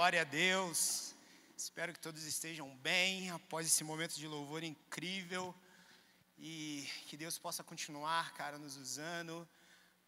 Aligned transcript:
Glória 0.00 0.22
a 0.22 0.24
Deus. 0.24 1.14
Espero 1.54 1.92
que 1.92 2.00
todos 2.00 2.22
estejam 2.24 2.74
bem 2.78 3.30
após 3.32 3.66
esse 3.66 3.84
momento 3.84 4.14
de 4.14 4.26
louvor 4.26 4.62
incrível 4.64 5.54
e 6.38 6.88
que 7.06 7.18
Deus 7.18 7.36
possa 7.36 7.62
continuar, 7.62 8.32
cara, 8.32 8.56
nos 8.56 8.78
usando 8.78 9.46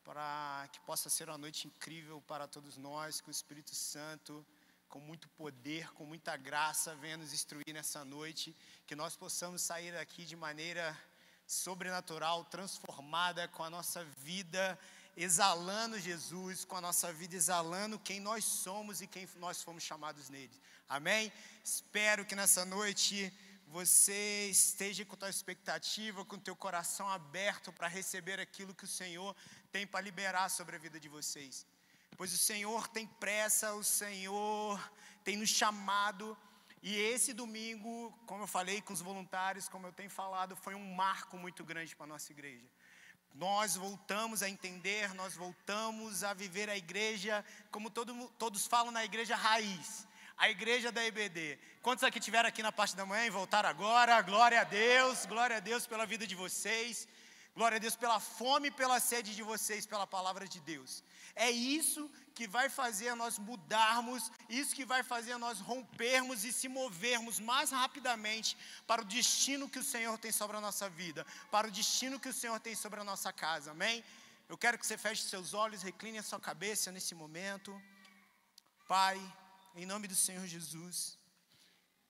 para 0.03 0.67
que 0.73 0.81
possa 0.81 1.11
ser 1.11 1.29
uma 1.29 1.37
noite 1.37 1.69
incrível 1.69 2.23
para 2.23 2.49
todos 2.49 2.79
nós, 2.79 3.21
que 3.21 3.29
o 3.29 3.31
Espírito 3.31 3.75
Santo, 3.75 4.47
com 4.89 4.99
muito 4.99 5.29
poder, 5.29 5.93
com 5.93 6.07
muita 6.07 6.39
graça, 6.39 6.95
venha 6.95 7.19
nos 7.19 7.35
instruir 7.35 7.75
nessa 7.75 8.03
noite, 8.03 8.57
que 8.87 8.97
nós 8.97 9.15
possamos 9.15 9.61
sair 9.61 9.93
daqui 9.93 10.25
de 10.25 10.37
maneira 10.37 10.99
sobrenatural, 11.47 12.47
transformada 12.47 13.47
com 13.49 13.63
a 13.63 13.69
nossa 13.69 14.03
vida 14.25 14.79
exalando 15.17 15.99
Jesus, 15.99 16.65
com 16.65 16.77
a 16.77 16.81
nossa 16.81 17.13
vida 17.13 17.37
exalando 17.37 17.99
quem 17.99 18.21
nós 18.21 18.45
somos 18.45 19.01
e 19.01 19.07
quem 19.07 19.29
nós 19.37 19.63
fomos 19.63 19.83
chamados 19.83 20.29
nele. 20.29 20.53
Amém? 20.89 21.33
Espero 21.65 22.25
que 22.25 22.35
nessa 22.35 22.65
noite 22.65 23.33
você 23.69 24.49
esteja 24.51 25.05
com 25.05 25.15
a 25.15 25.19
tua 25.19 25.31
expectativa, 25.31 26.25
com 26.25 26.37
o 26.37 26.41
teu 26.41 26.55
coração 26.55 27.09
aberto 27.09 27.73
para 27.73 27.89
receber 27.89 28.39
aquilo 28.39 28.75
que 28.75 28.85
o 28.85 28.89
Senhor 28.89 29.35
tem 29.71 29.87
para 29.87 30.01
liberar 30.01 30.51
sobre 30.51 30.77
a 30.77 30.79
vida 30.79 31.01
de 31.01 31.09
vocês. 31.09 31.67
Pois 32.17 32.33
o 32.33 32.39
Senhor 32.39 32.89
tem 32.89 33.07
pressa, 33.07 33.75
o 33.75 33.83
Senhor 33.83 34.79
tem 35.25 35.37
nos 35.37 35.49
chamado. 35.49 36.37
E 36.83 36.95
esse 36.97 37.33
domingo, 37.33 38.13
como 38.27 38.43
eu 38.43 38.47
falei 38.47 38.83
com 38.83 38.93
os 38.93 39.01
voluntários, 39.01 39.69
como 39.69 39.87
eu 39.87 39.93
tenho 39.93 40.11
falado, 40.11 40.55
foi 40.57 40.75
um 40.75 40.95
marco 40.95 41.39
muito 41.39 41.65
grande 41.65 41.97
para 41.97 42.05
a 42.05 42.09
nossa 42.09 42.31
igreja. 42.33 42.67
Nós 43.35 43.77
voltamos 43.77 44.43
a 44.43 44.49
entender, 44.49 45.15
nós 45.15 45.35
voltamos 45.35 46.23
a 46.23 46.35
viver 46.35 46.69
a 46.69 46.77
igreja, 46.77 47.45
como 47.71 47.89
todo, 47.89 48.29
todos 48.39 48.67
falam 48.67 48.93
na 48.93 49.05
igreja 49.05 49.35
raiz, 49.35 50.07
a 50.37 50.51
igreja 50.51 50.93
da 50.93 51.05
EBD. 51.05 51.59
Quantos 51.81 52.05
aqui 52.05 52.21
tiveram 52.21 52.49
aqui 52.49 52.63
na 52.63 52.71
parte 52.71 52.95
da 52.95 53.07
manhã 53.07 53.25
e 53.25 53.31
voltaram 53.31 53.69
agora? 53.69 54.21
Glória 54.21 54.61
a 54.61 54.65
Deus, 54.65 55.25
glória 55.25 55.57
a 55.57 55.61
Deus 55.61 55.87
pela 55.87 56.05
vida 56.05 56.27
de 56.27 56.35
vocês, 56.35 57.09
glória 57.57 57.77
a 57.77 57.79
Deus 57.79 57.97
pela 57.97 58.21
fome 58.21 58.69
e 58.69 58.71
pela 58.71 59.01
sede 59.01 59.35
de 59.35 59.43
vocês, 59.43 59.87
pela 59.87 60.07
palavra 60.07 60.47
de 60.47 60.61
Deus. 60.61 61.03
É 61.35 61.51
isso 61.51 62.11
que 62.33 62.47
vai 62.47 62.69
fazer 62.69 63.15
nós 63.15 63.39
mudarmos, 63.39 64.31
isso 64.49 64.75
que 64.75 64.85
vai 64.85 65.03
fazer 65.03 65.37
nós 65.37 65.59
rompermos 65.61 66.45
e 66.45 66.53
se 66.53 66.69
movermos 66.69 67.39
mais 67.39 67.71
rapidamente 67.71 68.57
para 68.87 69.03
o 69.03 69.05
destino 69.05 69.69
que 69.69 69.79
o 69.79 69.85
Senhor 69.85 70.17
tem 70.19 70.33
sobre 70.33 70.57
a 70.57 70.61
nossa 70.61 70.89
vida, 70.89 71.27
para 71.51 71.69
o 71.69 71.71
destino 71.71 72.19
que 72.19 72.29
o 72.29 72.33
Senhor 72.33 72.59
tem 72.61 72.75
sobre 72.75 73.01
a 73.01 73.05
nossa 73.05 73.33
casa, 73.33 73.71
amém? 73.71 74.05
Eu 74.49 74.59
quero 74.59 74.79
que 74.79 74.87
você 74.87 74.99
feche 74.99 75.23
seus 75.23 75.55
olhos, 75.55 75.83
recline 75.83 76.19
a 76.19 76.23
sua 76.23 76.41
cabeça 76.41 76.91
nesse 76.91 77.15
momento. 77.15 77.71
Pai, 78.89 79.17
em 79.75 79.87
nome 79.87 80.09
do 80.09 80.17
Senhor 80.17 80.47
Jesus, 80.47 81.19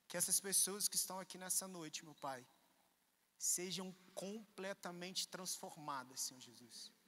que 0.08 0.16
essas 0.16 0.40
pessoas 0.40 0.88
que 0.88 0.96
estão 0.96 1.20
aqui 1.20 1.38
nessa 1.38 1.68
noite, 1.68 2.04
meu 2.04 2.14
Pai, 2.14 2.44
sejam 3.38 3.94
completamente 4.14 5.28
transformadas, 5.28 6.20
Senhor 6.20 6.40
Jesus 6.40 7.01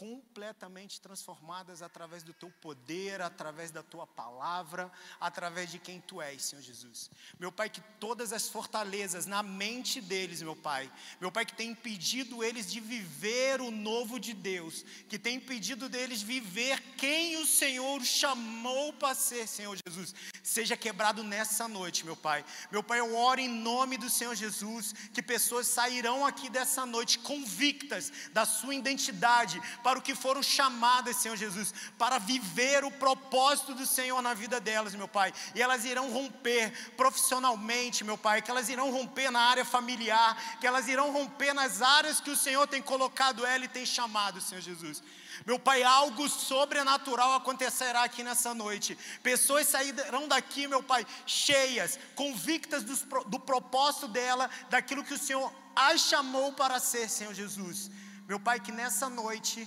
completamente 0.00 0.98
transformadas 0.98 1.82
através 1.82 2.22
do 2.22 2.32
teu 2.32 2.50
poder, 2.62 3.20
através 3.20 3.70
da 3.70 3.82
tua 3.82 4.06
palavra, 4.06 4.90
através 5.20 5.70
de 5.70 5.78
quem 5.78 6.00
tu 6.00 6.22
és, 6.22 6.42
Senhor 6.42 6.62
Jesus. 6.62 7.10
Meu 7.38 7.52
Pai, 7.52 7.68
que 7.68 7.82
todas 8.00 8.32
as 8.32 8.48
fortalezas 8.48 9.26
na 9.26 9.42
mente 9.42 10.00
deles, 10.00 10.40
meu 10.40 10.56
Pai, 10.56 10.90
meu 11.20 11.30
Pai, 11.30 11.44
que 11.44 11.52
tem 11.52 11.72
impedido 11.72 12.42
eles 12.42 12.72
de 12.72 12.80
viver 12.80 13.60
o 13.60 13.70
novo 13.70 14.18
de 14.18 14.32
Deus, 14.32 14.86
que 15.06 15.18
tem 15.18 15.36
impedido 15.36 15.86
deles 15.86 16.22
viver 16.22 16.80
quem 16.96 17.36
o 17.36 17.44
Senhor 17.44 18.02
chamou 18.02 18.94
para 18.94 19.14
ser, 19.14 19.46
Senhor 19.46 19.76
Jesus, 19.86 20.14
seja 20.42 20.78
quebrado 20.78 21.22
nessa 21.22 21.68
noite, 21.68 22.06
meu 22.06 22.16
Pai. 22.16 22.42
Meu 22.72 22.82
Pai, 22.82 23.00
eu 23.00 23.14
oro 23.14 23.38
em 23.38 23.48
nome 23.50 23.98
do 23.98 24.08
Senhor 24.08 24.34
Jesus, 24.34 24.94
que 25.12 25.20
pessoas 25.22 25.66
sairão 25.66 26.24
aqui 26.24 26.48
dessa 26.48 26.86
noite 26.86 27.18
convictas 27.18 28.10
da 28.32 28.46
sua 28.46 28.74
identidade, 28.74 29.60
para 29.82 29.89
o 29.98 30.02
que 30.02 30.14
foram 30.14 30.42
chamadas, 30.42 31.16
Senhor 31.16 31.36
Jesus, 31.36 31.72
para 31.98 32.18
viver 32.18 32.84
o 32.84 32.90
propósito 32.90 33.74
do 33.74 33.86
Senhor 33.86 34.20
na 34.22 34.34
vida 34.34 34.60
delas, 34.60 34.94
meu 34.94 35.08
Pai. 35.08 35.32
E 35.54 35.62
elas 35.62 35.84
irão 35.84 36.10
romper 36.10 36.72
profissionalmente, 36.96 38.04
meu 38.04 38.18
Pai, 38.18 38.42
que 38.42 38.50
elas 38.50 38.68
irão 38.68 38.90
romper 38.90 39.30
na 39.30 39.40
área 39.40 39.64
familiar, 39.64 40.58
que 40.60 40.66
elas 40.66 40.88
irão 40.88 41.12
romper 41.12 41.52
nas 41.52 41.82
áreas 41.82 42.20
que 42.20 42.30
o 42.30 42.36
Senhor 42.36 42.66
tem 42.66 42.82
colocado 42.82 43.46
ela 43.46 43.64
e 43.64 43.68
tem 43.68 43.86
chamado, 43.86 44.40
Senhor 44.40 44.60
Jesus. 44.60 45.02
Meu 45.46 45.58
Pai, 45.58 45.82
algo 45.82 46.28
sobrenatural 46.28 47.34
acontecerá 47.34 48.04
aqui 48.04 48.22
nessa 48.22 48.52
noite. 48.54 48.96
Pessoas 49.22 49.66
sairão 49.66 50.28
daqui, 50.28 50.66
meu 50.66 50.82
Pai, 50.82 51.06
cheias, 51.26 51.98
convictas 52.14 52.82
do, 52.82 53.24
do 53.24 53.40
propósito 53.40 54.08
dela, 54.08 54.50
daquilo 54.68 55.04
que 55.04 55.14
o 55.14 55.18
Senhor 55.18 55.52
as 55.74 56.02
chamou 56.02 56.52
para 56.52 56.78
ser, 56.78 57.08
Senhor 57.08 57.32
Jesus. 57.32 57.90
Meu 58.28 58.38
Pai, 58.38 58.60
que 58.60 58.70
nessa 58.70 59.08
noite 59.08 59.66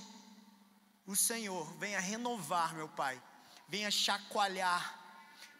o 1.06 1.14
Senhor 1.14 1.72
venha 1.76 2.00
renovar, 2.00 2.74
meu 2.74 2.88
Pai, 2.88 3.20
venha 3.68 3.90
chacoalhar, 3.90 4.98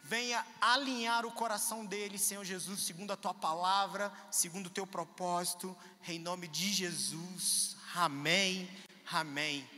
venha 0.03 0.45
alinhar 0.61 1.27
o 1.27 1.33
coração 1.33 1.85
dele, 1.85 2.19
Senhor 2.19 2.45
Jesus, 2.45 2.81
segundo 2.81 3.13
a 3.13 3.17
tua 3.17 3.35
palavra, 3.35 4.13
segundo 4.31 4.67
o 4.67 4.71
teu 4.71 4.87
propósito, 4.87 5.77
em 6.07 6.19
nome 6.19 6.49
de 6.49 6.73
Jesus. 6.73 7.77
Amém. 7.95 8.69
Amém. 9.11 9.69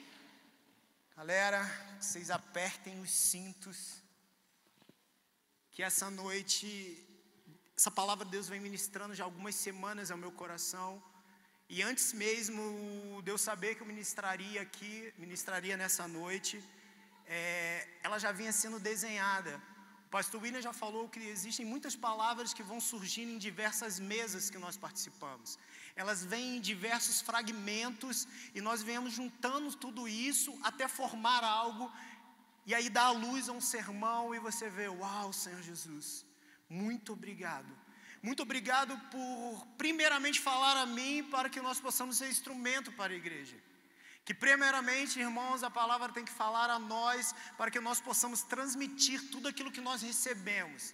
Galera, 1.17 1.65
vocês 2.01 2.31
apertem 2.31 3.01
os 3.01 3.11
cintos. 3.11 4.03
Que 5.71 5.83
essa 5.83 6.11
noite, 6.11 7.05
essa 7.77 7.91
palavra 7.91 8.25
de 8.25 8.31
Deus 8.31 8.49
vem 8.49 8.61
ministrando 8.61 9.15
já 9.15 9.25
algumas 9.25 9.55
semanas 9.55 10.11
ao 10.11 10.19
meu 10.19 10.31
coração. 10.31 11.03
E 11.69 11.83
antes 11.83 12.13
mesmo 12.13 12.63
de 13.25 13.31
eu 13.33 13.37
saber 13.37 13.75
que 13.75 13.83
eu 13.83 13.87
ministraria 13.87 14.63
aqui, 14.63 15.13
ministraria 15.19 15.77
nessa 15.77 16.07
noite, 16.07 16.63
é, 17.27 17.89
ela 18.05 18.19
já 18.21 18.31
vinha 18.31 18.53
sendo 18.53 18.79
desenhada. 18.79 19.61
O 20.07 20.09
pastor 20.09 20.41
William 20.41 20.63
já 20.63 20.73
falou 20.73 21.09
que 21.09 21.19
existem 21.19 21.67
muitas 21.67 21.97
palavras 21.97 22.55
que 22.55 22.63
vão 22.63 22.81
surgindo 22.81 23.33
em 23.33 23.39
diversas 23.39 23.99
mesas 23.99 24.49
que 24.49 24.59
nós 24.59 24.77
participamos. 24.77 25.59
Elas 25.97 26.25
vêm 26.25 26.59
em 26.59 26.61
diversos 26.61 27.21
fragmentos 27.21 28.29
e 28.55 28.61
nós 28.61 28.81
viemos 28.81 29.13
juntando 29.13 29.75
tudo 29.75 30.07
isso 30.07 30.57
até 30.63 30.87
formar 30.87 31.43
algo 31.43 31.93
e 32.65 32.75
aí 32.77 32.89
dá 32.89 33.07
a 33.07 33.11
luz 33.11 33.49
a 33.49 33.53
um 33.53 33.61
sermão 33.61 34.33
e 34.33 34.39
você 34.39 34.71
vê, 34.71 34.87
uau, 34.89 35.33
Senhor 35.33 35.63
Jesus, 35.63 36.25
muito 36.71 37.13
obrigado 37.13 37.86
muito 38.27 38.43
obrigado 38.43 38.93
por, 39.13 39.67
primeiramente, 39.83 40.39
falar 40.41 40.77
a 40.83 40.87
mim 40.99 41.17
para 41.35 41.49
que 41.49 41.61
nós 41.67 41.79
possamos 41.87 42.17
ser 42.19 42.29
instrumento 42.29 42.91
para 42.99 43.13
a 43.13 43.21
igreja. 43.23 43.57
Que, 44.25 44.35
primeiramente, 44.45 45.21
irmãos, 45.27 45.63
a 45.63 45.71
palavra 45.71 46.09
tem 46.17 46.25
que 46.29 46.39
falar 46.43 46.69
a 46.69 46.79
nós 46.95 47.33
para 47.59 47.71
que 47.71 47.81
nós 47.89 48.01
possamos 48.09 48.43
transmitir 48.43 49.19
tudo 49.33 49.47
aquilo 49.51 49.75
que 49.77 49.87
nós 49.89 50.03
recebemos. 50.03 50.93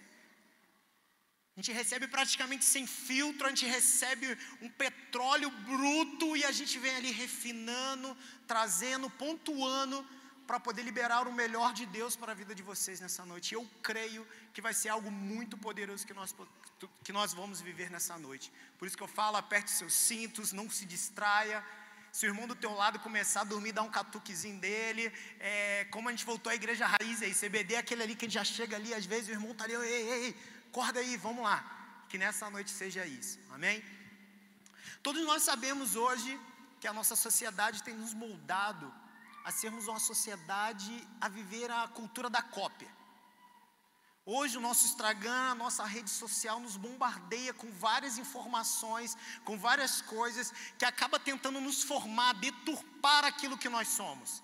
A 1.55 1.59
gente 1.59 1.71
recebe 1.71 2.05
praticamente 2.07 2.65
sem 2.65 2.85
filtro, 2.85 3.47
a 3.47 3.49
gente 3.49 3.65
recebe 3.65 4.27
um 4.61 4.69
petróleo 4.83 5.49
bruto 5.71 6.37
e 6.37 6.43
a 6.45 6.51
gente 6.51 6.77
vem 6.77 6.95
ali 6.99 7.11
refinando, 7.23 8.15
trazendo, 8.47 9.09
pontuando 9.23 9.97
para 10.47 10.59
poder 10.59 10.83
liberar 10.83 11.27
o 11.27 11.33
melhor 11.33 11.73
de 11.73 11.85
Deus 11.85 12.15
para 12.15 12.31
a 12.33 12.35
vida 12.35 12.53
de 12.53 12.63
vocês 12.63 12.99
nessa 12.99 13.25
noite. 13.25 13.53
Eu 13.53 13.69
creio 13.81 14.27
que 14.53 14.61
vai 14.61 14.73
ser 14.73 14.89
algo 14.89 15.09
muito 15.11 15.57
poderoso 15.57 16.05
que 16.05 16.13
nós 16.13 16.35
que 17.03 17.13
nós 17.13 17.33
vamos 17.33 17.61
viver 17.61 17.89
nessa 17.89 18.17
noite. 18.17 18.51
Por 18.77 18.85
isso 18.85 18.97
que 18.97 19.03
eu 19.03 19.07
falo, 19.07 19.37
aperte 19.37 19.71
seus 19.71 19.93
cintos, 19.93 20.51
não 20.51 20.69
se 20.69 20.85
distraia. 20.85 21.63
Se 22.11 22.25
o 22.25 22.29
irmão 22.29 22.47
do 22.47 22.55
teu 22.55 22.73
lado 22.73 22.99
começar 22.99 23.41
a 23.41 23.43
dormir, 23.43 23.71
dá 23.71 23.81
um 23.81 23.89
catuquezinho 23.89 24.59
dele. 24.59 25.11
É, 25.39 25.85
como 25.91 26.09
a 26.09 26.11
gente 26.11 26.25
voltou 26.25 26.51
à 26.51 26.55
igreja 26.55 26.85
raiz 26.85 27.21
aí, 27.21 27.33
CBD 27.33 27.75
é 27.75 27.77
aquele 27.77 28.03
ali 28.03 28.15
que 28.15 28.25
a 28.25 28.27
gente 28.27 28.35
já 28.35 28.43
chega 28.43 28.75
ali, 28.75 28.93
às 28.93 29.05
vezes 29.05 29.29
o 29.29 29.31
irmão 29.31 29.51
está 29.51 29.63
ali, 29.63 29.73
ei, 29.75 29.83
ei, 29.83 30.23
ei, 30.25 30.37
acorda 30.69 30.99
aí, 30.99 31.15
vamos 31.17 31.43
lá. 31.43 31.57
Que 32.09 32.17
nessa 32.17 32.49
noite 32.49 32.69
seja 32.69 33.05
isso, 33.05 33.39
amém? 33.51 33.83
Todos 35.01 35.25
nós 35.25 35.41
sabemos 35.43 35.95
hoje 35.95 36.39
que 36.79 36.87
a 36.87 36.93
nossa 36.93 37.15
sociedade 37.15 37.81
tem 37.81 37.95
nos 37.95 38.13
moldado 38.13 38.93
a 39.43 39.51
sermos 39.51 39.87
uma 39.87 39.99
sociedade 39.99 41.07
a 41.19 41.27
viver 41.27 41.69
a 41.69 41.87
cultura 41.87 42.29
da 42.29 42.41
cópia. 42.41 42.89
Hoje 44.25 44.57
o 44.57 44.61
nosso 44.61 44.85
Instagram, 44.85 45.51
a 45.51 45.55
nossa 45.55 45.83
rede 45.83 46.09
social 46.09 46.57
nos 46.59 46.77
bombardeia 46.77 47.53
com 47.53 47.69
várias 47.73 48.17
informações, 48.17 49.17
com 49.43 49.57
várias 49.57 50.01
coisas 50.01 50.53
que 50.77 50.85
acaba 50.85 51.19
tentando 51.19 51.59
nos 51.59 51.83
formar, 51.83 52.33
deturpar 52.35 53.25
aquilo 53.25 53.57
que 53.57 53.67
nós 53.67 53.89
somos. 53.89 54.41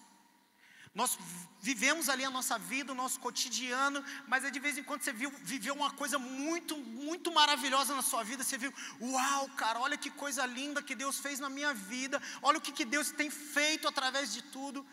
Nós 0.94 1.18
vivemos 1.62 2.10
ali 2.10 2.26
a 2.26 2.30
nossa 2.30 2.58
vida, 2.58 2.92
o 2.92 2.96
nosso 2.96 3.20
cotidiano, 3.20 4.04
mas 4.28 4.44
é 4.44 4.50
de 4.50 4.60
vez 4.60 4.78
em 4.78 4.84
quando 4.84 5.02
você 5.02 5.14
viu, 5.14 5.30
viveu 5.44 5.74
uma 5.76 5.92
coisa 5.92 6.18
muito, 6.18 6.76
muito 6.78 7.32
maravilhosa 7.32 7.96
na 7.96 8.02
sua 8.02 8.24
vida. 8.24 8.44
Você 8.44 8.58
viu, 8.58 8.74
uau, 9.00 9.50
cara, 9.50 9.80
olha 9.80 9.98
que 9.98 10.10
coisa 10.10 10.46
linda 10.46 10.82
que 10.82 10.96
Deus 10.96 11.20
fez 11.20 11.40
na 11.40 11.50
minha 11.50 11.74
vida, 11.74 12.22
olha 12.42 12.58
o 12.58 12.62
que, 12.62 12.72
que 12.72 12.86
Deus 12.86 13.12
tem 13.12 13.30
feito 13.30 13.88
através 13.88 14.34
de 14.34 14.42
tudo. 14.42 14.86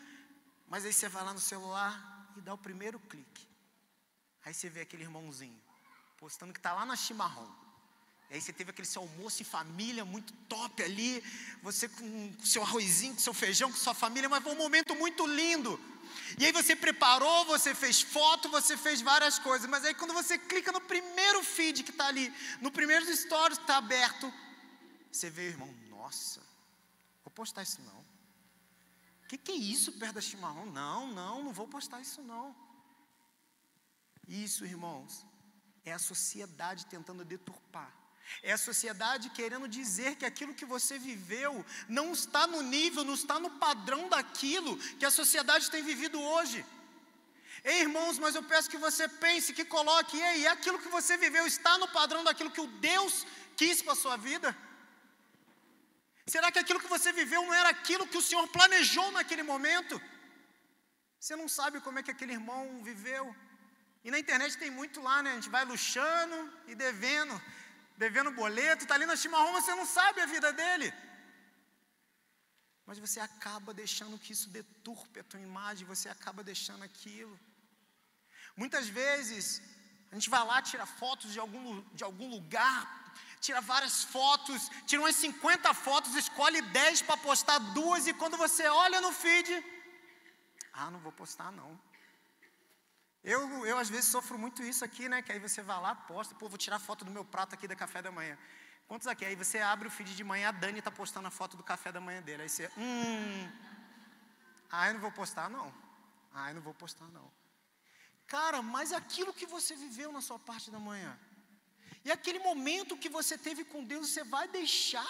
Mas 0.67 0.85
aí 0.85 0.93
você 0.93 1.09
vai 1.09 1.23
lá 1.23 1.33
no 1.33 1.39
celular 1.39 2.31
e 2.35 2.41
dá 2.41 2.53
o 2.53 2.57
primeiro 2.57 2.99
clique. 2.99 3.47
Aí 4.45 4.53
você 4.53 4.69
vê 4.69 4.81
aquele 4.81 5.03
irmãozinho 5.03 5.59
postando 6.17 6.53
que 6.53 6.59
está 6.59 6.73
lá 6.73 6.85
na 6.85 6.95
chimarrão. 6.95 7.66
E 8.29 8.35
aí 8.35 8.41
você 8.41 8.51
teve 8.51 8.71
aquele 8.71 8.87
seu 8.87 9.01
almoço 9.01 9.41
em 9.41 9.45
família 9.45 10.03
muito 10.03 10.33
top 10.49 10.83
ali, 10.83 11.23
você 11.61 11.87
com 11.87 12.33
seu 12.43 12.61
arrozinho, 12.61 13.13
com 13.13 13.21
seu 13.21 13.33
feijão, 13.33 13.71
com 13.71 13.77
sua 13.77 13.93
família, 13.93 14.27
mas 14.27 14.43
foi 14.43 14.51
um 14.51 14.57
momento 14.57 14.93
muito 14.95 15.25
lindo. 15.25 15.79
E 16.37 16.45
aí 16.45 16.51
você 16.51 16.75
preparou, 16.75 17.45
você 17.45 17.73
fez 17.73 18.01
foto, 18.01 18.49
você 18.49 18.75
fez 18.75 18.99
várias 18.99 19.39
coisas, 19.39 19.69
mas 19.69 19.85
aí 19.85 19.93
quando 19.93 20.13
você 20.13 20.37
clica 20.37 20.73
no 20.73 20.81
primeiro 20.81 21.41
feed 21.41 21.83
que 21.83 21.91
está 21.91 22.07
ali, 22.07 22.33
no 22.59 22.69
primeiro 22.69 23.05
stories 23.15 23.57
que 23.57 23.63
está 23.63 23.77
aberto, 23.77 24.31
você 25.09 25.29
vê, 25.29 25.47
irmão, 25.47 25.73
nossa, 25.89 26.41
vou 27.23 27.31
postar 27.31 27.63
isso 27.63 27.81
não. 27.81 28.05
O 29.23 29.27
que, 29.29 29.37
que 29.37 29.51
é 29.51 29.55
isso 29.55 29.93
perto 29.93 30.15
da 30.15 30.21
chimarrão? 30.21 30.65
Não, 30.65 31.07
não, 31.07 31.43
não 31.43 31.53
vou 31.53 31.67
postar 31.67 32.01
isso 32.01 32.21
não. 32.21 32.55
Isso, 34.27 34.65
irmãos, 34.65 35.25
é 35.85 35.93
a 35.93 35.99
sociedade 35.99 36.85
tentando 36.85 37.23
deturpar. 37.23 38.06
É 38.43 38.51
a 38.53 38.57
sociedade 38.57 39.29
querendo 39.29 39.67
dizer 39.67 40.15
que 40.15 40.25
aquilo 40.25 40.53
que 40.53 40.65
você 40.65 40.97
viveu 40.99 41.65
não 41.87 42.11
está 42.11 42.45
no 42.47 42.61
nível, 42.61 43.03
não 43.03 43.13
está 43.13 43.39
no 43.39 43.51
padrão 43.65 44.09
daquilo 44.09 44.77
que 44.99 45.05
a 45.05 45.11
sociedade 45.11 45.71
tem 45.71 45.83
vivido 45.83 46.19
hoje. 46.21 46.65
Ei, 47.63 47.81
irmãos, 47.81 48.19
mas 48.19 48.35
eu 48.35 48.43
peço 48.43 48.69
que 48.69 48.77
você 48.77 49.07
pense, 49.07 49.53
que 49.53 49.65
coloque, 49.65 50.17
ei, 50.19 50.47
aquilo 50.47 50.79
que 50.79 50.89
você 50.89 51.17
viveu 51.17 51.45
está 51.47 51.77
no 51.77 51.87
padrão 51.87 52.23
daquilo 52.23 52.51
que 52.51 52.61
o 52.61 52.67
Deus 52.67 53.25
quis 53.55 53.81
para 53.81 53.93
a 53.93 54.01
sua 54.03 54.17
vida? 54.17 54.55
Será 56.33 56.51
que 56.51 56.59
aquilo 56.59 56.79
que 56.79 56.93
você 56.95 57.11
viveu 57.11 57.41
não 57.41 57.53
era 57.53 57.69
aquilo 57.69 58.05
que 58.05 58.17
o 58.17 58.21
Senhor 58.21 58.45
planejou 58.49 59.09
naquele 59.11 59.43
momento? 59.43 60.01
Você 61.19 61.35
não 61.35 61.47
sabe 61.47 61.79
como 61.81 61.99
é 61.99 62.03
que 62.03 62.11
aquele 62.11 62.33
irmão 62.33 62.81
viveu. 62.83 63.35
E 64.03 64.11
na 64.11 64.19
internet 64.19 64.57
tem 64.57 64.69
muito 64.69 65.01
lá, 65.01 65.23
né? 65.23 65.31
A 65.31 65.35
gente 65.35 65.49
vai 65.49 65.63
luxando 65.65 66.37
e 66.67 66.75
devendo, 66.75 67.41
devendo 68.03 68.31
boleto, 68.31 68.83
está 68.83 68.95
ali 68.95 69.05
na 69.05 69.15
chimarrão, 69.15 69.53
você 69.53 69.73
não 69.79 69.85
sabe 69.85 70.21
a 70.21 70.31
vida 70.35 70.51
dele. 70.53 70.93
Mas 72.85 72.99
você 72.99 73.19
acaba 73.19 73.73
deixando 73.73 74.19
que 74.23 74.31
isso 74.35 74.49
deturpe 74.49 75.19
a 75.19 75.23
tua 75.23 75.41
imagem, 75.49 75.91
você 75.93 76.07
acaba 76.07 76.43
deixando 76.51 76.83
aquilo. 76.83 77.37
Muitas 78.55 78.87
vezes, 78.87 79.61
a 80.11 80.15
gente 80.15 80.29
vai 80.29 80.43
lá, 80.45 80.61
tira 80.61 80.85
fotos 80.85 81.33
de 81.33 81.39
algum, 81.39 81.81
de 81.93 82.03
algum 82.03 82.29
lugar, 82.29 82.79
tira 83.41 83.59
várias 83.61 84.03
fotos, 84.15 84.69
tira 84.85 85.01
umas 85.01 85.15
50 85.15 85.73
fotos, 85.73 86.15
escolhe 86.15 86.61
10 86.61 87.01
para 87.01 87.17
postar 87.17 87.57
duas, 87.79 88.07
e 88.07 88.13
quando 88.13 88.37
você 88.37 88.65
olha 88.67 89.01
no 89.01 89.11
feed, 89.11 89.49
ah, 90.71 90.89
não 90.91 90.99
vou 90.99 91.11
postar 91.11 91.51
não. 91.51 91.71
Eu, 93.33 93.65
eu 93.65 93.77
às 93.77 93.89
vezes 93.89 94.05
sofro 94.05 94.37
muito 94.39 94.63
isso 94.63 94.85
aqui, 94.85 95.09
né? 95.09 95.21
Que 95.21 95.33
aí 95.33 95.39
você 95.47 95.61
vai 95.61 95.79
lá, 95.81 95.93
posta, 95.93 96.33
pô, 96.33 96.47
vou 96.47 96.57
tirar 96.57 96.79
foto 96.79 97.03
do 97.03 97.11
meu 97.11 97.25
prato 97.25 97.55
aqui 97.55 97.67
da 97.67 97.75
café 97.75 98.01
da 98.01 98.09
manhã. 98.09 98.37
Quantos 98.87 99.05
aqui? 99.05 99.25
Aí 99.25 99.35
você 99.35 99.59
abre 99.59 99.85
o 99.89 99.91
feed 99.91 100.15
de 100.15 100.23
manhã, 100.23 100.47
a 100.47 100.51
Dani 100.53 100.79
está 100.79 100.89
postando 100.89 101.27
a 101.27 101.31
foto 101.39 101.57
do 101.57 101.63
café 101.71 101.91
da 101.91 101.99
manhã 101.99 102.21
dele. 102.21 102.43
Aí 102.43 102.49
você, 102.49 102.71
hum, 102.77 103.51
ah, 104.71 104.87
eu 104.87 104.93
não 104.93 105.01
vou 105.01 105.11
postar 105.11 105.49
não. 105.49 105.73
Ah, 106.33 106.51
eu 106.51 106.55
não 106.55 106.61
vou 106.61 106.73
postar 106.73 107.09
não. 107.09 107.29
Cara, 108.27 108.61
mas 108.61 108.93
aquilo 108.93 109.33
que 109.33 109.45
você 109.45 109.75
viveu 109.75 110.09
na 110.09 110.21
sua 110.21 110.39
parte 110.39 110.71
da 110.71 110.79
manhã, 110.79 111.19
e 112.05 112.11
aquele 112.11 112.39
momento 112.39 112.95
que 112.95 113.09
você 113.09 113.37
teve 113.37 113.65
com 113.65 113.83
Deus, 113.83 114.07
você 114.07 114.23
vai 114.23 114.47
deixar 114.47 115.05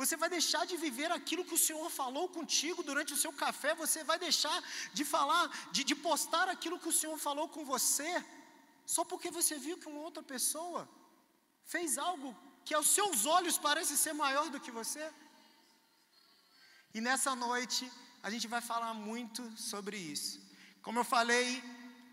você 0.00 0.14
vai 0.22 0.28
deixar 0.28 0.62
de 0.70 0.76
viver 0.76 1.10
aquilo 1.10 1.44
que 1.44 1.54
o 1.54 1.62
Senhor 1.66 1.88
falou 1.90 2.28
contigo 2.28 2.82
durante 2.82 3.12
o 3.14 3.20
seu 3.22 3.32
café, 3.32 3.74
você 3.74 4.04
vai 4.04 4.18
deixar 4.18 4.56
de 4.92 5.04
falar, 5.04 5.44
de, 5.72 5.84
de 5.84 5.94
postar 5.94 6.48
aquilo 6.48 6.78
que 6.78 6.88
o 6.88 6.98
Senhor 7.00 7.18
falou 7.18 7.48
com 7.48 7.64
você, 7.64 8.10
só 8.84 9.04
porque 9.04 9.30
você 9.30 9.56
viu 9.58 9.78
que 9.78 9.88
uma 9.88 10.00
outra 10.00 10.22
pessoa 10.22 10.88
fez 11.64 11.96
algo 11.96 12.36
que 12.64 12.74
aos 12.74 12.88
seus 12.88 13.24
olhos 13.24 13.56
parece 13.56 13.96
ser 13.96 14.12
maior 14.12 14.48
do 14.50 14.60
que 14.60 14.70
você. 14.70 15.04
E 16.92 17.00
nessa 17.00 17.34
noite 17.34 17.90
a 18.22 18.30
gente 18.30 18.46
vai 18.46 18.60
falar 18.60 18.92
muito 18.92 19.42
sobre 19.56 19.96
isso. 19.96 20.40
Como 20.82 20.98
eu 20.98 21.04
falei, 21.04 21.62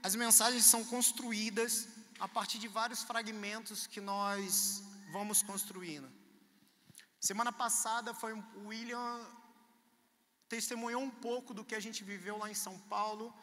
as 0.01 0.15
mensagens 0.15 0.65
são 0.65 0.83
construídas 0.85 1.87
a 2.19 2.27
partir 2.27 2.59
de 2.59 2.67
vários 2.67 3.03
fragmentos 3.03 3.87
que 3.87 3.99
nós 3.99 4.83
vamos 5.11 5.43
construindo. 5.43 6.22
Semana 7.29 7.53
passada 7.53 8.13
foi 8.13 8.33
o 8.33 8.43
William 8.67 9.25
testemunhou 10.49 11.01
um 11.01 11.09
pouco 11.09 11.53
do 11.53 11.63
que 11.63 11.73
a 11.73 11.79
gente 11.79 12.03
viveu 12.03 12.37
lá 12.37 12.51
em 12.51 12.53
São 12.53 12.77
Paulo 12.93 13.33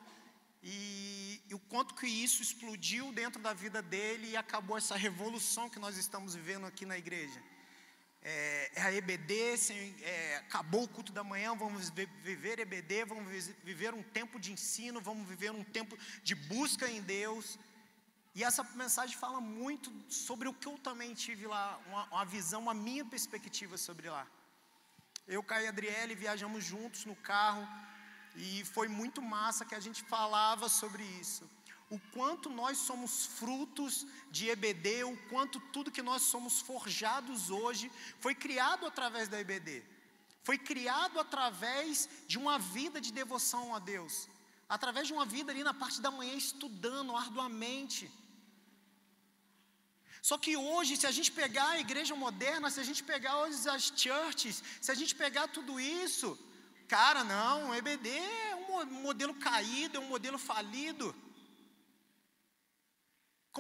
e, 0.63 1.41
e, 1.49 1.55
o 1.55 1.59
quanto 1.59 1.95
que 1.95 2.07
isso 2.07 2.43
explodiu 2.43 3.11
dentro 3.11 3.41
da 3.41 3.55
vida 3.55 3.81
dele 3.81 4.33
e 4.33 4.37
acabou 4.37 4.77
essa 4.77 4.97
revolução 4.97 5.71
que 5.71 5.79
nós 5.79 5.97
estamos 5.97 6.35
vivendo 6.35 6.67
aqui 6.67 6.85
na 6.85 6.99
igreja. 6.99 7.43
É, 8.21 8.71
é 8.75 8.83
a 8.83 8.93
EBD, 8.93 9.57
sem, 9.57 9.97
é, 10.03 10.37
acabou 10.37 10.83
o 10.83 10.89
culto 10.89 11.11
da 11.11 11.25
manhã, 11.25 11.57
vamos 11.57 11.89
viver 12.23 12.59
EBD, 12.59 13.07
vamos 13.07 13.47
viver 13.65 13.95
um 13.95 14.03
tempo 14.03 14.39
de 14.39 14.53
ensino, 14.53 15.01
vamos 15.01 15.27
viver 15.27 15.53
um 15.53 15.65
tempo 15.65 15.97
de 16.23 16.35
busca 16.35 16.87
em 16.87 17.01
Deus. 17.01 17.59
E 18.35 18.45
essa 18.45 18.63
mensagem 18.75 19.17
fala 19.17 19.41
muito 19.41 19.93
sobre 20.09 20.49
o 20.49 20.55
que 20.55 20.69
eu 20.69 20.79
também 20.79 21.15
tive 21.15 21.47
lá, 21.47 21.81
uma, 21.87 22.05
uma 22.05 22.25
visão, 22.25 22.63
uma 22.63 22.75
minha 22.75 23.05
perspectiva 23.05 23.77
sobre 23.77 24.09
lá. 24.09 24.27
Eu, 25.27 25.43
Caio 25.43 25.67
e 25.67 25.69
Adriele 25.69 26.15
viajamos 26.15 26.65
juntos 26.65 27.05
no 27.05 27.17
carro 27.17 27.67
e 28.37 28.65
foi 28.65 28.87
muito 28.87 29.21
massa 29.21 29.65
que 29.65 29.75
a 29.75 29.81
gente 29.81 30.03
falava 30.05 30.69
sobre 30.69 31.03
isso. 31.03 31.49
O 31.91 31.99
quanto 32.15 32.49
nós 32.49 32.79
somos 32.79 33.27
frutos 33.27 34.07
de 34.31 34.49
EBD, 34.49 35.03
o 35.03 35.17
quanto 35.29 35.59
tudo 35.73 35.91
que 35.91 36.03
nós 36.03 36.23
somos 36.23 36.61
forjados 36.61 37.51
hoje 37.51 37.91
foi 38.21 38.33
criado 38.33 38.87
através 38.87 39.29
da 39.29 39.41
EBD. 39.41 39.83
Foi 40.45 40.57
criado 40.57 41.19
através 41.19 42.09
de 42.29 42.39
uma 42.39 42.61
vida 42.61 43.01
de 43.01 43.13
devoção 43.13 43.75
a 43.75 43.81
Deus. 43.81 44.29
Através 44.77 45.07
de 45.09 45.13
uma 45.13 45.27
vida 45.35 45.53
ali 45.53 45.63
na 45.71 45.75
parte 45.83 46.01
da 46.01 46.11
manhã 46.11 46.35
estudando 46.35 47.15
arduamente 47.25 48.11
só 50.23 50.37
que 50.37 50.57
hoje, 50.57 50.97
se 50.97 51.07
a 51.07 51.11
gente 51.11 51.33
pegar 51.33 51.69
a 51.71 51.81
igreja 51.81 52.15
moderna, 52.15 52.71
se 52.71 52.81
a 52.81 52.85
gente 52.85 53.03
pegar 53.03 53.39
hoje 53.39 53.69
as 53.69 53.93
churches, 53.97 54.63
se 54.81 54.91
a 54.91 54.95
gente 54.95 55.15
pegar 55.15 55.49
tudo 55.49 55.81
isso, 55.81 56.39
cara, 56.87 57.25
não, 57.25 57.71
o 57.71 57.75
EBD 57.75 58.09
é 58.11 58.57
um 58.71 58.85
modelo 58.85 59.35
caído, 59.35 59.97
é 59.97 60.01
um 60.01 60.09
modelo 60.09 60.39
falido. 60.39 61.15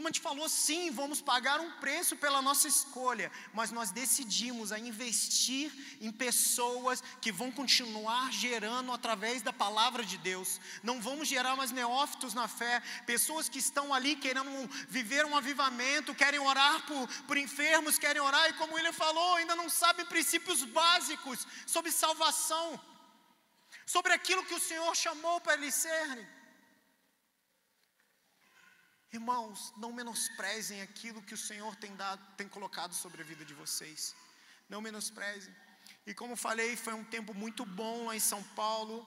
Como 0.00 0.08
a 0.08 0.12
gente 0.12 0.23
falou, 0.23 0.49
sim, 0.49 0.91
vamos 0.91 1.21
pagar 1.21 1.61
um 1.61 1.73
preço 1.73 2.16
pela 2.16 2.40
nossa 2.40 2.66
escolha, 2.66 3.30
mas 3.52 3.71
nós 3.71 3.90
decidimos 3.90 4.73
a 4.73 4.78
investir 4.78 5.71
em 6.00 6.11
pessoas 6.11 7.02
que 7.21 7.30
vão 7.30 7.52
continuar 7.52 8.33
gerando 8.33 8.92
através 8.92 9.42
da 9.42 9.52
palavra 9.52 10.02
de 10.02 10.16
Deus. 10.16 10.59
Não 10.83 11.02
vamos 11.02 11.28
gerar 11.28 11.54
mais 11.54 11.71
neófitos 11.71 12.33
na 12.33 12.49
fé, 12.49 12.80
pessoas 13.04 13.47
que 13.47 13.59
estão 13.59 13.92
ali 13.92 14.16
querendo 14.16 14.50
viver 14.88 15.26
um 15.26 15.37
avivamento, 15.37 16.14
querem 16.14 16.40
orar 16.40 16.80
por, 16.87 17.07
por 17.26 17.37
enfermos, 17.37 17.99
querem 17.99 18.23
orar, 18.23 18.49
e 18.49 18.54
como 18.54 18.78
ele 18.78 18.95
falou, 18.95 19.35
ainda 19.35 19.54
não 19.54 19.69
sabem 19.69 20.07
princípios 20.07 20.64
básicos 20.64 21.47
sobre 21.66 21.92
salvação, 21.92 22.80
sobre 23.85 24.14
aquilo 24.14 24.47
que 24.47 24.54
o 24.54 24.61
Senhor 24.61 24.97
chamou 24.97 25.42
para 25.42 25.59
eles 25.59 25.75
serem. 25.75 26.39
Irmãos, 29.12 29.73
não 29.76 29.93
menosprezem 29.93 30.83
aquilo 30.83 31.23
que 31.23 31.35
o 31.35 31.43
Senhor 31.49 31.75
tem, 31.76 31.95
dado, 31.97 32.21
tem 32.37 32.49
colocado 32.49 32.95
sobre 32.95 33.23
a 33.23 33.25
vida 33.25 33.45
de 33.45 33.55
vocês. 33.55 34.14
Não 34.69 34.81
menosprezem. 34.81 35.55
E 36.07 36.14
como 36.14 36.37
falei, 36.37 36.76
foi 36.76 36.95
um 36.95 37.02
tempo 37.02 37.35
muito 37.35 37.67
bom 37.67 38.07
lá 38.07 38.14
em 38.14 38.21
São 38.21 38.43
Paulo. 38.61 39.05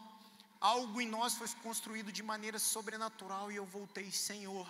Algo 0.60 1.00
em 1.00 1.08
nós 1.08 1.36
foi 1.36 1.48
construído 1.62 2.12
de 2.12 2.22
maneira 2.22 2.60
sobrenatural 2.60 3.50
e 3.50 3.56
eu 3.56 3.66
voltei, 3.66 4.12
Senhor. 4.12 4.68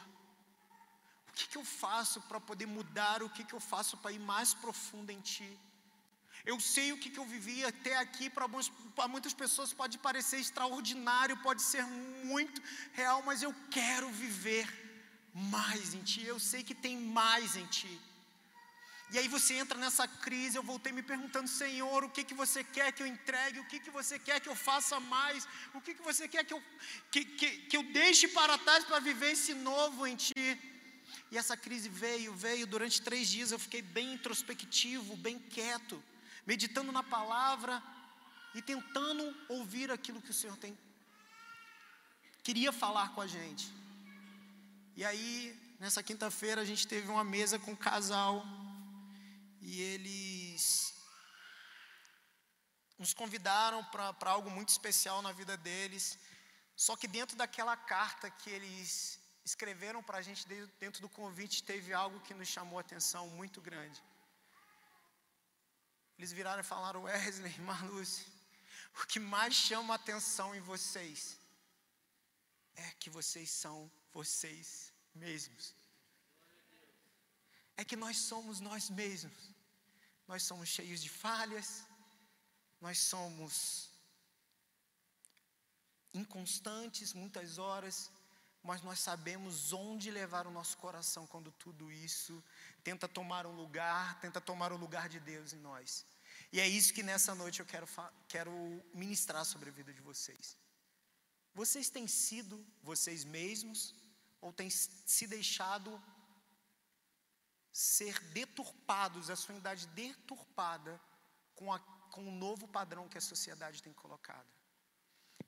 O 1.29 1.33
que, 1.33 1.47
que 1.47 1.57
eu 1.57 1.65
faço 1.65 2.21
para 2.21 2.39
poder 2.39 2.67
mudar? 2.67 3.23
O 3.23 3.29
que, 3.29 3.43
que 3.43 3.53
eu 3.53 3.59
faço 3.59 3.97
para 3.97 4.11
ir 4.11 4.19
mais 4.19 4.53
profundo 4.53 5.11
em 5.11 5.19
Ti? 5.19 5.59
Eu 6.45 6.59
sei 6.59 6.91
o 6.91 6.97
que, 6.97 7.09
que 7.09 7.19
eu 7.19 7.25
vivi 7.25 7.63
até 7.65 7.97
aqui, 7.97 8.29
para 8.29 9.07
muitas 9.07 9.33
pessoas 9.33 9.71
pode 9.71 9.97
parecer 9.97 10.39
extraordinário, 10.39 11.37
pode 11.37 11.61
ser 11.61 11.83
muito 11.85 12.61
real, 12.91 13.23
mas 13.23 13.41
eu 13.41 13.55
quero 13.71 14.09
viver 14.11 14.82
mais 15.33 15.93
em 15.93 16.03
ti, 16.03 16.23
eu 16.23 16.39
sei 16.39 16.63
que 16.63 16.75
tem 16.75 16.97
mais 16.97 17.55
em 17.55 17.65
ti. 17.65 17.99
E 19.11 19.17
aí 19.19 19.27
você 19.27 19.53
entra 19.53 19.77
nessa 19.77 20.07
crise, 20.07 20.57
eu 20.57 20.63
voltei 20.63 20.91
me 20.91 21.03
perguntando, 21.03 21.47
Senhor, 21.47 22.03
o 22.03 22.09
que, 22.09 22.23
que 22.23 22.33
você 22.33 22.63
quer 22.63 22.91
que 22.91 23.03
eu 23.03 23.07
entregue, 23.07 23.59
o 23.59 23.65
que, 23.65 23.79
que 23.79 23.91
você 23.91 24.17
quer 24.17 24.39
que 24.39 24.49
eu 24.49 24.55
faça 24.55 24.99
mais, 24.99 25.47
o 25.73 25.81
que, 25.81 25.93
que 25.93 26.01
você 26.01 26.27
quer 26.27 26.43
que 26.43 26.53
eu, 26.53 26.63
que, 27.11 27.23
que, 27.23 27.49
que 27.67 27.77
eu 27.77 27.83
deixe 27.91 28.27
para 28.27 28.57
trás 28.57 28.83
para 28.83 28.99
viver 28.99 29.31
esse 29.33 29.53
novo 29.53 30.07
em 30.07 30.15
Ti. 30.15 30.59
E 31.31 31.37
essa 31.37 31.55
crise 31.55 31.89
veio, 31.89 32.33
veio, 32.33 32.65
durante 32.65 33.03
três 33.03 33.27
dias 33.27 33.51
eu 33.51 33.59
fiquei 33.59 33.83
bem 33.83 34.13
introspectivo, 34.13 35.15
bem 35.17 35.37
quieto, 35.37 36.03
meditando 36.45 36.91
na 36.91 37.03
palavra 37.03 37.83
e 38.55 38.61
tentando 38.61 39.35
ouvir 39.49 39.91
aquilo 39.91 40.21
que 40.21 40.31
o 40.31 40.33
Senhor 40.41 40.57
tem, 40.57 40.77
queria 42.43 42.71
falar 42.71 43.09
com 43.13 43.21
a 43.21 43.27
gente. 43.27 43.71
E 44.95 45.03
aí, 45.03 45.75
nessa 45.79 46.03
quinta-feira, 46.03 46.61
a 46.61 46.65
gente 46.65 46.87
teve 46.87 47.07
uma 47.09 47.23
mesa 47.23 47.57
com 47.57 47.71
um 47.71 47.75
casal 47.75 48.45
e 49.59 49.81
eles 49.81 50.93
nos 52.99 53.11
convidaram 53.11 53.83
para 53.85 54.29
algo 54.29 54.51
muito 54.51 54.69
especial 54.69 55.23
na 55.23 55.31
vida 55.31 55.57
deles. 55.57 56.19
Só 56.75 56.95
que 56.95 57.07
dentro 57.07 57.35
daquela 57.35 57.75
carta 57.75 58.29
que 58.29 58.51
eles 58.51 59.19
escreveram 59.43 60.03
para 60.03 60.19
a 60.19 60.21
gente, 60.21 60.47
dentro 60.79 61.01
do 61.01 61.09
convite, 61.09 61.63
teve 61.63 61.91
algo 61.91 62.19
que 62.19 62.35
nos 62.35 62.47
chamou 62.47 62.77
a 62.77 62.81
atenção 62.81 63.27
muito 63.29 63.59
grande. 63.59 63.99
Eles 66.19 66.31
viraram 66.31 66.61
e 66.61 66.71
falaram: 66.75 67.03
Wesley, 67.03 67.59
Marluce, 67.69 68.27
o 69.01 69.07
que 69.07 69.19
mais 69.19 69.55
chama 69.55 69.95
a 69.95 69.95
atenção 69.95 70.53
em 70.53 70.61
vocês 70.61 71.35
é 72.75 72.91
que 72.99 73.09
vocês 73.09 73.49
são 73.49 73.91
vocês 74.13 74.93
mesmos. 75.13 75.75
É 77.75 77.83
que 77.83 77.95
nós 77.95 78.17
somos 78.17 78.59
nós 78.59 78.89
mesmos. 78.89 79.53
Nós 80.27 80.43
somos 80.43 80.69
cheios 80.69 81.01
de 81.01 81.09
falhas, 81.09 81.83
nós 82.79 82.97
somos 82.97 83.89
inconstantes 86.13 87.13
muitas 87.13 87.57
horas, 87.57 88.09
mas 88.61 88.81
nós 88.81 88.99
sabemos 88.99 89.73
onde 89.73 90.09
levar 90.11 90.47
o 90.47 90.51
nosso 90.51 90.77
coração 90.77 91.27
quando 91.27 91.51
tudo 91.51 91.91
isso 91.91 92.41
tenta 92.83 93.07
tomar 93.07 93.45
um 93.45 93.55
lugar, 93.55 94.19
tenta 94.21 94.39
tomar 94.39 94.71
o 94.71 94.77
lugar 94.77 95.09
de 95.09 95.19
Deus 95.19 95.51
em 95.51 95.59
nós. 95.59 96.05
E 96.51 96.59
é 96.59 96.67
isso 96.67 96.93
que 96.93 97.03
nessa 97.03 97.33
noite 97.35 97.59
eu 97.59 97.65
quero, 97.65 97.87
quero 98.27 98.51
ministrar 98.93 99.43
sobre 99.43 99.69
a 99.69 99.73
vida 99.73 99.93
de 99.93 100.01
vocês. 100.01 100.57
Vocês 101.53 101.89
têm 101.89 102.07
sido 102.07 102.65
vocês 102.81 103.23
mesmos 103.23 103.93
ou 104.43 104.51
têm 104.51 104.69
se 104.69 105.25
deixado 105.25 105.89
ser 107.71 108.19
deturpados, 108.39 109.29
a 109.29 109.35
sua 109.35 109.53
unidade 109.53 109.87
deturpada 109.87 110.99
com, 111.55 111.71
a, 111.73 111.79
com 112.11 112.27
o 112.27 112.35
novo 112.45 112.67
padrão 112.67 113.07
que 113.07 113.17
a 113.17 113.27
sociedade 113.31 113.81
tem 113.81 113.93
colocado. 113.93 114.51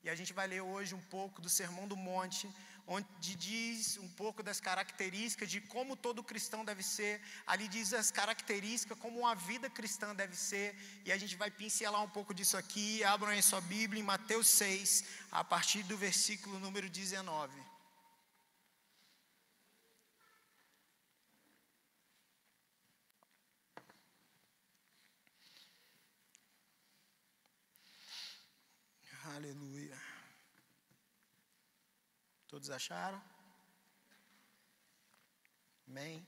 E 0.01 0.09
a 0.09 0.15
gente 0.15 0.33
vai 0.33 0.47
ler 0.47 0.61
hoje 0.61 0.95
um 0.95 1.01
pouco 1.15 1.41
do 1.41 1.49
Sermão 1.49 1.87
do 1.87 1.97
Monte, 1.97 2.49
onde 2.87 3.35
diz 3.35 3.97
um 3.97 4.07
pouco 4.07 4.41
das 4.41 4.59
características 4.59 5.49
de 5.49 5.59
como 5.59 5.97
todo 5.97 6.23
cristão 6.23 6.63
deve 6.63 6.83
ser. 6.83 7.21
Ali 7.45 7.67
diz 7.67 7.91
as 7.93 8.11
características, 8.11 8.97
como 8.99 9.19
uma 9.19 9.35
vida 9.35 9.69
cristã 9.69 10.15
deve 10.15 10.35
ser. 10.35 10.75
E 11.03 11.11
a 11.11 11.17
gente 11.17 11.35
vai 11.35 11.51
pincelar 11.51 12.01
um 12.01 12.09
pouco 12.09 12.33
disso 12.33 12.55
aqui. 12.55 13.03
Abram 13.03 13.31
aí 13.31 13.41
sua 13.41 13.61
Bíblia 13.61 13.99
em 13.99 14.05
Mateus 14.05 14.47
6, 14.49 15.03
a 15.31 15.43
partir 15.43 15.83
do 15.83 15.97
versículo 15.97 16.59
número 16.59 16.89
19. 16.89 17.75
Aleluia. 29.35 29.99
Todos 32.55 32.69
acharam? 32.69 33.21
Amém. 35.89 36.25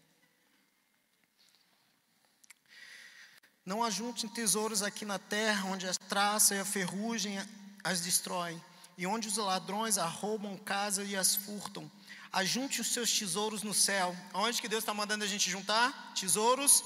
Não 3.66 3.82
ajuntem 3.82 4.30
tesouros 4.30 4.84
aqui 4.84 5.06
na 5.06 5.18
terra, 5.18 5.70
onde 5.70 5.88
a 5.88 5.94
traça 5.94 6.54
e 6.54 6.60
a 6.60 6.66
ferrugem 6.66 7.38
as 7.82 8.02
destroem, 8.02 8.62
e 8.98 9.08
onde 9.08 9.30
os 9.30 9.38
ladrões 9.38 9.98
arrombam 9.98 10.58
casa 10.58 11.02
e 11.02 11.16
as 11.16 11.34
furtam. 11.34 11.90
Ajunte 12.30 12.82
os 12.82 12.88
seus 12.88 13.10
tesouros 13.18 13.64
no 13.64 13.74
céu. 13.74 14.14
Onde 14.34 14.62
que 14.62 14.68
Deus 14.68 14.84
está 14.84 14.94
mandando 14.94 15.24
a 15.24 15.28
gente 15.28 15.50
juntar? 15.50 16.12
Tesouros 16.14 16.84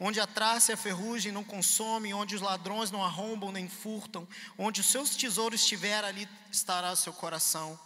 onde 0.00 0.18
a 0.20 0.26
traça 0.26 0.72
e 0.72 0.74
a 0.74 0.78
ferrugem 0.78 1.32
não 1.32 1.44
consomem, 1.44 2.14
onde 2.14 2.34
os 2.34 2.40
ladrões 2.40 2.90
não 2.90 3.04
arrombam 3.04 3.52
nem 3.52 3.68
furtam, 3.68 4.26
onde 4.56 4.80
os 4.80 4.86
seus 4.86 5.14
tesouros 5.16 5.60
estiverem, 5.60 6.08
ali 6.08 6.28
estará 6.50 6.92
o 6.92 6.96
seu 6.96 7.12
coração. 7.12 7.78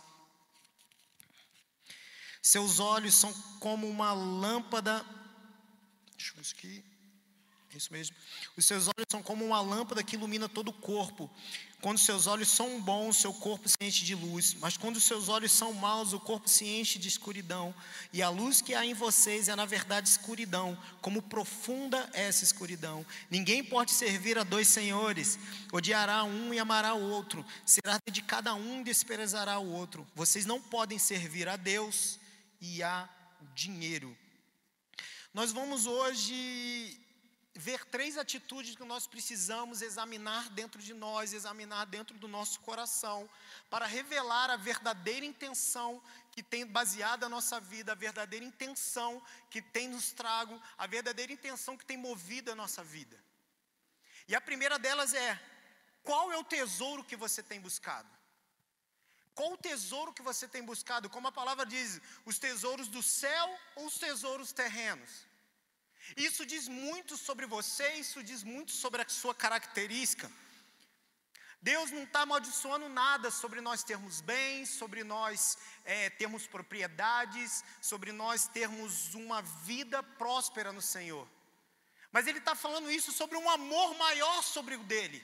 Seus 2.42 2.80
olhos 2.80 3.14
são 3.14 3.32
como 3.58 3.88
uma 3.88 4.12
lâmpada. 4.12 5.04
Deixa 6.16 6.32
eu 6.32 6.36
ver 6.36 6.42
isso 6.42 6.54
aqui. 6.56 6.84
É 7.72 7.76
isso 7.76 7.92
mesmo. 7.92 8.16
Os 8.56 8.66
seus 8.66 8.88
olhos 8.88 9.06
são 9.08 9.22
como 9.22 9.44
uma 9.44 9.60
lâmpada 9.60 10.02
que 10.02 10.16
ilumina 10.16 10.48
todo 10.48 10.68
o 10.68 10.72
corpo. 10.72 11.30
Quando 11.80 11.98
seus 11.98 12.26
olhos 12.26 12.48
são 12.48 12.80
bons, 12.80 13.16
seu 13.16 13.32
corpo 13.32 13.66
se 13.66 13.76
enche 13.80 14.04
de 14.04 14.14
luz, 14.14 14.54
mas 14.54 14.76
quando 14.76 15.00
seus 15.00 15.30
olhos 15.30 15.50
são 15.50 15.72
maus, 15.72 16.12
o 16.12 16.20
corpo 16.20 16.46
se 16.46 16.66
enche 16.66 16.98
de 16.98 17.08
escuridão. 17.08 17.74
E 18.12 18.20
a 18.22 18.28
luz 18.28 18.60
que 18.60 18.74
há 18.74 18.84
em 18.84 18.92
vocês 18.92 19.48
é, 19.48 19.56
na 19.56 19.64
verdade, 19.64 20.08
escuridão, 20.08 20.76
como 21.00 21.22
profunda 21.22 22.10
é 22.12 22.24
essa 22.24 22.44
escuridão. 22.44 23.06
Ninguém 23.30 23.64
pode 23.64 23.92
servir 23.92 24.36
a 24.36 24.42
dois 24.42 24.68
senhores, 24.68 25.38
odiará 25.72 26.22
um 26.24 26.52
e 26.52 26.58
amará 26.58 26.92
o 26.94 27.08
outro, 27.08 27.46
será 27.64 27.98
de 28.10 28.20
cada 28.20 28.54
um 28.54 28.82
e 28.82 28.84
desprezará 28.84 29.58
o 29.58 29.72
outro. 29.72 30.06
Vocês 30.14 30.44
não 30.44 30.60
podem 30.60 30.98
servir 30.98 31.48
a 31.48 31.56
Deus 31.56 32.19
e 32.60 32.82
a 32.82 33.08
dinheiro. 33.54 34.16
Nós 35.32 35.52
vamos 35.52 35.86
hoje 35.86 37.00
ver 37.54 37.84
três 37.86 38.16
atitudes 38.16 38.76
que 38.76 38.84
nós 38.84 39.06
precisamos 39.06 39.82
examinar 39.82 40.48
dentro 40.50 40.80
de 40.80 40.94
nós, 40.94 41.32
examinar 41.32 41.84
dentro 41.86 42.16
do 42.18 42.28
nosso 42.28 42.60
coração, 42.60 43.28
para 43.68 43.86
revelar 43.86 44.50
a 44.50 44.56
verdadeira 44.56 45.26
intenção 45.26 46.02
que 46.32 46.42
tem 46.42 46.66
baseado 46.66 47.24
a 47.24 47.28
nossa 47.28 47.60
vida, 47.60 47.92
a 47.92 47.94
verdadeira 47.94 48.44
intenção 48.44 49.22
que 49.50 49.60
tem 49.60 49.88
nos 49.88 50.12
trago, 50.12 50.60
a 50.78 50.86
verdadeira 50.86 51.32
intenção 51.32 51.76
que 51.76 51.84
tem 51.84 51.96
movido 51.96 52.52
a 52.52 52.54
nossa 52.54 52.84
vida. 52.84 53.16
E 54.28 54.34
a 54.34 54.40
primeira 54.40 54.78
delas 54.78 55.12
é: 55.12 55.40
qual 56.02 56.30
é 56.30 56.36
o 56.36 56.44
tesouro 56.44 57.04
que 57.04 57.16
você 57.16 57.42
tem 57.42 57.60
buscado? 57.60 58.19
Qual 59.34 59.52
o 59.52 59.62
tesouro 59.68 60.12
que 60.12 60.22
você 60.22 60.46
tem 60.46 60.62
buscado? 60.62 61.08
Como 61.08 61.28
a 61.28 61.32
palavra 61.32 61.64
diz, 61.64 62.00
os 62.24 62.38
tesouros 62.38 62.88
do 62.88 63.02
céu 63.02 63.58
ou 63.76 63.86
os 63.86 63.98
tesouros 63.98 64.52
terrenos? 64.52 65.10
Isso 66.16 66.44
diz 66.44 66.66
muito 66.68 67.16
sobre 67.16 67.46
você, 67.46 67.94
isso 67.94 68.22
diz 68.22 68.42
muito 68.42 68.72
sobre 68.72 69.02
a 69.02 69.08
sua 69.08 69.34
característica. 69.34 70.30
Deus 71.62 71.90
não 71.90 72.04
está 72.04 72.22
amaldiçoando 72.22 72.88
nada 72.88 73.30
sobre 73.30 73.60
nós 73.60 73.84
termos 73.84 74.20
bens, 74.22 74.70
sobre 74.70 75.04
nós 75.04 75.58
é, 75.84 76.08
termos 76.08 76.46
propriedades, 76.46 77.62
sobre 77.82 78.12
nós 78.12 78.46
termos 78.48 79.14
uma 79.14 79.42
vida 79.42 80.02
próspera 80.02 80.72
no 80.72 80.80
Senhor. 80.80 81.28
Mas 82.10 82.26
Ele 82.26 82.38
está 82.38 82.54
falando 82.54 82.90
isso 82.90 83.12
sobre 83.12 83.36
um 83.36 83.48
amor 83.48 83.94
maior 83.96 84.42
sobre 84.42 84.74
o 84.74 84.84
dele. 84.84 85.22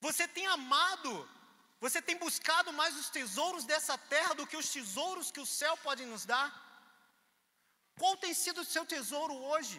Você 0.00 0.28
tem 0.28 0.46
amado, 0.46 1.28
você 1.84 2.00
tem 2.00 2.16
buscado 2.26 2.70
mais 2.80 2.94
os 3.02 3.08
tesouros 3.16 3.64
dessa 3.70 3.96
terra 4.14 4.34
do 4.38 4.46
que 4.46 4.58
os 4.62 4.70
tesouros 4.76 5.30
que 5.34 5.42
o 5.46 5.50
céu 5.60 5.74
pode 5.86 6.04
nos 6.12 6.24
dar? 6.32 6.48
Qual 8.00 8.14
tem 8.24 8.32
sido 8.42 8.60
o 8.62 8.70
seu 8.74 8.84
tesouro 8.94 9.34
hoje? 9.50 9.78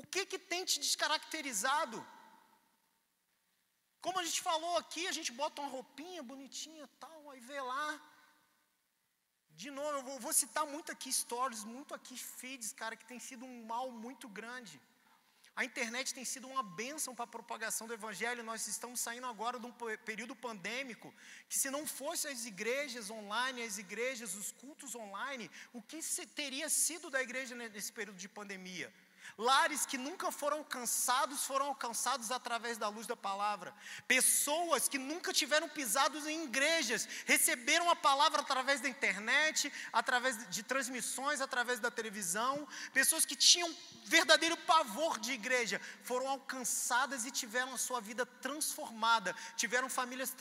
O 0.00 0.02
que 0.12 0.24
que 0.30 0.38
tem 0.52 0.64
te 0.70 0.78
descaracterizado? 0.86 1.98
Como 4.04 4.18
a 4.18 4.24
gente 4.26 4.40
falou 4.48 4.74
aqui, 4.82 5.02
a 5.08 5.14
gente 5.16 5.32
bota 5.40 5.60
uma 5.62 5.70
roupinha 5.76 6.22
bonitinha 6.32 6.88
tal, 7.00 7.30
aí 7.30 7.40
vê 7.40 7.60
lá. 7.60 7.88
De 9.62 9.70
novo, 9.78 9.94
eu 9.98 10.04
vou, 10.08 10.16
vou 10.26 10.32
citar 10.32 10.64
muito 10.74 10.92
aqui 10.94 11.12
stories, 11.12 11.64
muito 11.64 11.92
aqui 11.98 12.16
feeds, 12.16 12.72
cara, 12.80 12.98
que 13.00 13.08
tem 13.12 13.18
sido 13.28 13.44
um 13.44 13.64
mal 13.72 13.86
muito 14.04 14.28
grande. 14.38 14.80
A 15.60 15.64
internet 15.64 16.14
tem 16.14 16.24
sido 16.24 16.46
uma 16.46 16.62
bênção 16.62 17.12
para 17.16 17.24
a 17.24 17.34
propagação 17.36 17.88
do 17.88 17.92
Evangelho. 17.92 18.44
Nós 18.44 18.68
estamos 18.68 19.00
saindo 19.00 19.26
agora 19.26 19.58
de 19.58 19.66
um 19.66 19.72
período 20.04 20.36
pandêmico 20.36 21.12
que, 21.48 21.58
se 21.58 21.68
não 21.68 21.84
fossem 21.84 22.30
as 22.30 22.44
igrejas 22.46 23.10
online, 23.10 23.64
as 23.64 23.76
igrejas, 23.76 24.36
os 24.36 24.52
cultos 24.52 24.94
online, 24.94 25.50
o 25.72 25.82
que 25.82 25.98
teria 26.40 26.68
sido 26.68 27.10
da 27.10 27.20
igreja 27.20 27.56
nesse 27.56 27.92
período 27.92 28.18
de 28.18 28.28
pandemia? 28.28 28.88
Lares 29.36 29.86
que 29.86 29.96
nunca 29.96 30.32
foram 30.32 30.58
alcançados 30.58 31.44
foram 31.44 31.66
alcançados 31.66 32.30
através 32.30 32.76
da 32.76 32.88
luz 32.88 33.06
da 33.06 33.16
palavra. 33.16 33.72
Pessoas 34.06 34.88
que 34.88 34.98
nunca 34.98 35.32
tiveram 35.32 35.68
pisados 35.68 36.26
em 36.26 36.44
igrejas 36.44 37.08
receberam 37.24 37.88
a 37.88 37.94
palavra 37.94 38.40
através 38.40 38.80
da 38.80 38.88
internet, 38.88 39.72
através 39.92 40.48
de 40.50 40.62
transmissões, 40.62 41.40
através 41.40 41.78
da 41.78 41.90
televisão. 41.90 42.66
Pessoas 42.92 43.24
que 43.24 43.36
tinham 43.36 43.74
verdadeiro 44.04 44.56
pavor 44.56 45.18
de 45.18 45.32
igreja 45.32 45.80
foram 46.02 46.28
alcançadas 46.28 47.24
e 47.24 47.30
tiveram 47.30 47.74
a 47.74 47.78
sua 47.78 48.00
vida 48.00 48.26
transformada, 48.26 49.34
tiveram 49.56 49.88
famílias 49.88 50.34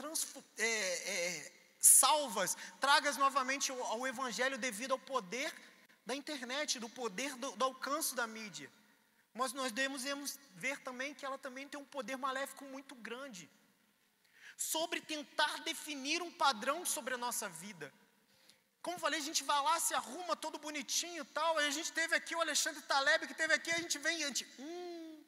é, 0.57 0.65
é, 0.65 1.51
salvas, 1.79 2.57
tragas 2.79 3.17
novamente 3.17 3.72
ao, 3.72 3.81
ao 3.84 4.07
Evangelho 4.07 4.57
devido 4.57 4.93
ao 4.93 5.00
poder 5.00 5.53
da 6.07 6.15
internet, 6.21 6.79
do 6.83 6.89
poder 7.01 7.31
do, 7.43 7.49
do 7.59 7.65
alcance 7.65 8.11
da 8.19 8.25
mídia. 8.37 8.69
Mas 9.39 9.51
nós 9.59 9.71
devemos 9.79 10.39
ver 10.63 10.77
também 10.87 11.13
que 11.17 11.25
ela 11.27 11.37
também 11.45 11.67
tem 11.71 11.79
um 11.79 11.89
poder 11.95 12.17
maléfico 12.27 12.63
muito 12.75 12.93
grande 13.07 13.43
sobre 14.71 14.99
tentar 15.13 15.53
definir 15.69 16.19
um 16.27 16.31
padrão 16.43 16.77
sobre 16.95 17.13
a 17.13 17.21
nossa 17.25 17.47
vida. 17.63 17.87
Como 18.85 19.03
falei, 19.05 19.19
a 19.19 19.27
gente 19.29 19.43
vai 19.43 19.61
lá, 19.67 19.75
se 19.87 19.93
arruma 20.01 20.33
todo 20.43 20.63
bonitinho 20.67 21.21
e 21.23 21.31
tal. 21.37 21.51
Aí 21.57 21.67
a 21.67 21.75
gente 21.77 21.91
teve 21.99 22.15
aqui 22.15 22.33
o 22.35 22.43
Alexandre 22.45 22.81
Taleb 22.93 23.27
que 23.27 23.39
teve 23.43 23.53
aqui, 23.53 23.69
a 23.69 23.81
gente 23.83 23.97
vem 24.05 24.19
e 24.21 24.23
a 24.23 24.27
gente. 24.27 24.45
Hum, 24.59 25.23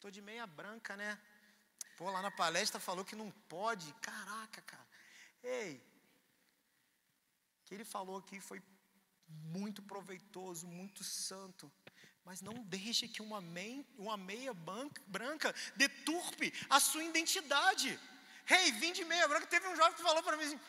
tô 0.00 0.10
de 0.10 0.22
meia 0.22 0.46
branca, 0.46 0.96
né? 0.96 1.10
Pô, 1.98 2.10
lá 2.10 2.22
na 2.22 2.30
palestra 2.30 2.80
falou 2.80 3.04
que 3.04 3.14
não 3.22 3.30
pode. 3.56 3.92
Caraca, 4.08 4.62
cara. 4.62 4.86
Ei, 5.42 5.72
o 7.58 7.64
que 7.66 7.74
ele 7.74 7.84
falou 7.84 8.16
aqui 8.22 8.40
foi 8.40 8.60
muito 9.28 9.82
proveitoso, 9.82 10.66
muito 10.66 11.04
santo. 11.04 11.70
Mas 12.24 12.40
não 12.40 12.54
deixe 12.64 13.06
que 13.06 13.20
uma, 13.20 13.40
meia, 13.40 13.84
uma 13.98 14.16
meia 14.16 14.54
branca 15.06 15.54
deturpe 15.76 16.52
a 16.70 16.80
sua 16.80 17.04
identidade. 17.04 17.98
Rei, 18.46 18.66
hey, 18.66 18.72
vim 18.72 18.92
de 18.92 19.04
meia 19.04 19.28
branca. 19.28 19.46
Teve 19.46 19.68
um 19.68 19.76
jovem 19.76 19.94
que 19.94 20.02
falou 20.02 20.22
para 20.22 20.36
mim 20.36 20.44
assim: 20.44 20.60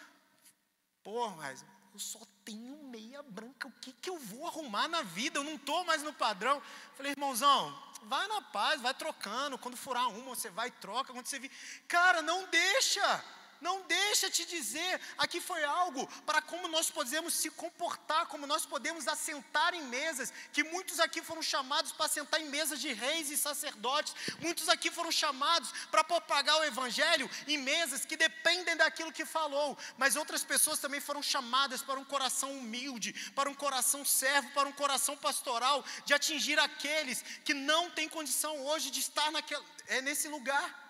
Pô, 1.03 1.29
mas 1.31 1.63
eu 1.93 1.99
só 1.99 2.19
tenho 2.43 2.83
meia 2.83 3.23
branca. 3.23 3.67
O 3.67 3.71
que, 3.79 3.93
que 3.93 4.09
eu 4.09 4.19
vou 4.19 4.47
arrumar 4.47 4.87
na 4.89 5.01
vida? 5.01 5.39
Eu 5.39 5.43
não 5.43 5.55
estou 5.55 5.85
mais 5.85 6.03
no 6.03 6.13
padrão. 6.13 6.61
Falei, 6.95 7.13
irmãozão, 7.13 7.73
vai 8.03 8.27
na 8.27 8.41
paz, 8.41 8.81
vai 8.81 8.93
trocando. 8.93 9.57
Quando 9.57 9.77
furar 9.77 10.09
uma, 10.09 10.35
você 10.35 10.49
vai 10.49 10.67
e 10.67 10.71
troca. 10.71 11.13
Quando 11.13 11.25
você 11.25 11.39
vir. 11.39 11.51
Cara, 11.87 12.21
não 12.21 12.47
deixa. 12.47 13.23
Não 13.65 13.81
deixa 13.81 14.29
te 14.29 14.45
dizer, 14.45 15.01
aqui 15.17 15.41
foi 15.41 15.63
algo 15.63 16.05
para 16.23 16.39
como 16.39 16.67
nós 16.67 16.91
podemos 16.91 17.33
se 17.33 17.49
comportar, 17.49 18.27
como 18.27 18.45
nós 18.45 18.63
podemos 18.63 19.07
assentar 19.07 19.73
em 19.73 19.81
mesas, 19.85 20.31
que 20.53 20.63
muitos 20.63 20.99
aqui 20.99 21.19
foram 21.29 21.41
chamados 21.41 21.91
para 21.91 22.07
sentar 22.07 22.39
em 22.39 22.47
mesas 22.47 22.79
de 22.79 22.93
reis 22.93 23.31
e 23.31 23.37
sacerdotes, 23.37 24.13
muitos 24.39 24.69
aqui 24.69 24.91
foram 24.91 25.11
chamados 25.11 25.71
para 25.89 26.03
propagar 26.03 26.59
o 26.59 26.63
evangelho 26.63 27.27
em 27.47 27.57
mesas 27.57 28.05
que 28.05 28.15
dependem 28.15 28.77
daquilo 28.77 29.11
que 29.11 29.25
falou, 29.25 29.75
mas 29.97 30.15
outras 30.15 30.43
pessoas 30.43 30.77
também 30.77 31.01
foram 31.01 31.23
chamadas 31.23 31.81
para 31.81 31.99
um 31.99 32.05
coração 32.05 32.51
humilde, 32.59 33.13
para 33.33 33.49
um 33.49 33.55
coração 33.55 34.05
servo, 34.05 34.47
para 34.51 34.69
um 34.69 34.73
coração 34.73 35.17
pastoral, 35.17 35.83
de 36.05 36.13
atingir 36.13 36.59
aqueles 36.59 37.23
que 37.43 37.55
não 37.55 37.89
têm 37.89 38.07
condição 38.07 38.63
hoje 38.67 38.91
de 38.91 38.99
estar 38.99 39.31
naquele, 39.31 39.63
é 39.87 40.03
nesse 40.03 40.27
lugar 40.27 40.84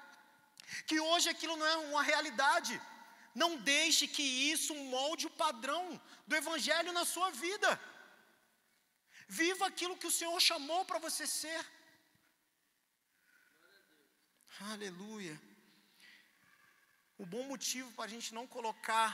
que 0.87 0.99
hoje 0.99 1.29
aquilo 1.29 1.55
não 1.57 1.67
é 1.73 1.77
uma 1.77 2.03
realidade. 2.11 2.81
Não 3.43 3.51
deixe 3.57 4.07
que 4.07 4.23
isso 4.53 4.73
molde 4.95 5.27
o 5.27 5.37
padrão 5.43 5.83
do 6.27 6.35
Evangelho 6.35 6.91
na 6.93 7.05
sua 7.13 7.29
vida. 7.31 7.69
Viva 9.27 9.65
aquilo 9.67 9.97
que 9.97 10.07
o 10.07 10.17
Senhor 10.19 10.39
chamou 10.39 10.81
para 10.85 10.99
você 10.99 11.25
ser. 11.27 11.61
Aleluia. 14.73 15.35
O 17.17 17.25
bom 17.25 17.43
motivo 17.43 17.91
para 17.93 18.05
a 18.05 18.13
gente 18.13 18.33
não 18.33 18.45
colocar 18.47 19.09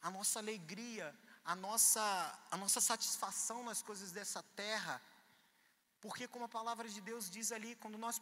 a 0.00 0.10
nossa 0.10 0.38
alegria, 0.38 1.06
a 1.44 1.54
nossa, 1.54 2.04
a 2.50 2.56
nossa 2.56 2.80
satisfação 2.80 3.62
nas 3.64 3.80
coisas 3.82 4.10
dessa 4.12 4.42
terra, 4.54 5.00
porque, 6.00 6.28
como 6.28 6.44
a 6.44 6.56
palavra 6.58 6.88
de 6.88 7.00
Deus 7.00 7.30
diz 7.30 7.50
ali, 7.50 7.74
quando 7.76 7.96
nós 7.96 8.18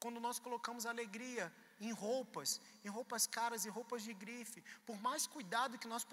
quando 0.00 0.20
nós 0.20 0.38
colocamos 0.38 0.86
alegria 0.86 1.52
em 1.80 1.92
roupas, 1.92 2.60
em 2.84 2.88
roupas 2.88 3.26
caras 3.26 3.64
e 3.64 3.68
roupas 3.68 4.02
de 4.02 4.12
grife, 4.14 4.62
por 4.86 5.00
mais 5.00 5.26
cuidado 5.26 5.78
que 5.78 5.88
nós 5.88 6.06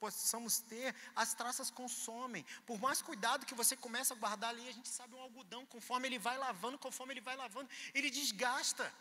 possamos 0.00 0.58
ter, 0.60 0.94
as 1.14 1.34
traças 1.34 1.70
consomem. 1.70 2.44
Por 2.66 2.78
mais 2.80 3.00
cuidado 3.02 3.46
que 3.46 3.54
você 3.54 3.76
começa 3.76 4.14
a 4.14 4.16
guardar 4.16 4.50
ali, 4.50 4.68
a 4.68 4.72
gente 4.72 4.88
sabe 4.88 5.14
um 5.14 5.20
algodão, 5.20 5.64
conforme 5.66 6.08
ele 6.08 6.18
vai 6.18 6.36
lavando, 6.38 6.78
conforme 6.78 7.14
ele 7.14 7.20
vai 7.20 7.36
lavando, 7.36 7.70
ele 7.94 8.10
desgasta. 8.10 8.92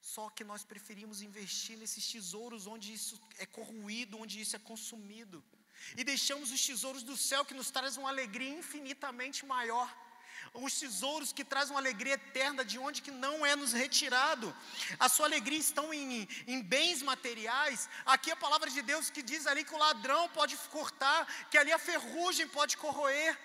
Só 0.00 0.28
que 0.30 0.44
nós 0.44 0.64
preferimos 0.64 1.22
investir 1.22 1.76
nesses 1.78 2.06
tesouros 2.10 2.66
onde 2.66 2.92
isso 2.92 3.20
é 3.38 3.46
corroído, 3.46 4.18
onde 4.18 4.40
isso 4.40 4.56
é 4.56 4.58
consumido. 4.58 5.42
E 5.96 6.04
deixamos 6.04 6.50
os 6.50 6.64
tesouros 6.64 7.02
do 7.02 7.16
céu 7.16 7.44
que 7.44 7.54
nos 7.54 7.70
trazem 7.70 8.02
uma 8.02 8.10
alegria 8.10 8.50
infinitamente 8.50 9.44
maior 9.46 9.88
os 10.54 10.78
tesouros 10.78 11.32
que 11.32 11.44
trazem 11.44 11.74
uma 11.74 11.80
alegria 11.80 12.14
eterna, 12.14 12.64
de 12.64 12.78
onde 12.78 13.00
que 13.00 13.10
não 13.10 13.44
é 13.44 13.56
nos 13.56 13.72
retirado. 13.72 14.54
A 14.98 15.08
sua 15.08 15.26
alegria 15.26 15.58
estão 15.58 15.92
em, 15.94 16.28
em 16.46 16.60
bens 16.60 17.02
materiais. 17.02 17.88
Aqui 18.04 18.30
a 18.30 18.36
palavra 18.36 18.68
de 18.68 18.82
Deus 18.82 19.08
que 19.08 19.22
diz 19.22 19.46
ali 19.46 19.64
que 19.64 19.74
o 19.74 19.78
ladrão 19.78 20.28
pode 20.28 20.56
cortar, 20.70 21.26
que 21.50 21.56
ali 21.56 21.72
a 21.72 21.78
ferrugem 21.78 22.46
pode 22.46 22.76
corroer. 22.76 23.38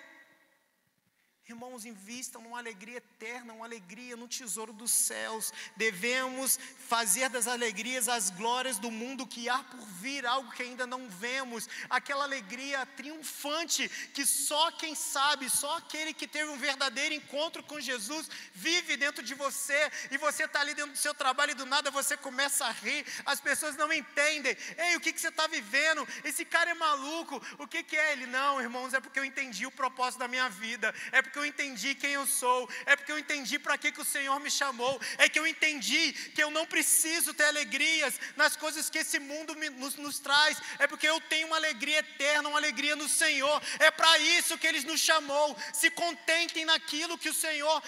Irmãos, 1.50 1.86
invistam 1.86 2.42
numa 2.42 2.58
alegria 2.58 2.98
eterna, 2.98 3.54
uma 3.54 3.64
alegria 3.64 4.18
no 4.18 4.28
tesouro 4.28 4.74
dos 4.74 4.92
céus. 4.92 5.54
Devemos 5.78 6.60
fazer 6.90 7.30
das 7.30 7.48
alegrias 7.48 8.10
as 8.10 8.30
glórias 8.30 8.78
do 8.78 8.92
mundo 8.92 9.26
que 9.26 9.48
há 9.48 9.60
por 9.60 9.80
vir, 10.02 10.26
algo 10.26 10.52
que 10.52 10.64
ainda 10.64 10.86
não 10.86 11.08
vemos. 11.08 11.70
Aquela 11.90 12.26
alegria 12.26 12.86
triunfante 12.98 13.88
que 14.14 14.26
só 14.26 14.72
quem 14.72 14.94
sabe, 14.94 15.50
só 15.50 15.78
aquele 15.78 16.14
que 16.14 16.28
teve 16.28 16.50
um 16.50 16.58
verdadeiro 16.58 17.16
encontro 17.16 17.64
com 17.64 17.80
Jesus 17.80 18.30
vive 18.54 18.98
dentro 18.98 19.24
de 19.24 19.34
você. 19.34 19.90
E 20.12 20.18
você 20.18 20.44
está 20.44 20.60
ali 20.60 20.74
dentro 20.74 20.92
do 20.92 20.98
seu 20.98 21.14
trabalho 21.14 21.52
e 21.52 21.56
do 21.56 21.66
nada 21.66 21.90
você 21.90 22.18
começa 22.18 22.66
a 22.66 22.72
rir. 22.72 23.06
As 23.26 23.40
pessoas 23.40 23.78
não 23.78 23.94
entendem. 23.94 24.58
Ei, 24.78 24.98
o 24.98 25.00
que, 25.00 25.14
que 25.14 25.22
você 25.22 25.30
está 25.30 25.48
vivendo? 25.48 26.06
Esse 26.26 26.44
cara 26.44 26.72
é 26.72 26.74
maluco. 26.74 27.42
O 27.58 27.66
que, 27.66 27.84
que 27.84 27.96
é 27.96 28.12
ele? 28.12 28.26
Não, 28.26 28.60
irmãos, 28.60 28.94
é 28.94 29.00
porque 29.00 29.18
eu 29.18 29.24
entendi 29.24 29.66
o 29.66 29.72
propósito 29.72 30.20
da 30.20 30.28
minha 30.28 30.50
vida. 30.50 30.94
É 31.14 31.22
porque 31.22 31.37
eu 31.38 31.46
entendi 31.46 31.96
quem 31.96 32.12
eu 32.12 32.26
sou, 32.26 32.70
é 32.86 32.96
porque 32.96 33.12
eu 33.12 33.20
entendi 33.20 33.58
para 33.58 33.78
que, 33.78 33.92
que 33.92 34.02
o 34.02 34.06
Senhor 34.06 34.40
me 34.40 34.52
chamou, 34.52 35.00
é 35.18 35.30
que 35.30 35.40
eu 35.40 35.48
entendi 35.48 36.14
que 36.34 36.44
eu 36.44 36.52
não 36.52 36.66
preciso 36.66 37.34
ter 37.34 37.46
alegrias 37.46 38.20
nas 38.36 38.56
coisas 38.56 38.90
que 38.90 39.00
esse 39.00 39.20
mundo 39.20 39.56
me, 39.56 39.70
nos, 39.70 39.96
nos 39.96 40.20
traz, 40.20 40.58
é 40.80 40.88
porque 40.88 41.08
eu 41.08 41.20
tenho 41.22 41.48
uma 41.48 41.58
alegria 41.58 42.00
eterna, 42.00 42.50
uma 42.50 42.58
alegria 42.58 42.96
no 42.96 43.08
Senhor, 43.08 43.62
é 43.80 43.90
para 43.92 44.18
isso 44.20 44.58
que 44.58 44.68
Ele 44.68 44.82
nos 44.82 45.02
chamou. 45.02 45.58
Se 45.74 45.90
contentem 45.92 46.66
naquilo 46.66 47.18
que 47.18 47.30
o 47.30 47.34
Senhor 47.34 47.82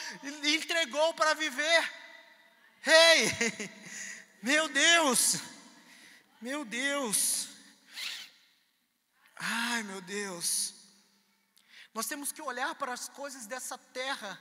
entregou 0.44 1.14
para 1.14 1.34
viver. 1.34 1.92
Ei, 2.86 3.70
meu 4.42 4.70
Deus, 4.70 5.38
meu 6.42 6.64
Deus, 6.64 7.50
ai 9.36 9.84
meu 9.84 10.02
Deus. 10.02 10.79
Nós 11.94 12.08
temos 12.08 12.32
que 12.32 12.42
olhar 12.42 12.74
para 12.76 12.94
as 12.94 13.10
coisas 13.10 13.46
dessa 13.46 13.78
terra 13.78 14.40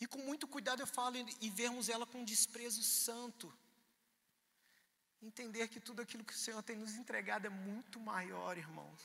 e 0.00 0.06
com 0.06 0.18
muito 0.18 0.46
cuidado 0.46 0.80
eu 0.82 0.86
falo 0.86 1.16
e 1.40 1.50
vermos 1.50 1.88
ela 1.88 2.06
com 2.06 2.24
desprezo 2.24 2.82
santo. 2.82 3.52
Entender 5.22 5.68
que 5.68 5.80
tudo 5.80 6.02
aquilo 6.02 6.24
que 6.24 6.34
o 6.34 6.36
Senhor 6.36 6.62
tem 6.62 6.76
nos 6.76 6.94
entregado 6.94 7.46
é 7.46 7.50
muito 7.50 7.98
maior, 7.98 8.58
irmãos. 8.58 9.00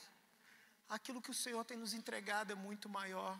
Aquilo 0.88 1.22
que 1.22 1.30
o 1.30 1.34
Senhor 1.42 1.64
tem 1.64 1.78
nos 1.78 1.94
entregado 1.94 2.52
é 2.52 2.54
muito 2.54 2.88
maior. 2.88 3.38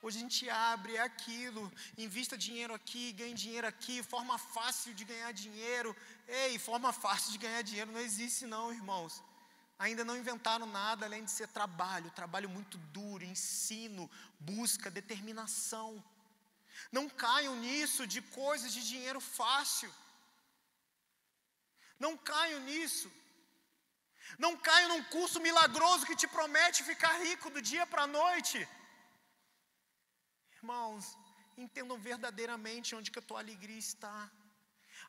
Hoje 0.00 0.18
a 0.18 0.20
gente 0.20 0.48
abre 0.50 0.98
aquilo, 0.98 1.70
invista 1.96 2.36
dinheiro 2.36 2.74
aqui, 2.74 3.12
ganhe 3.12 3.34
dinheiro 3.34 3.66
aqui, 3.66 4.02
forma 4.02 4.36
fácil 4.38 4.94
de 4.94 5.04
ganhar 5.04 5.32
dinheiro. 5.32 5.94
Ei, 6.26 6.58
forma 6.58 6.92
fácil 6.92 7.32
de 7.32 7.38
ganhar 7.38 7.62
dinheiro 7.62 7.92
não 7.92 8.00
existe 8.00 8.46
não, 8.46 8.72
irmãos. 8.72 9.22
Ainda 9.84 10.02
não 10.08 10.16
inventaram 10.20 10.66
nada 10.80 11.04
além 11.06 11.24
de 11.28 11.32
ser 11.36 11.48
trabalho, 11.58 12.16
trabalho 12.18 12.48
muito 12.56 12.76
duro, 12.96 13.24
ensino, 13.32 14.04
busca, 14.50 14.96
determinação. 14.98 15.90
Não 16.96 17.04
caiam 17.22 17.54
nisso 17.64 18.02
de 18.12 18.20
coisas 18.40 18.70
de 18.76 18.82
dinheiro 18.90 19.20
fácil. 19.38 19.90
Não 22.04 22.12
caiam 22.30 22.60
nisso. 22.68 23.10
Não 24.44 24.52
caiam 24.68 24.90
num 24.92 25.04
curso 25.16 25.40
milagroso 25.48 26.06
que 26.08 26.20
te 26.22 26.28
promete 26.36 26.88
ficar 26.92 27.14
rico 27.26 27.50
do 27.50 27.60
dia 27.70 27.84
para 27.92 28.04
a 28.04 28.12
noite. 28.20 28.58
Irmãos, 30.58 31.04
entendam 31.64 31.98
verdadeiramente 32.10 32.94
onde 32.98 33.10
que 33.10 33.22
a 33.22 33.28
tua 33.30 33.40
alegria 33.44 33.82
está. 33.88 34.18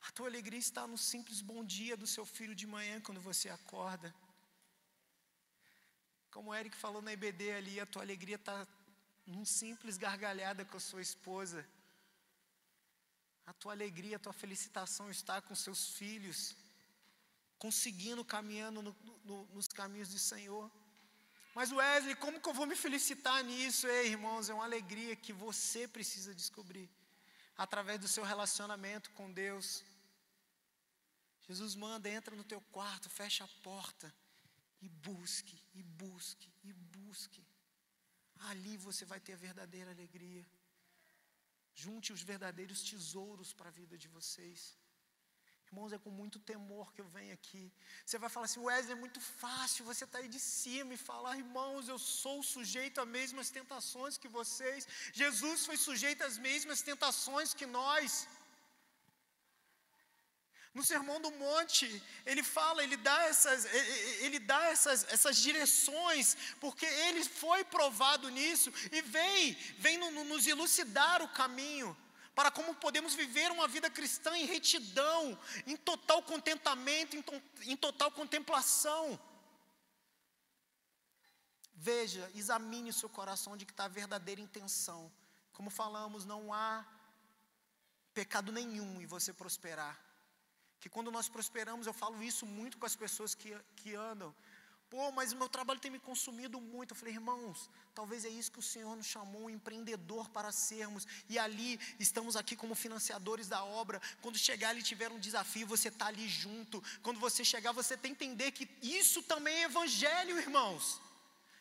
A 0.08 0.12
tua 0.12 0.28
alegria 0.32 0.64
está 0.68 0.84
no 0.94 0.98
simples 0.98 1.42
bom 1.52 1.64
dia 1.64 1.96
do 1.96 2.08
seu 2.18 2.26
filho 2.36 2.56
de 2.62 2.68
manhã 2.76 3.00
quando 3.02 3.22
você 3.32 3.50
acorda. 3.60 4.10
Como 6.34 6.50
o 6.50 6.56
Eric 6.56 6.76
falou 6.76 7.00
na 7.00 7.14
IBD 7.14 7.52
ali, 7.54 7.80
a 7.80 7.86
tua 7.86 8.02
alegria 8.02 8.38
está 8.38 8.68
num 9.24 9.46
simples 9.46 9.98
gargalhada 9.98 10.66
com 10.66 10.78
a 10.78 10.80
sua 10.80 11.00
esposa. 11.00 11.64
A 13.46 13.54
tua 13.54 13.74
alegria, 13.74 14.16
a 14.16 14.20
tua 14.20 14.34
felicitação 14.34 15.12
está 15.12 15.40
com 15.44 15.54
seus 15.54 15.90
filhos, 15.90 16.56
conseguindo, 17.60 18.26
caminhando 18.26 18.82
no, 18.82 18.96
no, 19.24 19.46
nos 19.54 19.68
caminhos 19.68 20.10
do 20.10 20.18
Senhor. 20.18 20.72
Mas 21.54 21.72
Wesley, 21.72 22.16
como 22.16 22.42
que 22.42 22.50
eu 22.50 22.54
vou 22.54 22.66
me 22.66 22.76
felicitar 22.76 23.44
nisso? 23.44 23.86
Ei, 23.86 24.08
irmãos, 24.08 24.50
é 24.50 24.56
uma 24.56 24.64
alegria 24.64 25.16
que 25.16 25.32
você 25.32 25.88
precisa 25.88 26.34
descobrir 26.34 26.90
através 27.56 28.00
do 28.00 28.08
seu 28.08 28.24
relacionamento 28.24 29.12
com 29.12 29.32
Deus. 29.32 29.84
Jesus 31.48 31.76
manda, 31.76 32.10
entra 32.10 32.36
no 32.36 32.44
teu 32.44 32.60
quarto, 32.72 33.08
fecha 33.08 33.44
a 33.44 33.48
porta 33.62 34.12
e 34.86 34.90
busque, 35.08 35.58
e 35.80 35.84
busque, 36.02 36.50
e 36.70 36.72
busque. 36.98 37.44
Ali 38.52 38.76
você 38.88 39.04
vai 39.12 39.20
ter 39.26 39.34
a 39.34 39.44
verdadeira 39.48 39.92
alegria. 39.96 40.46
Junte 41.84 42.16
os 42.16 42.24
verdadeiros 42.32 42.82
tesouros 42.90 43.52
para 43.58 43.70
a 43.70 43.78
vida 43.82 43.98
de 44.04 44.10
vocês. 44.16 44.60
Irmãos, 45.68 45.94
é 45.98 46.00
com 46.06 46.12
muito 46.22 46.38
temor 46.52 46.88
que 46.94 47.02
eu 47.04 47.08
venho 47.16 47.34
aqui. 47.38 47.64
Você 48.06 48.18
vai 48.24 48.30
falar 48.34 48.46
assim, 48.48 48.60
Wesley, 48.66 48.96
é 48.96 49.04
muito 49.04 49.20
fácil 49.44 49.86
você 49.90 50.04
estar 50.04 50.20
tá 50.20 50.24
aí 50.24 50.30
de 50.36 50.42
cima 50.64 50.94
e 50.94 51.04
falar, 51.10 51.38
irmãos, 51.44 51.88
eu 51.94 51.98
sou 51.98 52.38
sujeito 52.44 53.02
às 53.04 53.08
mesmas 53.18 53.50
tentações 53.58 54.20
que 54.24 54.34
vocês. 54.40 54.88
Jesus 55.22 55.66
foi 55.70 55.78
sujeito 55.88 56.22
às 56.30 56.38
mesmas 56.50 56.84
tentações 56.90 57.56
que 57.60 57.66
nós. 57.80 58.28
No 60.74 60.84
Sermão 60.84 61.22
do 61.22 61.30
Monte, 61.30 62.02
ele 62.26 62.42
fala, 62.42 62.84
ele 62.84 62.98
dá 62.98 63.26
essas, 63.26 63.66
ele 64.22 64.40
dá 64.40 64.66
essas, 64.70 65.06
essas 65.14 65.38
direções, 65.38 66.36
porque 66.60 66.86
ele 66.86 67.24
foi 67.24 67.64
provado 67.64 68.28
nisso 68.30 68.74
e 68.92 69.02
vem, 69.04 69.54
vem 69.78 69.98
nos 70.00 70.48
elucidar 70.48 71.22
o 71.22 71.28
caminho 71.28 71.96
para 72.34 72.50
como 72.50 72.74
podemos 72.74 73.14
viver 73.14 73.52
uma 73.52 73.68
vida 73.68 73.88
cristã 73.88 74.36
em 74.36 74.46
retidão, 74.46 75.40
em 75.68 75.78
total 75.78 76.24
contentamento, 76.24 77.16
em, 77.16 77.22
to, 77.22 77.40
em 77.62 77.78
total 77.78 78.12
contemplação. 78.12 79.20
Veja, 81.76 82.32
examine 82.34 82.92
seu 82.92 83.10
coração 83.10 83.56
de 83.56 83.64
que 83.64 83.72
está 83.72 83.86
a 83.86 83.90
verdadeira 83.90 84.42
intenção. 84.42 85.12
Como 85.52 85.70
falamos, 85.70 86.26
não 86.26 86.52
há 86.52 86.84
pecado 88.12 88.52
nenhum 88.52 89.00
em 89.00 89.06
você 89.06 89.32
prosperar 89.32 90.03
que 90.84 90.90
quando 90.90 91.10
nós 91.10 91.30
prosperamos, 91.30 91.88
eu 91.88 91.94
falo 91.94 92.22
isso 92.22 92.46
muito 92.46 92.78
com 92.78 92.86
as 92.86 92.94
pessoas 92.94 93.34
que, 93.34 93.58
que 93.78 93.96
andam. 93.96 94.36
Pô, 94.90 95.12
mas 95.14 95.32
o 95.32 95.38
meu 95.38 95.48
trabalho 95.48 95.80
tem 95.80 95.90
me 95.90 95.98
consumido 95.98 96.60
muito. 96.60 96.92
Eu 96.92 96.98
falei, 96.98 97.14
irmãos, 97.14 97.70
talvez 97.96 98.26
é 98.26 98.30
isso 98.30 98.52
que 98.52 98.60
o 98.60 98.62
Senhor 98.62 98.94
nos 98.94 99.06
chamou, 99.06 99.44
um 99.44 99.50
empreendedor 99.50 100.28
para 100.30 100.52
sermos. 100.52 101.08
E 101.30 101.40
ali 101.40 101.80
estamos 101.98 102.36
aqui 102.36 102.58
como 102.58 102.76
financiadores 102.76 103.48
da 103.48 103.64
obra. 103.64 104.02
Quando 104.22 104.38
chegar 104.38 104.72
ali 104.72 104.84
tiver 104.84 105.10
um 105.10 105.20
desafio, 105.20 105.66
você 105.66 105.88
está 105.88 106.08
ali 106.08 106.28
junto. 106.28 106.84
Quando 107.02 107.18
você 107.18 107.46
chegar, 107.46 107.72
você 107.72 107.96
tem 107.96 108.14
que 108.14 108.26
entender 108.26 108.52
que 108.52 108.70
isso 108.82 109.24
também 109.24 109.56
é 109.60 109.64
evangelho, 109.64 110.38
irmãos. 110.38 111.00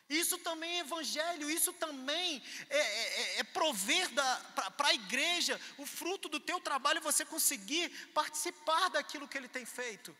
Isso 0.09 0.37
também 0.37 0.77
é 0.77 0.79
evangelho, 0.79 1.49
isso 1.49 1.71
também 1.73 2.41
é, 2.69 2.77
é, 2.77 3.37
é, 3.37 3.39
é 3.39 3.43
prover 3.43 4.09
para 4.13 4.87
a 4.89 4.93
igreja 4.93 5.59
o 5.77 5.85
fruto 5.85 6.27
do 6.27 6.39
teu 6.39 6.59
trabalho, 6.59 7.01
você 7.01 7.25
conseguir 7.25 7.89
participar 8.13 8.89
daquilo 8.89 9.27
que 9.27 9.37
ele 9.37 9.47
tem 9.47 9.65
feito. 9.65 10.15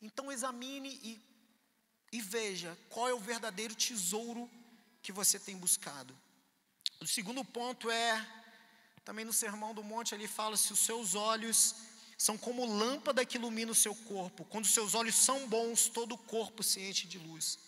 Então 0.00 0.30
examine 0.30 1.00
e, 1.02 1.20
e 2.12 2.20
veja 2.20 2.76
qual 2.90 3.08
é 3.08 3.14
o 3.14 3.18
verdadeiro 3.18 3.74
tesouro 3.74 4.50
que 5.02 5.12
você 5.12 5.38
tem 5.38 5.56
buscado. 5.56 6.16
O 7.00 7.06
segundo 7.06 7.44
ponto 7.44 7.90
é, 7.90 8.26
também 9.04 9.24
no 9.24 9.32
Sermão 9.32 9.74
do 9.74 9.82
Monte, 9.82 10.14
ele 10.14 10.28
fala: 10.28 10.56
se 10.56 10.72
os 10.72 10.80
seus 10.80 11.14
olhos 11.14 11.74
são 12.18 12.36
como 12.36 12.64
lâmpada 12.64 13.24
que 13.24 13.36
ilumina 13.36 13.72
o 13.72 13.74
seu 13.74 13.94
corpo, 13.94 14.44
quando 14.44 14.64
os 14.64 14.72
seus 14.72 14.94
olhos 14.94 15.14
são 15.14 15.48
bons, 15.48 15.88
todo 15.88 16.12
o 16.12 16.18
corpo 16.18 16.62
se 16.62 16.80
enche 16.80 17.06
de 17.06 17.18
luz. 17.18 17.58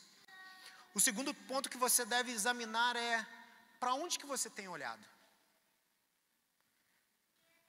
O 0.98 1.00
segundo 1.08 1.32
ponto 1.48 1.70
que 1.72 1.82
você 1.86 2.02
deve 2.12 2.30
examinar 2.32 2.94
é 2.96 3.14
para 3.80 3.94
onde 3.94 4.18
que 4.20 4.30
você 4.32 4.48
tem 4.50 4.66
olhado? 4.76 5.04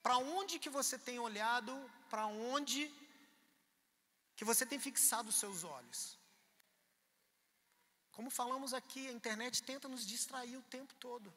Para 0.05 0.17
onde 0.17 0.57
que 0.63 0.71
você 0.77 0.97
tem 1.07 1.17
olhado? 1.19 1.73
Para 2.09 2.25
onde 2.53 2.81
que 4.35 4.43
você 4.49 4.65
tem 4.71 4.79
fixado 4.87 5.29
os 5.29 5.39
seus 5.43 5.63
olhos? 5.63 6.01
Como 8.15 8.31
falamos 8.31 8.73
aqui, 8.79 9.03
a 9.07 9.17
internet 9.19 9.61
tenta 9.61 9.87
nos 9.93 10.07
distrair 10.13 10.57
o 10.57 10.67
tempo 10.77 10.95
todo. 10.95 11.31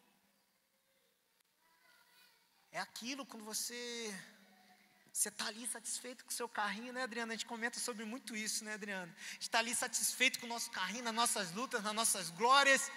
É 2.70 2.80
aquilo 2.80 3.26
quando 3.26 3.44
você 3.44 3.78
você 5.12 5.28
está 5.28 5.46
ali 5.46 5.66
satisfeito 5.66 6.24
com 6.24 6.30
o 6.30 6.34
seu 6.34 6.48
carrinho, 6.48 6.92
né, 6.92 7.02
Adriana? 7.02 7.34
A 7.34 7.36
gente 7.36 7.44
comenta 7.44 7.78
sobre 7.78 8.04
muito 8.04 8.34
isso, 8.34 8.64
né, 8.64 8.74
Adriana? 8.74 9.14
A 9.14 9.32
gente 9.34 9.42
está 9.42 9.58
ali 9.58 9.74
satisfeito 9.74 10.38
com 10.38 10.46
o 10.46 10.48
nosso 10.48 10.70
carrinho, 10.70 11.04
nas 11.04 11.14
nossas 11.14 11.52
lutas, 11.52 11.82
nas 11.82 11.94
nossas 11.94 12.30
glórias. 12.30 12.90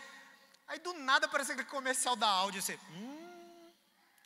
Aí 0.67 0.79
do 0.79 0.93
nada 0.93 1.25
aparece 1.25 1.51
aquele 1.51 1.67
comercial 1.67 2.15
da 2.15 2.27
áudio. 2.27 2.61
Você, 2.61 2.79
hum, 2.91 3.71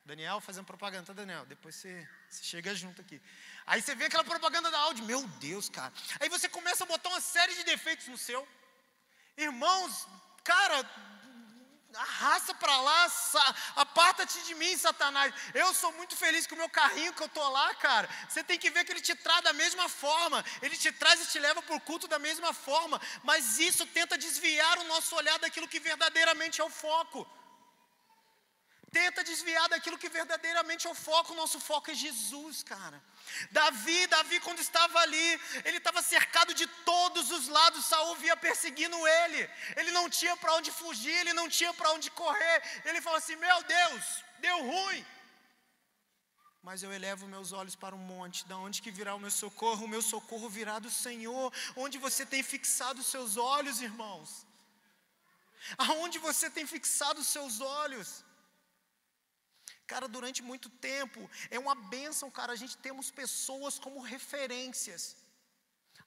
Daniel 0.06 0.40
fazendo 0.40 0.66
propaganda, 0.66 1.08
tá, 1.08 1.14
Daniel? 1.14 1.46
Depois 1.48 1.76
você, 1.76 2.08
você 2.30 2.44
chega 2.44 2.76
junto 2.76 3.02
aqui. 3.02 3.20
Aí 3.66 3.82
você 3.82 3.96
vê 3.96 4.06
aquela 4.06 4.24
propaganda 4.24 4.70
da 4.70 4.80
áudio, 4.82 5.04
meu 5.06 5.28
Deus, 5.40 5.68
cara. 5.68 5.92
Aí 6.20 6.30
você 6.30 6.48
começa 6.48 6.84
a 6.84 6.88
botar 6.88 7.10
uma 7.10 7.22
série 7.22 7.56
de 7.56 7.64
defeitos 7.64 8.08
no 8.08 8.20
seu. 8.20 8.48
Irmãos, 9.36 10.08
cara, 10.44 10.84
arrasta 11.96 12.54
para 12.54 12.76
lá, 12.82 13.12
aparta-te 13.76 14.40
de 14.44 14.56
mim, 14.56 14.78
Satanás. 14.78 15.34
Eu 15.54 15.74
sou 15.74 15.92
muito 15.94 16.16
feliz 16.16 16.46
com 16.46 16.56
o 16.56 16.58
meu 16.58 16.70
carrinho 16.70 17.14
que 17.14 17.24
eu 17.24 17.30
tô 17.30 17.48
lá, 17.50 17.74
cara. 17.76 18.08
Você 18.28 18.44
tem 18.44 18.60
que 18.60 18.70
ver 18.70 18.84
que 18.86 18.92
ele 18.92 19.02
te 19.02 19.16
traz 19.16 19.44
da 19.44 19.54
mesma 19.54 19.90
forma, 19.90 20.44
ele 20.62 20.78
te 20.78 20.92
traz 20.92 21.22
e 21.22 21.28
te 21.32 21.40
leva 21.40 21.60
o 21.68 21.82
culto 21.82 22.08
da 22.08 22.20
mesma 22.20 22.54
forma, 22.54 23.02
mas 23.24 23.60
isso 23.60 23.86
tenta 23.88 24.18
desviar 24.18 24.78
o 24.80 24.84
nosso 24.86 25.16
olhar 25.16 25.40
daquilo 25.40 25.68
que 25.68 25.80
verdadeiramente 25.80 26.62
é 26.62 26.64
o 26.64 26.70
foco. 26.70 27.28
Tenta 28.92 29.24
desviar 29.24 29.68
daquilo 29.70 29.98
que 29.98 30.10
verdadeiramente 30.10 30.88
é 30.88 30.90
o 30.90 30.96
foco, 30.96 31.34
o 31.34 31.36
nosso 31.36 31.60
foco 31.60 31.92
é 31.92 31.94
Jesus, 31.94 32.64
cara. 32.64 33.02
Davi, 33.52 34.08
Davi, 34.08 34.40
quando 34.40 34.60
estava 34.60 34.98
ali, 35.00 35.30
ele 35.64 35.78
estava 35.78 36.02
cercado 36.02 36.54
de 36.54 36.66
todos 36.92 37.30
os 37.30 37.48
lados, 37.48 37.86
Saul 37.86 38.16
via 38.16 38.36
perseguindo 38.36 38.98
ele. 39.08 39.42
Ele 39.76 39.92
não 39.92 40.10
tinha 40.10 40.36
para 40.38 40.56
onde 40.56 40.72
fugir, 40.72 41.16
ele 41.20 41.34
não 41.34 41.48
tinha 41.48 41.74
para 41.74 41.92
onde 41.92 42.10
correr. 42.10 42.58
Ele 42.86 43.02
falou 43.02 43.20
assim: 43.20 43.36
Meu 43.36 43.62
Deus, 43.64 44.24
deu 44.40 44.58
ruim. 44.72 45.06
Mas 46.62 46.82
eu 46.84 46.92
elevo 46.92 47.28
meus 47.28 47.52
olhos 47.52 47.76
para 47.76 47.96
o 47.96 47.98
monte, 47.98 48.46
da 48.48 48.58
onde 48.58 48.82
que 48.82 48.92
virá 48.92 49.14
o 49.16 49.20
meu 49.20 49.32
socorro? 49.32 49.86
O 49.86 49.88
meu 49.88 50.02
socorro 50.02 50.50
virá 50.50 50.78
do 50.80 50.92
Senhor. 50.92 51.54
Onde 51.76 51.98
você 51.98 52.26
tem 52.26 52.42
fixado 52.44 53.02
os 53.02 53.08
seus 53.08 53.38
olhos, 53.38 53.82
irmãos? 53.82 54.46
Aonde 55.78 56.18
você 56.20 56.50
tem 56.50 56.66
fixado 56.66 57.22
os 57.22 57.28
seus 57.28 57.62
olhos? 57.62 58.24
Cara, 59.92 60.08
durante 60.08 60.44
muito 60.44 60.70
tempo, 60.70 61.20
é 61.50 61.58
uma 61.58 61.74
bênção, 61.74 62.30
cara, 62.30 62.54
a 62.54 62.56
gente 62.56 62.78
temos 62.78 63.10
pessoas 63.10 63.80
como 63.80 64.08
referências. 64.16 65.16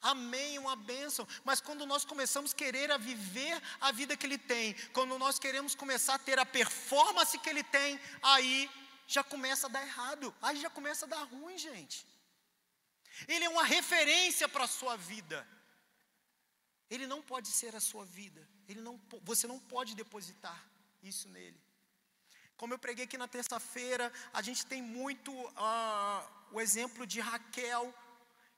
Amém, 0.01 0.57
uma 0.57 0.77
bênção. 0.77 1.27
Mas 1.45 1.61
quando 1.61 1.85
nós 1.85 2.05
começamos 2.05 2.53
a 2.53 2.59
querer 2.62 2.92
a 2.92 2.97
viver 2.97 3.61
a 3.81 3.90
vida 3.90 4.16
que 4.16 4.25
ele 4.25 4.38
tem, 4.38 4.75
quando 4.92 5.18
nós 5.18 5.37
queremos 5.45 5.75
começar 5.75 6.14
a 6.14 6.25
ter 6.29 6.38
a 6.38 6.47
performance 6.47 7.37
que 7.40 7.51
ele 7.51 7.64
tem, 7.64 7.99
aí 8.23 8.71
já 9.09 9.25
começa 9.25 9.66
a 9.66 9.71
dar 9.71 9.83
errado, 9.83 10.33
aí 10.40 10.57
já 10.61 10.71
começa 10.71 11.05
a 11.05 11.09
dar 11.09 11.25
ruim, 11.25 11.59
gente. 11.59 12.07
Ele 13.27 13.47
é 13.47 13.49
uma 13.49 13.64
referência 13.64 14.49
para 14.49 14.62
a 14.62 14.75
sua 14.79 14.97
vida. 14.97 15.45
Ele 16.88 17.09
não 17.09 17.21
pode 17.21 17.49
ser 17.49 17.75
a 17.75 17.81
sua 17.81 18.05
vida. 18.05 18.49
Ele 18.68 18.81
não, 18.81 18.95
você 19.23 19.49
não 19.49 19.59
pode 19.59 19.97
depositar 19.97 20.59
isso 21.03 21.29
nele. 21.29 21.61
Como 22.62 22.75
eu 22.75 22.79
preguei 22.79 23.07
aqui 23.07 23.18
na 23.18 23.27
terça-feira, 23.27 24.05
a 24.33 24.40
gente 24.40 24.64
tem 24.64 24.81
muito 24.81 25.33
uh, 25.33 26.20
o 26.53 26.61
exemplo 26.61 27.05
de 27.05 27.18
Raquel, 27.18 27.92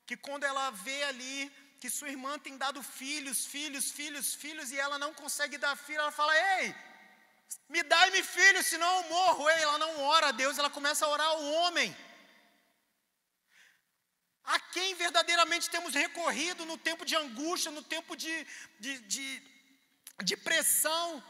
que 0.06 0.14
quando 0.14 0.44
ela 0.44 0.70
vê 0.70 1.04
ali 1.04 1.50
que 1.80 1.88
sua 1.88 2.10
irmã 2.10 2.38
tem 2.38 2.58
dado 2.58 2.82
filhos, 2.82 3.46
filhos, 3.46 3.90
filhos, 3.90 4.34
filhos, 4.34 4.70
e 4.72 4.78
ela 4.78 4.98
não 4.98 5.14
consegue 5.14 5.56
dar 5.56 5.74
filho, 5.74 6.00
ela 6.00 6.10
fala: 6.10 6.34
Ei, 6.58 6.74
me 7.66 7.82
dai-me 7.82 8.22
filho, 8.22 8.62
senão 8.62 8.94
eu 8.98 9.08
morro. 9.08 9.48
Ei, 9.48 9.62
ela 9.62 9.78
não 9.78 10.02
ora 10.02 10.26
a 10.28 10.32
Deus, 10.32 10.58
ela 10.58 10.68
começa 10.68 11.06
a 11.06 11.08
orar 11.08 11.26
ao 11.26 11.42
homem. 11.42 11.96
A 14.44 14.60
quem 14.74 14.94
verdadeiramente 14.96 15.70
temos 15.70 15.94
recorrido 15.94 16.66
no 16.66 16.76
tempo 16.76 17.06
de 17.06 17.16
angústia, 17.16 17.70
no 17.70 17.82
tempo 17.82 18.14
de, 18.14 18.46
de, 18.78 18.98
de, 19.14 19.42
de 20.22 20.36
pressão, 20.36 21.24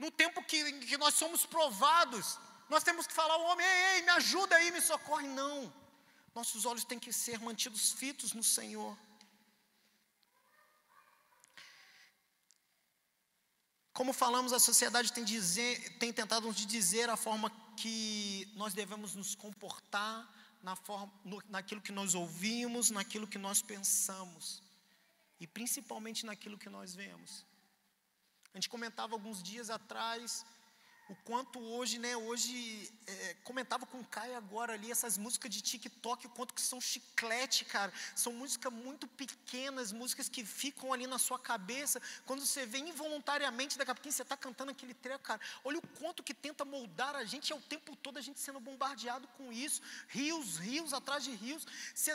no 0.00 0.10
tempo 0.10 0.42
que, 0.42 0.72
que 0.88 0.96
nós 0.96 1.14
somos 1.14 1.44
provados, 1.44 2.38
nós 2.70 2.82
temos 2.82 3.06
que 3.06 3.12
falar 3.12 3.34
ao 3.34 3.42
homem: 3.42 3.66
ei, 3.66 3.96
ei, 3.96 4.02
me 4.02 4.10
ajuda 4.10 4.56
aí, 4.56 4.70
me 4.70 4.80
socorre. 4.80 5.28
Não. 5.28 5.70
Nossos 6.34 6.64
olhos 6.64 6.84
têm 6.84 6.98
que 6.98 7.12
ser 7.12 7.38
mantidos 7.38 7.92
fitos 7.92 8.32
no 8.32 8.42
Senhor. 8.42 8.96
Como 13.92 14.14
falamos, 14.14 14.54
a 14.54 14.58
sociedade 14.58 15.12
tem, 15.12 15.22
dizer, 15.22 15.98
tem 15.98 16.10
tentado 16.10 16.46
nos 16.46 16.64
dizer 16.64 17.10
a 17.10 17.16
forma 17.16 17.50
que 17.76 18.50
nós 18.54 18.72
devemos 18.72 19.14
nos 19.14 19.34
comportar, 19.34 20.26
na 20.62 20.74
forma, 20.74 21.12
no, 21.22 21.42
naquilo 21.50 21.82
que 21.82 21.92
nós 21.92 22.14
ouvimos, 22.14 22.90
naquilo 22.90 23.26
que 23.26 23.36
nós 23.36 23.60
pensamos, 23.60 24.62
e 25.38 25.46
principalmente 25.46 26.24
naquilo 26.24 26.56
que 26.56 26.70
nós 26.70 26.94
vemos. 26.94 27.44
A 28.52 28.56
gente 28.56 28.68
comentava 28.68 29.14
alguns 29.14 29.42
dias 29.42 29.70
atrás, 29.70 30.44
o 31.10 31.16
quanto 31.24 31.58
hoje, 31.58 31.98
né, 31.98 32.16
hoje, 32.16 32.88
é, 33.04 33.34
comentava 33.42 33.84
com 33.84 33.98
o 33.98 34.04
Caio 34.04 34.36
agora 34.36 34.74
ali, 34.74 34.92
essas 34.92 35.18
músicas 35.18 35.50
de 35.52 35.60
TikTok, 35.60 36.28
o 36.28 36.30
quanto 36.30 36.54
que 36.54 36.60
são 36.60 36.80
chiclete, 36.80 37.64
cara, 37.64 37.92
são 38.14 38.32
músicas 38.32 38.72
muito 38.72 39.08
pequenas, 39.08 39.90
músicas 39.90 40.28
que 40.28 40.44
ficam 40.44 40.92
ali 40.92 41.08
na 41.08 41.18
sua 41.18 41.36
cabeça, 41.36 42.00
quando 42.24 42.46
você 42.46 42.64
vê 42.64 42.78
involuntariamente, 42.78 43.76
daqui 43.76 43.90
a 43.90 43.94
pouquinho 43.94 44.12
você 44.12 44.22
está 44.22 44.36
cantando 44.36 44.70
aquele 44.70 44.94
treco, 44.94 45.24
cara, 45.24 45.40
olha 45.64 45.78
o 45.78 45.86
quanto 45.98 46.22
que 46.22 46.32
tenta 46.32 46.64
moldar 46.64 47.16
a 47.16 47.24
gente, 47.24 47.52
é 47.52 47.56
o 47.56 47.60
tempo 47.60 47.96
todo 47.96 48.16
a 48.16 48.20
gente 48.20 48.38
sendo 48.38 48.60
bombardeado 48.60 49.26
com 49.36 49.52
isso, 49.52 49.82
rios, 50.06 50.58
rios 50.58 50.92
atrás 50.92 51.24
de 51.24 51.32
rios, 51.32 51.66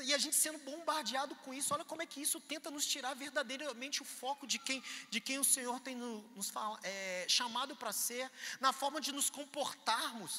e 0.04 0.14
a 0.14 0.18
gente 0.18 0.38
sendo 0.38 0.58
bombardeado 0.60 1.36
com 1.44 1.54
isso, 1.54 1.74
olha 1.74 1.84
como 1.84 2.02
é 2.02 2.06
que 2.06 2.22
isso 2.22 2.40
tenta 2.40 2.72
nos 2.72 2.86
tirar 2.86 3.14
verdadeiramente 3.14 4.02
o 4.02 4.06
foco 4.06 4.48
de 4.48 4.58
quem, 4.58 4.82
de 5.10 5.20
quem 5.20 5.38
o 5.38 5.44
Senhor 5.44 5.82
tem 5.82 5.98
nos 5.98 6.54
é, 6.84 7.26
chamado 7.28 7.76
para 7.76 7.92
ser, 7.92 8.32
na 8.62 8.72
forma 8.72 8.85
forma 8.86 9.02
de 9.06 9.12
nos 9.18 9.30
comportarmos. 9.40 10.34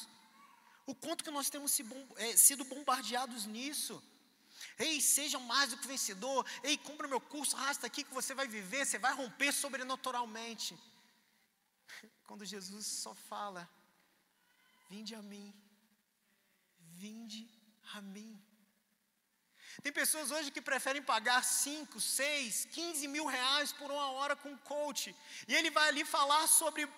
O 0.91 0.93
quanto 1.03 1.23
que 1.25 1.35
nós 1.37 1.49
temos 1.53 1.71
é, 2.25 2.37
sido 2.47 2.63
bombardeados 2.73 3.45
nisso. 3.45 3.95
Ei, 4.85 4.95
seja 5.01 5.37
mais 5.51 5.71
do 5.71 5.77
que 5.79 5.87
vencedor. 5.95 6.39
Ei, 6.63 6.75
compra 6.89 7.09
meu 7.13 7.19
curso, 7.33 7.57
arrasta 7.57 7.85
aqui 7.87 8.05
que 8.07 8.17
você 8.19 8.33
vai 8.39 8.47
viver, 8.57 8.85
você 8.85 8.97
vai 9.05 9.13
romper 9.21 9.51
sobrenaturalmente. 9.51 10.71
Quando 12.27 12.51
Jesus 12.53 12.85
só 13.03 13.13
fala: 13.31 13.69
Vinde 14.89 15.13
a 15.13 15.21
mim, 15.31 15.47
vinde 17.03 17.43
a 17.95 18.01
mim. 18.15 18.31
Tem 19.83 19.91
pessoas 19.91 20.31
hoje 20.31 20.53
que 20.55 20.61
preferem 20.69 21.03
pagar 21.13 21.43
5, 21.43 21.99
6, 21.99 22.65
15 22.77 23.07
mil 23.15 23.25
reais 23.25 23.71
por 23.79 23.91
uma 23.91 24.07
hora 24.11 24.35
com 24.35 24.49
um 24.53 24.57
coach. 24.73 25.15
E 25.47 25.53
ele 25.53 25.69
vai 25.69 25.89
ali 25.89 26.05
falar 26.05 26.47
sobre 26.47 26.89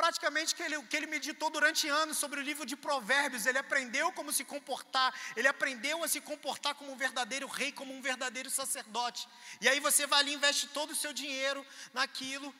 praticamente 0.00 0.54
que 0.54 0.62
ele, 0.62 0.80
que 0.90 0.96
ele 0.98 1.06
meditou 1.06 1.48
durante 1.56 1.88
anos 1.88 2.18
sobre 2.18 2.38
o 2.38 2.42
livro 2.42 2.66
de 2.70 2.76
Provérbios. 2.76 3.46
Ele 3.46 3.58
aprendeu 3.58 4.12
como 4.12 4.32
se 4.38 4.44
comportar, 4.44 5.08
ele 5.34 5.48
aprendeu 5.48 6.04
a 6.04 6.08
se 6.14 6.20
comportar 6.20 6.74
como 6.74 6.92
um 6.92 6.96
verdadeiro 6.96 7.48
rei, 7.58 7.72
como 7.72 7.94
um 7.94 8.02
verdadeiro 8.10 8.50
sacerdote. 8.50 9.26
E 9.60 9.68
aí 9.68 9.80
você 9.80 10.06
vai 10.06 10.20
ali 10.20 10.34
investe 10.34 10.68
todo 10.68 10.90
o 10.90 11.00
seu 11.04 11.12
dinheiro 11.12 11.66
naquilo, 11.94 12.54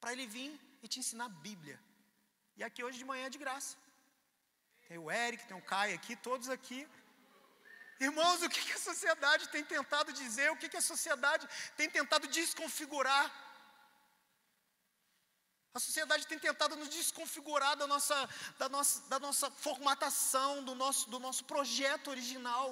para 0.00 0.12
ele 0.12 0.26
vir 0.26 0.52
e 0.82 0.88
te 0.88 0.98
ensinar 1.00 1.26
a 1.26 1.36
Bíblia. 1.48 1.78
E 2.56 2.64
aqui 2.64 2.82
hoje 2.82 2.98
de 2.98 3.04
manhã 3.04 3.26
é 3.26 3.30
de 3.30 3.38
graça. 3.38 3.76
Tem 4.88 4.98
o 4.98 5.10
Eric, 5.10 5.46
tem 5.46 5.56
o 5.56 5.66
Caio 5.72 5.94
aqui, 5.94 6.16
todos 6.16 6.48
aqui. 6.48 6.80
Irmãos, 8.00 8.42
o 8.42 8.48
que, 8.48 8.60
que 8.64 8.72
a 8.72 8.78
sociedade 8.78 9.48
tem 9.48 9.64
tentado 9.64 10.12
dizer, 10.12 10.50
o 10.50 10.56
que, 10.56 10.68
que 10.68 10.76
a 10.76 10.80
sociedade 10.80 11.46
tem 11.76 11.90
tentado 11.90 12.26
desconfigurar 12.28 13.24
a 15.78 15.80
sociedade 15.80 16.26
tem 16.26 16.38
tentado 16.38 16.74
nos 16.76 16.88
desconfigurar 16.88 17.76
da 17.76 17.86
nossa, 17.86 18.28
da 18.58 18.68
nossa, 18.68 19.08
da 19.08 19.18
nossa 19.20 19.48
formatação, 19.50 20.64
do 20.64 20.74
nosso, 20.74 21.08
do 21.08 21.20
nosso 21.20 21.44
projeto 21.44 22.08
original. 22.10 22.68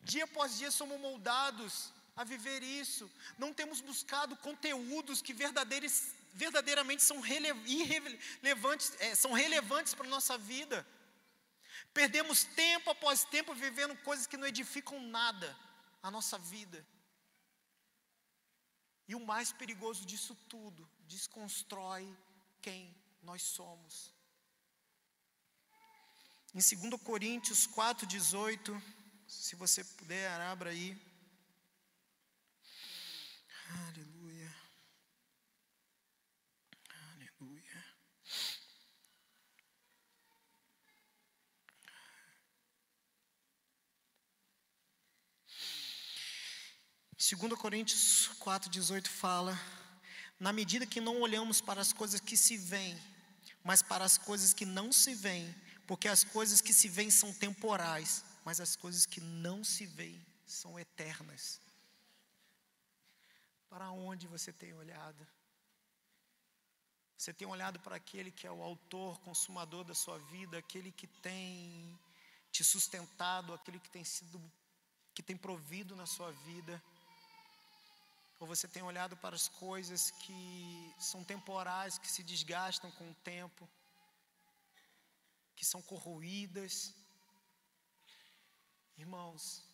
Dia 0.00 0.24
após 0.24 0.56
dia 0.56 0.70
somos 0.70 0.98
moldados 0.98 1.92
a 2.16 2.24
viver 2.24 2.62
isso. 2.62 3.10
Não 3.36 3.52
temos 3.52 3.82
buscado 3.82 4.34
conteúdos 4.36 5.20
que 5.20 5.34
verdadeiramente 5.34 7.02
são 7.02 7.20
relevantes, 7.20 8.94
é, 8.98 9.14
são 9.14 9.32
relevantes 9.32 9.92
para 9.94 10.06
a 10.06 10.14
nossa 10.16 10.38
vida. 10.38 10.86
Perdemos 11.92 12.44
tempo 12.44 12.88
após 12.90 13.24
tempo 13.24 13.54
vivendo 13.54 13.94
coisas 14.08 14.26
que 14.26 14.38
não 14.38 14.46
edificam 14.46 15.00
nada 15.02 15.54
a 16.02 16.10
nossa 16.10 16.38
vida. 16.38 16.86
E 19.06 19.14
o 19.14 19.20
mais 19.20 19.52
perigoso 19.52 20.06
disso 20.06 20.34
tudo, 20.48 20.88
desconstrói 21.08 22.06
quem 22.60 22.94
nós 23.22 23.42
somos. 23.42 24.12
Em 26.54 26.60
2 26.60 27.02
Coríntios 27.02 27.66
4,18, 27.66 28.80
se 29.26 29.56
você 29.56 29.82
puder, 29.84 30.40
abra 30.40 30.70
aí. 30.70 30.96
Aleluia. 33.70 34.54
Aleluia. 37.12 37.84
2 47.18 47.58
Coríntios 47.58 48.30
4,18 48.40 49.06
fala: 49.06 49.58
Na 50.38 50.52
medida 50.52 50.86
que 50.86 51.00
não 51.00 51.20
olhamos 51.20 51.60
para 51.60 51.80
as 51.80 51.92
coisas 51.92 52.20
que 52.20 52.36
se 52.36 52.56
veem, 52.56 52.96
mas 53.64 53.82
para 53.82 54.04
as 54.04 54.16
coisas 54.16 54.52
que 54.52 54.64
não 54.64 54.92
se 54.92 55.14
veem, 55.14 55.54
porque 55.86 56.06
as 56.06 56.22
coisas 56.22 56.60
que 56.60 56.72
se 56.72 56.88
veem 56.88 57.10
são 57.10 57.32
temporais, 57.32 58.24
mas 58.44 58.60
as 58.60 58.76
coisas 58.76 59.04
que 59.04 59.20
não 59.20 59.64
se 59.64 59.84
veem 59.84 60.24
são 60.46 60.78
eternas. 60.78 61.60
Para 63.68 63.90
onde 63.90 64.26
você 64.26 64.52
tem 64.52 64.72
olhado? 64.72 65.26
Você 67.16 67.32
tem 67.34 67.48
olhado 67.48 67.80
para 67.80 67.96
aquele 67.96 68.30
que 68.30 68.46
é 68.46 68.50
o 68.50 68.62
autor, 68.62 69.18
consumador 69.20 69.82
da 69.82 69.94
sua 69.94 70.18
vida, 70.18 70.56
aquele 70.56 70.92
que 70.92 71.06
tem 71.06 71.98
te 72.52 72.62
sustentado, 72.62 73.52
aquele 73.52 73.80
que 73.80 73.90
tem 73.90 74.04
sido 74.04 74.40
que 75.12 75.22
tem 75.22 75.36
provido 75.36 75.96
na 75.96 76.06
sua 76.06 76.30
vida? 76.30 76.80
Ou 78.40 78.46
você 78.46 78.68
tem 78.68 78.82
olhado 78.82 79.16
para 79.16 79.34
as 79.34 79.48
coisas 79.48 80.10
que 80.10 80.94
são 80.98 81.24
temporais, 81.24 81.98
que 81.98 82.10
se 82.10 82.22
desgastam 82.22 82.90
com 82.92 83.10
o 83.10 83.14
tempo, 83.16 83.68
que 85.56 85.64
são 85.64 85.82
corroídas? 85.82 86.94
Irmãos, 88.96 89.64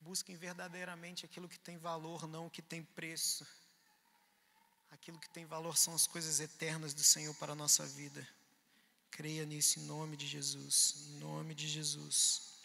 busquem 0.00 0.36
verdadeiramente 0.36 1.24
aquilo 1.24 1.48
que 1.48 1.58
tem 1.58 1.78
valor, 1.78 2.26
não 2.26 2.46
o 2.46 2.50
que 2.50 2.62
tem 2.62 2.82
preço. 2.82 3.46
Aquilo 4.90 5.18
que 5.18 5.30
tem 5.30 5.44
valor 5.44 5.76
são 5.76 5.94
as 5.94 6.06
coisas 6.06 6.40
eternas 6.40 6.92
do 6.92 7.04
Senhor 7.04 7.34
para 7.36 7.52
a 7.52 7.56
nossa 7.56 7.86
vida. 7.86 8.26
Creia 9.10 9.44
nisso 9.46 9.78
em 9.78 9.84
nome 9.84 10.16
de 10.16 10.26
Jesus, 10.26 11.06
em 11.10 11.18
nome 11.18 11.54
de 11.54 11.68
Jesus. 11.68 12.58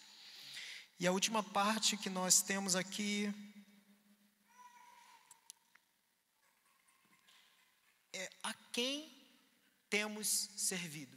E 0.99 1.05
a 1.05 1.11
última 1.11 1.43
parte 1.43 1.97
que 1.97 2.09
nós 2.09 2.41
temos 2.41 2.75
aqui 2.75 3.33
é 8.15 8.29
a 8.43 8.53
quem 8.71 9.11
temos 9.89 10.27
servido. 10.55 11.15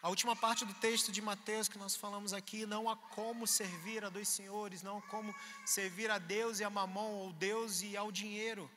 A 0.00 0.08
última 0.08 0.34
parte 0.34 0.64
do 0.64 0.74
texto 0.74 1.12
de 1.12 1.22
Mateus 1.22 1.68
que 1.68 1.78
nós 1.78 1.94
falamos 1.94 2.32
aqui, 2.32 2.66
não 2.66 2.90
há 2.90 2.96
como 2.96 3.46
servir 3.46 4.04
a 4.04 4.08
dois 4.08 4.28
senhores, 4.28 4.82
não 4.82 4.98
há 4.98 5.02
como 5.02 5.32
servir 5.64 6.10
a 6.10 6.18
Deus 6.18 6.58
e 6.58 6.64
a 6.64 6.70
mamão, 6.70 7.12
ou 7.14 7.32
Deus 7.32 7.82
e 7.82 7.96
ao 7.96 8.10
dinheiro. 8.10 8.68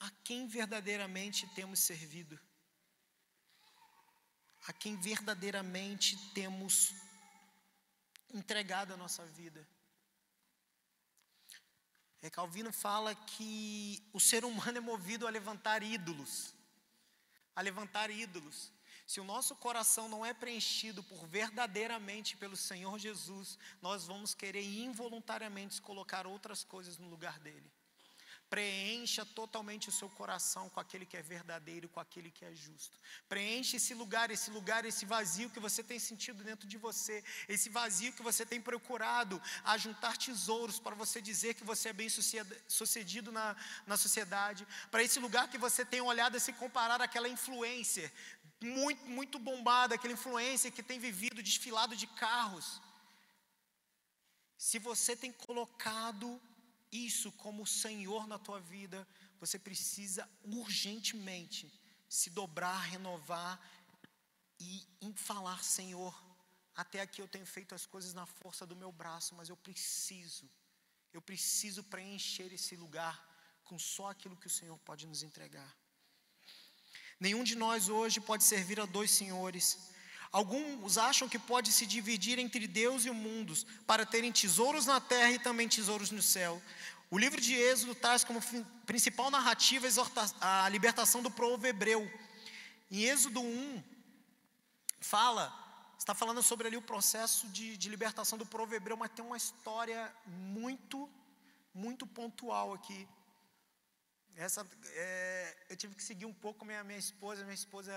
A 0.00 0.10
quem 0.22 0.46
verdadeiramente 0.46 1.46
temos 1.54 1.78
servido? 1.80 2.38
A 4.66 4.72
quem 4.72 4.96
verdadeiramente 4.96 6.16
temos 6.34 6.92
entregado 8.34 8.92
a 8.92 8.98
nossa 8.98 9.24
vida? 9.24 9.66
É, 12.20 12.28
Calvino 12.28 12.72
fala 12.72 13.14
que 13.14 14.02
o 14.12 14.18
ser 14.18 14.44
humano 14.44 14.78
é 14.78 14.80
movido 14.80 15.26
a 15.26 15.30
levantar 15.30 15.82
ídolos. 15.82 16.54
A 17.54 17.60
levantar 17.60 18.10
ídolos. 18.10 18.72
Se 19.06 19.20
o 19.20 19.24
nosso 19.24 19.56
coração 19.56 20.08
não 20.08 20.26
é 20.26 20.34
preenchido 20.34 21.02
por 21.02 21.26
verdadeiramente 21.26 22.36
pelo 22.36 22.56
Senhor 22.56 22.98
Jesus, 22.98 23.58
nós 23.80 24.06
vamos 24.06 24.34
querer 24.34 24.62
involuntariamente 24.62 25.80
colocar 25.80 26.26
outras 26.26 26.62
coisas 26.62 26.98
no 26.98 27.08
lugar 27.08 27.38
dele. 27.38 27.72
Preencha 28.50 29.26
totalmente 29.26 29.88
o 29.88 29.92
seu 29.92 30.08
coração 30.08 30.70
com 30.70 30.80
aquele 30.80 31.04
que 31.04 31.16
é 31.16 31.22
verdadeiro, 31.22 31.88
com 31.88 32.00
aquele 32.00 32.30
que 32.30 32.44
é 32.44 32.54
justo. 32.54 32.96
Preencha 33.28 33.76
esse 33.76 33.92
lugar, 33.94 34.30
esse 34.30 34.50
lugar, 34.50 34.84
esse 34.84 35.04
vazio 35.04 35.50
que 35.50 35.60
você 35.60 35.82
tem 35.82 35.98
sentido 35.98 36.42
dentro 36.42 36.66
de 36.66 36.78
você, 36.78 37.22
esse 37.48 37.68
vazio 37.68 38.12
que 38.12 38.22
você 38.22 38.46
tem 38.46 38.60
procurado 38.60 39.40
a 39.64 39.76
juntar 39.76 40.16
tesouros 40.16 40.78
para 40.78 40.94
você 40.94 41.20
dizer 41.20 41.54
que 41.54 41.64
você 41.64 41.90
é 41.90 41.92
bem 41.92 42.08
sucedido 42.08 43.30
na, 43.30 43.54
na 43.86 43.96
sociedade, 43.96 44.66
para 44.90 45.02
esse 45.02 45.18
lugar 45.18 45.48
que 45.48 45.58
você 45.58 45.84
tem 45.84 46.00
olhado 46.00 46.36
a 46.36 46.40
se 46.40 46.52
comparar 46.52 47.02
àquela 47.02 47.28
influência 47.28 48.10
muito, 48.60 49.04
muito 49.06 49.38
bombada, 49.38 49.94
aquela 49.94 50.12
influência 50.12 50.70
que 50.70 50.82
tem 50.82 50.98
vivido 50.98 51.42
desfilado 51.42 51.94
de 51.94 52.06
carros. 52.06 52.80
Se 54.56 54.78
você 54.78 55.14
tem 55.14 55.32
colocado 55.32 56.40
isso 56.92 57.30
como 57.32 57.66
Senhor 57.66 58.26
na 58.26 58.38
tua 58.38 58.60
vida, 58.60 59.06
você 59.38 59.58
precisa 59.58 60.28
urgentemente 60.42 61.72
se 62.08 62.30
dobrar, 62.30 62.78
renovar 62.80 63.60
e 64.60 64.86
falar, 65.14 65.62
Senhor, 65.62 66.14
até 66.74 67.00
aqui 67.00 67.20
eu 67.20 67.28
tenho 67.28 67.46
feito 67.46 67.74
as 67.74 67.84
coisas 67.86 68.14
na 68.14 68.26
força 68.26 68.66
do 68.66 68.76
meu 68.76 68.90
braço, 68.90 69.34
mas 69.34 69.48
eu 69.48 69.56
preciso, 69.56 70.48
eu 71.12 71.20
preciso 71.20 71.82
preencher 71.84 72.52
esse 72.52 72.76
lugar 72.76 73.16
com 73.64 73.78
só 73.78 74.10
aquilo 74.10 74.36
que 74.36 74.46
o 74.46 74.50
Senhor 74.58 74.78
pode 74.78 75.06
nos 75.06 75.22
entregar. 75.22 75.76
Nenhum 77.20 77.42
de 77.42 77.56
nós 77.56 77.88
hoje 77.88 78.20
pode 78.20 78.44
servir 78.44 78.80
a 78.80 78.86
dois 78.86 79.10
senhores. 79.10 79.90
Alguns 80.30 80.98
acham 80.98 81.28
que 81.28 81.38
pode 81.38 81.72
se 81.72 81.86
dividir 81.86 82.38
entre 82.38 82.66
Deus 82.66 83.04
e 83.04 83.10
o 83.10 83.14
mundo 83.14 83.54
para 83.86 84.04
terem 84.04 84.30
tesouros 84.30 84.84
na 84.84 85.00
terra 85.00 85.32
e 85.32 85.38
também 85.38 85.68
tesouros 85.68 86.10
no 86.10 86.20
céu. 86.20 86.60
O 87.10 87.16
livro 87.16 87.40
de 87.40 87.54
Êxodo 87.54 87.94
traz 87.94 88.22
como 88.22 88.40
principal 88.84 89.30
narrativa 89.30 89.86
a 90.40 90.68
libertação 90.68 91.22
do 91.22 91.30
povo 91.30 91.66
hebreu. 91.66 92.10
Em 92.90 93.04
Êxodo 93.04 93.40
1, 93.40 93.82
fala, 95.00 95.52
está 95.98 96.14
falando 96.14 96.42
sobre 96.42 96.66
ali 96.66 96.76
o 96.76 96.82
processo 96.82 97.48
de, 97.48 97.78
de 97.78 97.88
libertação 97.88 98.36
do 98.36 98.44
povo 98.44 98.74
hebreu, 98.74 98.96
mas 98.96 99.10
tem 99.10 99.24
uma 99.24 99.38
história 99.38 100.14
muito, 100.26 101.10
muito 101.72 102.06
pontual 102.06 102.74
aqui. 102.74 103.08
Essa, 104.36 104.66
é, 104.90 105.56
eu 105.70 105.76
tive 105.76 105.94
que 105.94 106.02
seguir 106.02 106.26
um 106.26 106.34
pouco 106.34 106.64
minha, 106.64 106.84
minha 106.84 106.98
esposa. 106.98 107.42
Minha 107.42 107.54
esposa 107.54 107.92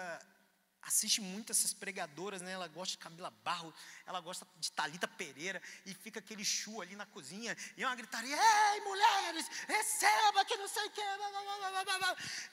assiste 0.82 1.22
muito 1.22 1.52
essas 1.52 1.74
pregadoras, 1.74 2.41
né? 2.41 2.52
Ela 2.52 2.67
gosta 2.67 2.91
de 2.91 2.98
Camila 2.98 3.32
Barro, 3.44 3.74
ela 4.06 4.20
gosta 4.20 4.48
de 4.60 4.72
Talita 4.72 5.08
Pereira 5.08 5.62
e 5.86 5.94
fica 5.94 6.20
aquele 6.20 6.44
chu 6.44 6.82
ali 6.82 6.96
na 6.96 7.06
cozinha 7.06 7.56
e 7.78 7.86
uma 7.86 7.96
gritaria: 7.96 8.36
"Ei, 8.36 8.82
mulheres, 8.82 9.48
receba 9.67 10.46
que 10.46 10.58
não 10.58 10.67
sei 10.67 10.86
o 10.86 10.91
que". 10.91 11.02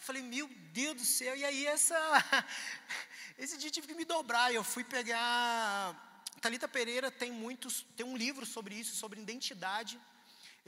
Falei: 0.01 0.23
"Meu 0.23 0.49
Deus 0.73 0.97
do 0.97 1.05
céu". 1.05 1.37
E 1.37 1.45
aí 1.45 1.67
essa 1.67 1.97
esse 3.39 3.57
dia 3.57 3.71
tive 3.71 3.87
que 3.87 3.95
me 3.95 4.05
dobrar, 4.05 4.53
eu 4.53 4.65
fui 4.65 4.85
pegar 4.85 6.05
Talita 6.41 6.69
Pereira 6.69 7.11
tem 7.11 7.33
muitos, 7.33 7.85
tem 7.97 8.07
um 8.07 8.17
livro 8.17 8.47
sobre 8.47 8.75
isso, 8.75 8.95
sobre 8.95 9.21
identidade. 9.21 10.01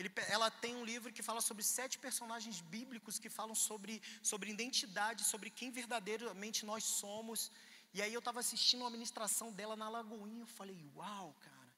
Ele, 0.01 0.11
ela 0.29 0.51
tem 0.51 0.75
um 0.75 0.85
livro 0.93 1.13
que 1.13 1.23
fala 1.23 1.43
sobre 1.47 1.63
sete 1.63 1.97
personagens 2.05 2.59
bíblicos 2.75 3.19
que 3.19 3.29
falam 3.39 3.55
sobre, 3.55 3.95
sobre 4.23 4.51
identidade, 4.51 5.25
sobre 5.33 5.51
quem 5.51 5.71
verdadeiramente 5.71 6.65
nós 6.65 6.85
somos. 6.85 7.53
E 7.93 8.01
aí 8.01 8.15
eu 8.15 8.21
estava 8.21 8.41
assistindo 8.41 8.81
uma 8.81 8.95
ministração 8.97 9.53
dela 9.53 9.77
na 9.77 9.91
Lagoinha, 9.91 10.45
eu 10.45 10.47
falei, 10.61 10.79
uau, 10.97 11.29
cara. 11.47 11.69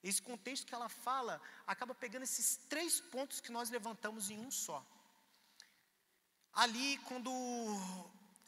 Esse 0.00 0.22
contexto 0.22 0.64
que 0.68 0.76
ela 0.78 0.88
fala 0.88 1.42
acaba 1.66 1.92
pegando 1.92 2.22
esses 2.22 2.56
três 2.68 3.00
pontos 3.00 3.40
que 3.40 3.50
nós 3.50 3.68
levantamos 3.68 4.30
em 4.30 4.38
um 4.38 4.50
só. 4.50 4.80
Ali, 6.52 6.98
quando 7.08 7.32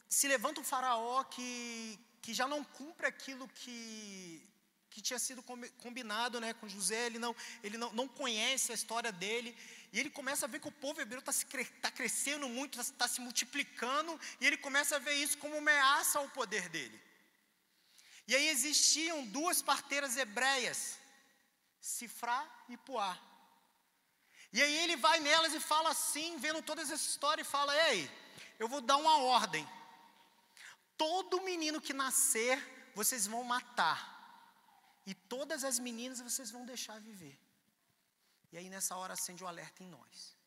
se 0.07 0.29
levanta 0.29 0.61
o 0.61 0.69
faraó 0.71 1.25
que, 1.25 1.99
que 2.21 2.33
já 2.33 2.47
não 2.47 2.63
cumpre 2.63 3.05
aquilo 3.05 3.49
que 3.49 4.41
que 4.93 5.01
tinha 5.01 5.17
sido 5.17 5.41
combinado 5.83 6.39
né, 6.39 6.53
com 6.53 6.69
José, 6.69 7.07
ele, 7.07 7.17
não, 7.17 7.35
ele 7.63 7.77
não, 7.77 7.91
não 7.93 8.07
conhece 8.07 8.71
a 8.71 8.75
história 8.75 9.11
dele, 9.11 9.57
e 9.91 9.99
ele 9.99 10.09
começa 10.09 10.45
a 10.45 10.47
ver 10.47 10.59
que 10.59 10.67
o 10.67 10.71
povo 10.71 11.01
hebreu 11.01 11.19
está 11.19 11.33
tá 11.81 11.89
crescendo 11.89 12.47
muito, 12.47 12.79
está 12.79 12.93
tá 12.99 13.07
se 13.07 13.19
multiplicando, 13.19 14.19
e 14.39 14.45
ele 14.45 14.57
começa 14.57 14.95
a 14.95 14.99
ver 14.99 15.15
isso 15.15 15.39
como 15.39 15.57
ameaça 15.57 16.19
ao 16.19 16.29
poder 16.29 16.69
dele. 16.69 17.01
E 18.27 18.35
aí 18.35 18.47
existiam 18.49 19.25
duas 19.25 19.61
parteiras 19.61 20.15
hebreias, 20.15 20.99
Sifrá 21.81 22.47
e 22.69 22.77
Puá. 22.77 23.17
E 24.53 24.61
aí 24.61 24.75
ele 24.83 24.95
vai 24.95 25.19
nelas 25.19 25.55
e 25.55 25.59
fala 25.59 25.89
assim, 25.89 26.37
vendo 26.37 26.61
toda 26.61 26.83
essa 26.83 26.93
história, 26.93 27.41
e 27.41 27.45
fala: 27.45 27.75
Ei, 27.89 28.09
eu 28.59 28.67
vou 28.67 28.79
dar 28.79 28.97
uma 28.97 29.17
ordem. 29.17 29.67
Todo 30.95 31.41
menino 31.41 31.81
que 31.81 31.91
nascer, 31.91 32.91
vocês 32.93 33.25
vão 33.25 33.43
matar. 33.43 34.12
E 35.05 35.13
todas 35.13 35.63
as 35.63 35.79
meninas 35.79 36.21
vocês 36.21 36.49
vão 36.49 36.65
deixar 36.65 36.99
viver. 36.99 37.37
E 38.51 38.57
aí 38.57 38.69
nessa 38.69 38.95
hora 38.95 39.13
acende 39.13 39.43
o 39.43 39.47
alerta 39.47 39.83
em 39.83 39.87
nós. 39.87 40.37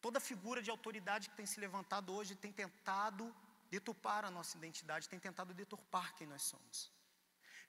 Toda 0.00 0.20
figura 0.20 0.62
de 0.62 0.70
autoridade 0.70 1.28
que 1.28 1.36
tem 1.36 1.46
se 1.46 1.58
levantado 1.58 2.12
hoje 2.14 2.34
tem 2.34 2.52
tentado 2.52 3.34
deturpar 3.70 4.24
a 4.24 4.30
nossa 4.30 4.56
identidade, 4.56 5.08
tem 5.08 5.18
tentado 5.18 5.52
deturpar 5.52 6.14
quem 6.14 6.26
nós 6.26 6.42
somos. 6.42 6.92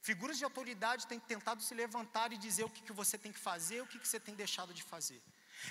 Figuras 0.01 0.37
de 0.37 0.43
autoridade 0.43 1.07
têm 1.07 1.19
tentado 1.19 1.63
se 1.63 1.73
levantar 1.73 2.31
e 2.31 2.37
dizer 2.37 2.63
o 2.63 2.69
que, 2.69 2.81
que 2.83 2.93
você 2.93 3.17
tem 3.17 3.31
que 3.31 3.39
fazer, 3.39 3.81
o 3.81 3.87
que, 3.87 3.97
que 3.97 4.07
você 4.07 4.19
tem 4.19 4.35
deixado 4.35 4.73
de 4.73 4.83
fazer. 4.83 5.21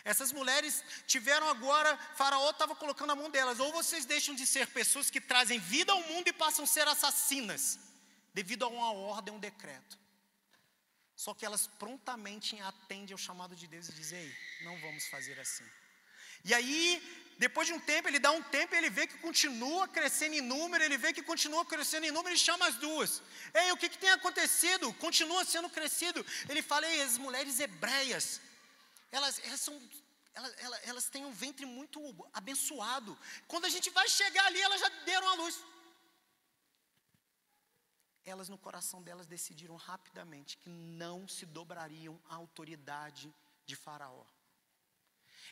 Essas 0.02 0.32
mulheres 0.32 0.82
tiveram 1.06 1.48
agora, 1.48 1.96
Faraó 2.16 2.50
estava 2.50 2.74
colocando 2.74 3.12
a 3.12 3.14
mão 3.14 3.30
delas, 3.30 3.60
ou 3.60 3.70
vocês 3.72 4.04
deixam 4.04 4.34
de 4.34 4.44
ser 4.44 4.66
pessoas 4.68 5.08
que 5.08 5.20
trazem 5.20 5.60
vida 5.60 5.92
ao 5.92 6.02
mundo 6.02 6.26
e 6.26 6.32
passam 6.32 6.64
a 6.64 6.66
ser 6.66 6.88
assassinas 6.88 7.78
devido 8.34 8.64
a 8.64 8.68
uma 8.68 8.92
ordem, 8.92 9.32
um 9.32 9.38
decreto. 9.38 9.98
Só 11.16 11.32
que 11.32 11.46
elas 11.46 11.66
prontamente 11.78 12.60
atendem 12.60 13.12
ao 13.12 13.18
chamado 13.18 13.54
de 13.54 13.66
Deus 13.68 13.88
e 13.88 13.92
dizem: 13.92 14.18
Ei, 14.18 14.34
não 14.62 14.76
vamos 14.80 15.06
fazer 15.06 15.38
assim. 15.38 15.64
E 16.44 16.52
aí, 16.52 17.00
depois 17.38 17.66
de 17.68 17.72
um 17.72 17.80
tempo, 17.80 18.08
ele 18.08 18.18
dá 18.18 18.32
um 18.32 18.42
tempo 18.42 18.74
e 18.74 18.78
ele 18.78 18.90
vê 18.90 19.06
que 19.06 19.16
continua 19.18 19.86
crescendo 19.86 20.34
em 20.34 20.40
número, 20.40 20.82
ele 20.82 20.98
vê 20.98 21.12
que 21.12 21.22
continua 21.22 21.64
crescendo 21.64 22.06
em 22.06 22.10
número 22.10 22.34
e 22.34 22.38
chama 22.38 22.66
as 22.66 22.74
duas. 22.74 23.22
Ei, 23.54 23.70
o 23.72 23.76
que, 23.76 23.88
que 23.88 23.98
tem 23.98 24.10
acontecido? 24.10 24.92
Continua 24.94 25.44
sendo 25.44 25.70
crescido. 25.70 26.26
Ele 26.48 26.62
fala: 26.62 26.86
Ei, 26.86 27.02
as 27.02 27.16
mulheres 27.16 27.60
hebreias, 27.60 28.40
elas, 29.12 29.40
elas 29.44 29.60
são 29.60 29.80
elas, 30.34 30.52
elas, 30.58 30.80
elas, 30.88 31.08
têm 31.08 31.24
um 31.24 31.30
ventre 31.30 31.64
muito 31.64 32.00
abençoado. 32.32 33.16
Quando 33.46 33.66
a 33.66 33.68
gente 33.68 33.88
vai 33.90 34.08
chegar 34.08 34.46
ali, 34.46 34.60
elas 34.60 34.80
já 34.80 34.88
deram 35.10 35.28
a 35.28 35.34
luz 35.34 35.56
elas 38.24 38.48
no 38.48 38.58
coração 38.58 39.02
delas 39.02 39.26
decidiram 39.26 39.76
rapidamente 39.76 40.56
que 40.58 40.70
não 40.70 41.28
se 41.28 41.44
dobrariam 41.44 42.20
à 42.28 42.34
autoridade 42.34 43.32
de 43.66 43.76
Faraó. 43.76 44.24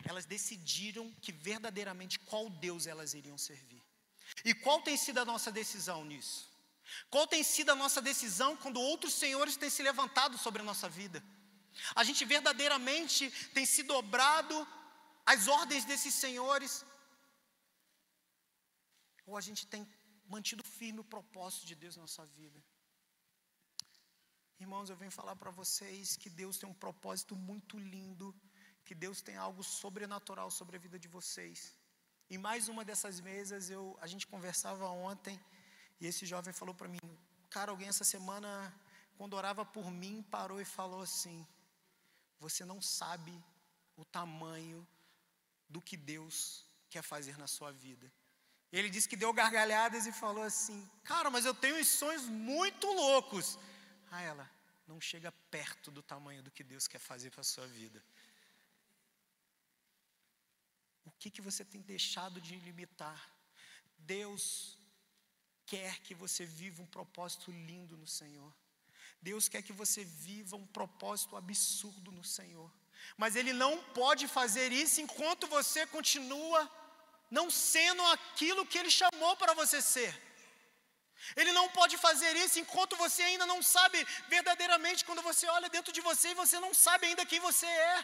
Elas 0.04 0.24
decidiram 0.24 1.12
que 1.20 1.32
verdadeiramente 1.32 2.18
qual 2.18 2.48
Deus 2.48 2.86
elas 2.86 3.14
iriam 3.14 3.36
servir. 3.36 3.82
E 4.44 4.54
qual 4.54 4.80
tem 4.80 4.96
sido 4.96 5.18
a 5.18 5.24
nossa 5.24 5.52
decisão 5.52 6.04
nisso? 6.04 6.50
Qual 7.10 7.26
tem 7.26 7.42
sido 7.42 7.70
a 7.70 7.74
nossa 7.74 8.00
decisão 8.00 8.56
quando 8.56 8.80
outros 8.80 9.14
senhores 9.14 9.56
têm 9.56 9.70
se 9.70 9.82
levantado 9.82 10.38
sobre 10.38 10.62
a 10.62 10.64
nossa 10.64 10.88
vida? 10.88 11.22
A 11.94 12.04
gente 12.04 12.24
verdadeiramente 12.24 13.30
tem 13.54 13.64
se 13.64 13.82
dobrado 13.82 14.66
às 15.24 15.48
ordens 15.48 15.84
desses 15.84 16.14
senhores? 16.14 16.84
Ou 19.26 19.36
a 19.36 19.40
gente 19.40 19.66
tem 19.66 19.86
mantido 20.34 20.62
firme 20.76 21.00
o 21.00 21.10
propósito 21.14 21.64
de 21.70 21.74
Deus 21.82 21.96
na 21.96 22.04
nossa 22.06 22.24
vida. 22.38 22.58
Irmãos, 24.64 24.88
eu 24.88 24.96
venho 25.00 25.18
falar 25.20 25.34
para 25.40 25.50
vocês 25.60 26.16
que 26.22 26.30
Deus 26.40 26.56
tem 26.60 26.68
um 26.72 26.80
propósito 26.84 27.34
muito 27.50 27.76
lindo, 27.94 28.26
que 28.86 28.94
Deus 29.04 29.20
tem 29.26 29.36
algo 29.46 29.62
sobrenatural 29.80 30.48
sobre 30.58 30.76
a 30.76 30.82
vida 30.84 30.98
de 31.04 31.08
vocês. 31.16 31.58
Em 32.34 32.38
mais 32.48 32.68
uma 32.72 32.84
dessas 32.88 33.16
mesas, 33.30 33.68
eu, 33.76 33.82
a 34.04 34.06
gente 34.12 34.26
conversava 34.34 34.86
ontem, 35.10 35.36
e 36.00 36.06
esse 36.10 36.24
jovem 36.32 36.54
falou 36.60 36.74
para 36.80 36.92
mim: 36.94 37.06
Cara, 37.50 37.70
alguém 37.72 37.88
essa 37.88 38.06
semana, 38.14 38.48
quando 39.18 39.34
orava 39.40 39.64
por 39.76 39.90
mim, 40.02 40.14
parou 40.36 40.60
e 40.60 40.64
falou 40.78 41.02
assim: 41.08 41.46
Você 42.44 42.64
não 42.72 42.80
sabe 42.80 43.34
o 43.96 44.04
tamanho 44.18 44.80
do 45.68 45.82
que 45.88 45.96
Deus 46.14 46.36
quer 46.88 47.02
fazer 47.02 47.36
na 47.36 47.48
sua 47.56 47.72
vida. 47.86 48.10
Ele 48.72 48.88
disse 48.88 49.08
que 49.08 49.16
deu 49.16 49.32
gargalhadas 49.34 50.06
e 50.06 50.12
falou 50.12 50.42
assim: 50.42 50.88
Cara, 51.04 51.28
mas 51.30 51.44
eu 51.44 51.54
tenho 51.54 51.78
uns 51.78 51.88
sonhos 51.88 52.24
muito 52.24 52.86
loucos. 52.86 53.58
A 54.10 54.22
ela, 54.22 54.50
não 54.86 55.00
chega 55.00 55.30
perto 55.50 55.90
do 55.90 56.02
tamanho 56.02 56.42
do 56.42 56.50
que 56.50 56.64
Deus 56.64 56.88
quer 56.88 56.98
fazer 56.98 57.30
para 57.30 57.42
a 57.42 57.44
sua 57.44 57.66
vida. 57.66 58.02
O 61.04 61.10
que, 61.18 61.30
que 61.30 61.42
você 61.42 61.64
tem 61.64 61.82
deixado 61.82 62.40
de 62.40 62.56
limitar? 62.56 63.30
Deus 63.98 64.78
quer 65.66 66.00
que 66.00 66.14
você 66.14 66.44
viva 66.44 66.82
um 66.82 66.86
propósito 66.86 67.50
lindo 67.50 67.96
no 67.96 68.06
Senhor. 68.06 68.52
Deus 69.20 69.48
quer 69.48 69.62
que 69.62 69.72
você 69.72 70.04
viva 70.04 70.56
um 70.56 70.66
propósito 70.66 71.36
absurdo 71.36 72.10
no 72.10 72.24
Senhor. 72.24 72.72
Mas 73.16 73.36
Ele 73.36 73.52
não 73.52 73.82
pode 73.92 74.26
fazer 74.26 74.72
isso 74.72 75.00
enquanto 75.00 75.46
você 75.46 75.86
continua 75.86 76.70
não 77.38 77.46
sendo 77.50 78.02
aquilo 78.16 78.66
que 78.70 78.78
Ele 78.80 78.92
chamou 79.00 79.34
para 79.42 79.54
você 79.60 79.80
ser. 79.94 80.12
Ele 81.40 81.52
não 81.58 81.66
pode 81.78 81.96
fazer 82.06 82.32
isso 82.44 82.58
enquanto 82.62 83.00
você 83.04 83.22
ainda 83.28 83.46
não 83.52 83.60
sabe 83.74 83.98
verdadeiramente, 84.34 85.06
quando 85.08 85.22
você 85.30 85.46
olha 85.56 85.68
dentro 85.76 85.92
de 85.96 86.02
você 86.08 86.28
e 86.30 86.40
você 86.42 86.58
não 86.64 86.72
sabe 86.86 87.06
ainda 87.06 87.30
quem 87.30 87.40
você 87.48 87.66
é. 87.66 87.96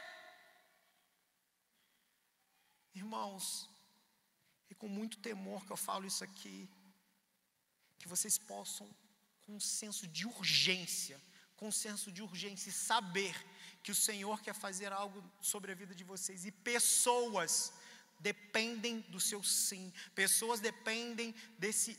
Irmãos, 2.95 3.45
e 4.71 4.75
com 4.75 4.89
muito 4.99 5.19
temor 5.29 5.65
que 5.67 5.73
eu 5.77 5.81
falo 5.89 6.07
isso 6.07 6.23
aqui, 6.29 6.57
que 7.99 8.09
vocês 8.09 8.39
possam, 8.53 8.87
com 9.43 9.53
um 9.57 9.61
senso 9.61 10.07
de 10.07 10.25
urgência, 10.27 11.21
com 11.57 11.69
um 11.69 11.77
senso 11.85 12.09
de 12.17 12.23
urgência, 12.23 12.73
saber 12.73 13.35
que 13.83 13.91
o 13.91 14.01
Senhor 14.07 14.41
quer 14.47 14.55
fazer 14.55 14.91
algo 14.93 15.19
sobre 15.53 15.73
a 15.73 15.75
vida 15.75 15.95
de 15.95 16.05
vocês 16.13 16.47
e 16.47 16.53
pessoas 16.73 17.53
dependem 18.21 19.01
do 19.09 19.21
seu 19.21 19.43
sim, 19.43 19.93
pessoas 20.15 20.61
dependem 20.61 21.35
desse 21.59 21.97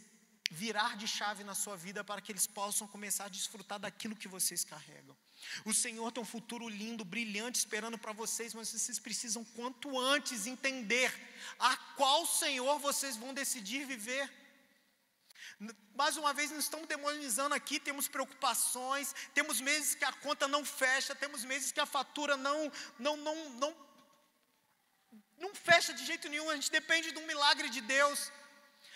virar 0.51 0.97
de 0.97 1.07
chave 1.07 1.43
na 1.43 1.53
sua 1.53 1.75
vida 1.77 2.03
para 2.03 2.21
que 2.21 2.31
eles 2.31 2.47
possam 2.47 2.87
começar 2.87 3.25
a 3.25 3.29
desfrutar 3.29 3.79
daquilo 3.79 4.15
que 4.15 4.27
vocês 4.27 4.63
carregam. 4.63 5.15
O 5.63 5.73
Senhor 5.73 6.11
tem 6.11 6.21
um 6.23 6.25
futuro 6.25 6.67
lindo, 6.67 7.05
brilhante 7.05 7.59
esperando 7.59 7.97
para 7.97 8.11
vocês, 8.11 8.53
mas 8.53 8.69
vocês 8.69 8.99
precisam 8.99 9.43
quanto 9.55 9.97
antes 9.97 10.47
entender 10.47 11.13
a 11.59 11.77
qual 11.95 12.25
Senhor 12.25 12.79
vocês 12.79 13.15
vão 13.15 13.33
decidir 13.33 13.85
viver. 13.85 14.29
Mais 15.95 16.17
uma 16.17 16.33
vez, 16.33 16.51
não 16.51 16.59
estamos 16.59 16.87
demonizando 16.87 17.53
aqui, 17.53 17.79
temos 17.79 18.07
preocupações, 18.07 19.13
temos 19.33 19.61
meses 19.61 19.93
que 19.93 20.05
a 20.05 20.13
conta 20.13 20.47
não 20.47 20.63
fecha, 20.65 21.13
temos 21.13 21.43
meses 21.43 21.71
que 21.71 21.79
a 21.79 21.85
fatura 21.85 22.37
não, 22.37 22.71
não, 22.97 23.17
não, 23.17 23.49
não, 23.51 23.75
não 25.39 25.53
fecha 25.55 25.93
de 25.93 26.05
jeito 26.05 26.27
nenhum, 26.29 26.49
a 26.49 26.55
gente 26.55 26.71
depende 26.71 27.11
de 27.11 27.19
um 27.19 27.25
milagre 27.25 27.69
de 27.69 27.81
Deus. 27.81 28.31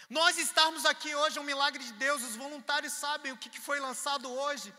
Nós 0.10 0.38
estarmos 0.38 0.86
aqui 0.86 1.14
hoje 1.16 1.38
é 1.38 1.42
um 1.42 1.52
milagre 1.54 1.84
de 1.84 1.94
Deus, 1.94 2.22
os 2.30 2.36
voluntários 2.36 2.94
sabem 2.94 3.32
o 3.32 3.38
que 3.38 3.60
foi 3.60 3.80
lançado 3.80 4.30
hoje. 4.30 4.74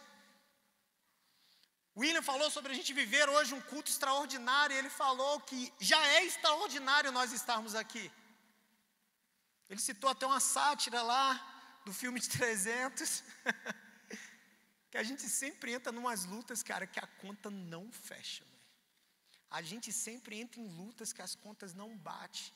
William 1.96 2.22
falou 2.22 2.50
sobre 2.50 2.72
a 2.72 2.74
gente 2.74 2.92
viver 2.92 3.28
hoje 3.28 3.54
um 3.54 3.60
culto 3.60 3.90
extraordinário, 3.90 4.74
e 4.74 4.78
ele 4.78 4.90
falou 4.90 5.40
que 5.40 5.72
já 5.78 6.00
é 6.16 6.24
extraordinário 6.24 7.12
nós 7.12 7.32
estarmos 7.32 7.74
aqui. 7.74 8.10
Ele 9.70 9.80
citou 9.80 10.10
até 10.10 10.26
uma 10.26 10.40
sátira 10.40 11.02
lá 11.02 11.28
do 11.84 11.92
filme 11.92 12.18
de 12.18 12.28
300, 12.28 13.22
que 14.90 14.98
a 14.98 15.04
gente 15.04 15.22
sempre 15.22 15.72
entra 15.72 15.94
em 15.94 15.98
umas 15.98 16.24
lutas, 16.24 16.62
cara, 16.62 16.86
que 16.86 16.98
a 16.98 17.06
conta 17.06 17.48
não 17.48 17.90
fecha. 17.92 18.44
A 19.58 19.62
gente 19.70 19.88
sempre 19.92 20.36
entra 20.42 20.60
em 20.60 20.68
lutas 20.80 21.12
que 21.12 21.22
as 21.22 21.34
contas 21.42 21.72
não 21.80 21.96
batem. 21.96 22.46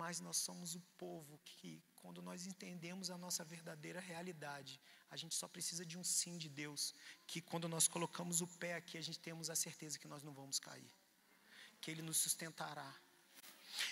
Mas 0.00 0.18
nós 0.26 0.36
somos 0.46 0.74
o 0.74 0.80
povo 1.02 1.38
que, 1.44 1.70
quando 2.00 2.20
nós 2.28 2.44
entendemos 2.44 3.08
a 3.08 3.18
nossa 3.24 3.44
verdadeira 3.44 4.00
realidade, 4.00 4.80
a 5.08 5.16
gente 5.16 5.36
só 5.40 5.46
precisa 5.46 5.86
de 5.86 5.96
um 5.96 6.02
sim 6.02 6.36
de 6.44 6.48
Deus, 6.48 6.92
que 7.24 7.40
quando 7.40 7.68
nós 7.68 7.86
colocamos 7.86 8.40
o 8.40 8.48
pé 8.62 8.74
aqui, 8.74 8.98
a 8.98 9.04
gente 9.08 9.20
temos 9.20 9.48
a 9.48 9.54
certeza 9.54 10.00
que 10.00 10.08
nós 10.08 10.24
não 10.24 10.34
vamos 10.40 10.58
cair, 10.58 10.90
que 11.80 11.92
Ele 11.92 12.02
nos 12.02 12.16
sustentará. 12.16 12.92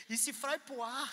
E 0.09 0.19
se 0.19 0.33
Frai 0.33 0.59
Poá, 0.59 1.09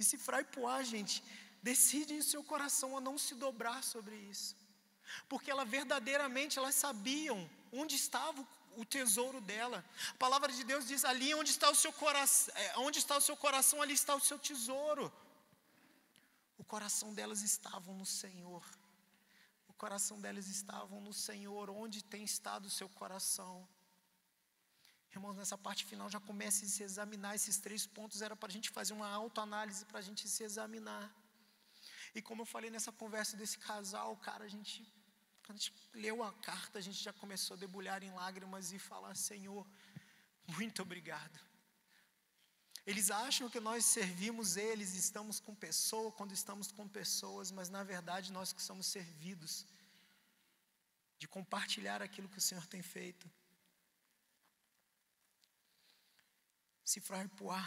e 0.00 0.02
se 0.02 0.18
Frai 0.18 0.42
Poá, 0.42 0.82
gente, 0.82 1.22
decide 1.62 2.14
em 2.14 2.22
seu 2.22 2.42
coração 2.42 2.96
a 2.96 3.00
não 3.00 3.16
se 3.16 3.36
dobrar 3.36 3.84
sobre 3.84 4.16
isso, 4.16 4.56
porque 5.28 5.48
ela 5.48 5.64
verdadeiramente, 5.64 6.58
elas 6.58 6.74
sabiam 6.74 7.48
onde 7.72 7.94
estava 7.96 8.46
o 8.76 8.84
tesouro 8.84 9.40
dela. 9.40 9.84
A 10.10 10.14
palavra 10.14 10.52
de 10.52 10.64
Deus 10.64 10.86
diz: 10.86 11.04
ali 11.04 11.34
onde 11.34 11.50
está 11.50 11.70
o 11.70 11.74
seu 11.74 11.92
coração, 11.92 12.54
é, 12.56 12.78
onde 12.78 12.98
está 12.98 13.16
o 13.16 13.20
seu 13.20 13.36
coração, 13.36 13.80
ali 13.82 13.94
está 13.94 14.14
o 14.14 14.20
seu 14.20 14.38
tesouro. 14.38 15.12
O 16.58 16.64
coração 16.64 17.12
delas 17.14 17.42
estava 17.42 17.92
no 17.92 18.06
Senhor 18.06 18.64
coração 19.76 20.18
delas 20.20 20.48
estavam 20.48 21.00
no 21.00 21.12
Senhor, 21.12 21.70
onde 21.70 22.02
tem 22.02 22.24
estado 22.24 22.66
o 22.66 22.70
seu 22.78 22.88
coração. 22.88 23.54
Irmãos, 25.14 25.36
nessa 25.40 25.56
parte 25.56 25.84
final 25.90 26.08
já 26.10 26.20
comece 26.20 26.64
a 26.64 26.68
se 26.68 26.82
examinar. 26.82 27.34
Esses 27.34 27.58
três 27.58 27.86
pontos 27.86 28.22
era 28.26 28.34
para 28.34 28.48
a 28.48 28.52
gente 28.56 28.70
fazer 28.70 28.94
uma 28.94 29.08
autoanálise, 29.08 29.84
para 29.84 29.98
a 29.98 30.06
gente 30.08 30.28
se 30.28 30.42
examinar. 30.48 31.06
E 32.14 32.22
como 32.22 32.42
eu 32.42 32.46
falei 32.46 32.70
nessa 32.70 32.92
conversa 32.92 33.36
desse 33.36 33.58
casal, 33.58 34.16
cara, 34.16 34.44
a 34.44 34.48
gente, 34.48 34.76
quando 35.46 35.58
a 35.58 35.62
gente 35.62 35.72
leu 35.94 36.22
a 36.24 36.32
carta, 36.32 36.78
a 36.78 36.82
gente 36.82 37.00
já 37.02 37.12
começou 37.12 37.54
a 37.56 37.60
debulhar 37.64 38.02
em 38.02 38.12
lágrimas 38.12 38.72
e 38.72 38.78
falar: 38.78 39.14
Senhor, 39.14 39.64
muito 40.56 40.82
obrigado. 40.82 41.38
Eles 42.84 43.10
acham 43.10 43.48
que 43.48 43.60
nós 43.60 43.84
servimos 43.84 44.56
eles, 44.56 44.94
estamos 44.94 45.38
com 45.38 45.54
pessoa 45.54 46.10
quando 46.12 46.32
estamos 46.32 46.70
com 46.70 46.86
pessoas, 46.88 47.50
mas 47.50 47.68
na 47.68 47.82
verdade 47.82 48.32
nós 48.32 48.52
que 48.52 48.62
somos 48.62 48.86
servidos 48.86 49.64
de 51.18 51.26
compartilhar 51.28 52.02
aquilo 52.02 52.28
que 52.28 52.38
o 52.38 52.46
Senhor 52.48 52.66
tem 52.66 52.82
feito. 52.82 53.30
Cifrar 56.84 57.24
e 57.24 57.28
Poá 57.28 57.64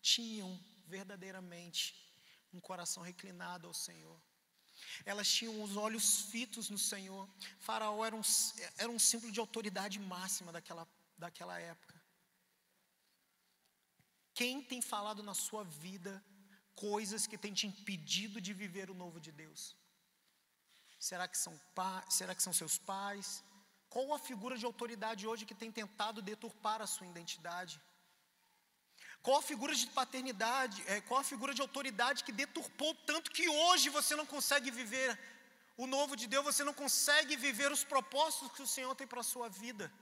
tinham 0.00 0.50
verdadeiramente 0.86 1.82
um 2.52 2.60
coração 2.60 3.02
reclinado 3.02 3.66
ao 3.66 3.74
Senhor. 3.74 4.18
Elas 5.04 5.28
tinham 5.28 5.62
os 5.62 5.76
olhos 5.76 6.22
fitos 6.30 6.68
no 6.70 6.78
Senhor. 6.78 7.28
Faraó 7.58 8.04
era 8.04 8.16
um, 8.16 8.22
era 8.76 8.90
um 8.90 8.98
símbolo 8.98 9.32
de 9.32 9.40
autoridade 9.40 9.98
máxima 9.98 10.52
daquela, 10.52 10.86
daquela 11.16 11.58
época. 11.58 11.94
Quem 14.34 14.62
tem 14.62 14.80
falado 14.80 15.22
na 15.22 15.34
sua 15.34 15.64
vida 15.64 16.12
coisas 16.74 17.26
que 17.26 17.36
tem 17.36 17.52
te 17.52 17.66
impedido 17.66 18.40
de 18.40 18.52
viver 18.52 18.88
o 18.90 18.94
novo 18.94 19.18
de 19.20 19.32
Deus? 19.32 19.76
Será 20.98 21.26
que 21.26 21.38
são, 21.38 21.54
será 22.08 22.34
que 22.34 22.42
são 22.42 22.52
seus 22.52 22.76
pais? 22.78 23.42
Qual 23.88 24.12
a 24.14 24.18
figura 24.18 24.56
de 24.56 24.64
autoridade 24.64 25.26
hoje 25.26 25.46
que 25.46 25.60
tem 25.62 25.72
tentado 25.72 26.20
deturpar 26.20 26.80
a 26.82 26.86
sua 26.86 27.06
identidade? 27.06 27.80
Qual 29.22 29.38
a 29.38 29.42
figura 29.42 29.74
de 29.74 29.86
paternidade, 29.88 30.82
é, 30.86 31.00
qual 31.02 31.20
a 31.20 31.24
figura 31.24 31.52
de 31.52 31.60
autoridade 31.60 32.24
que 32.24 32.32
deturpou 32.32 32.94
tanto 33.10 33.30
que 33.30 33.48
hoje 33.48 33.88
você 33.90 34.14
não 34.14 34.26
consegue 34.26 34.70
viver 34.70 35.18
o 35.76 35.86
novo 35.86 36.16
de 36.16 36.26
Deus, 36.26 36.44
você 36.44 36.64
não 36.64 36.74
consegue 36.74 37.36
viver 37.36 37.70
os 37.70 37.84
propósitos 37.84 38.52
que 38.52 38.62
o 38.62 38.66
Senhor 38.66 38.94
tem 38.94 39.06
para 39.06 39.20
a 39.20 39.30
sua 39.32 39.48
vida? 39.48 39.92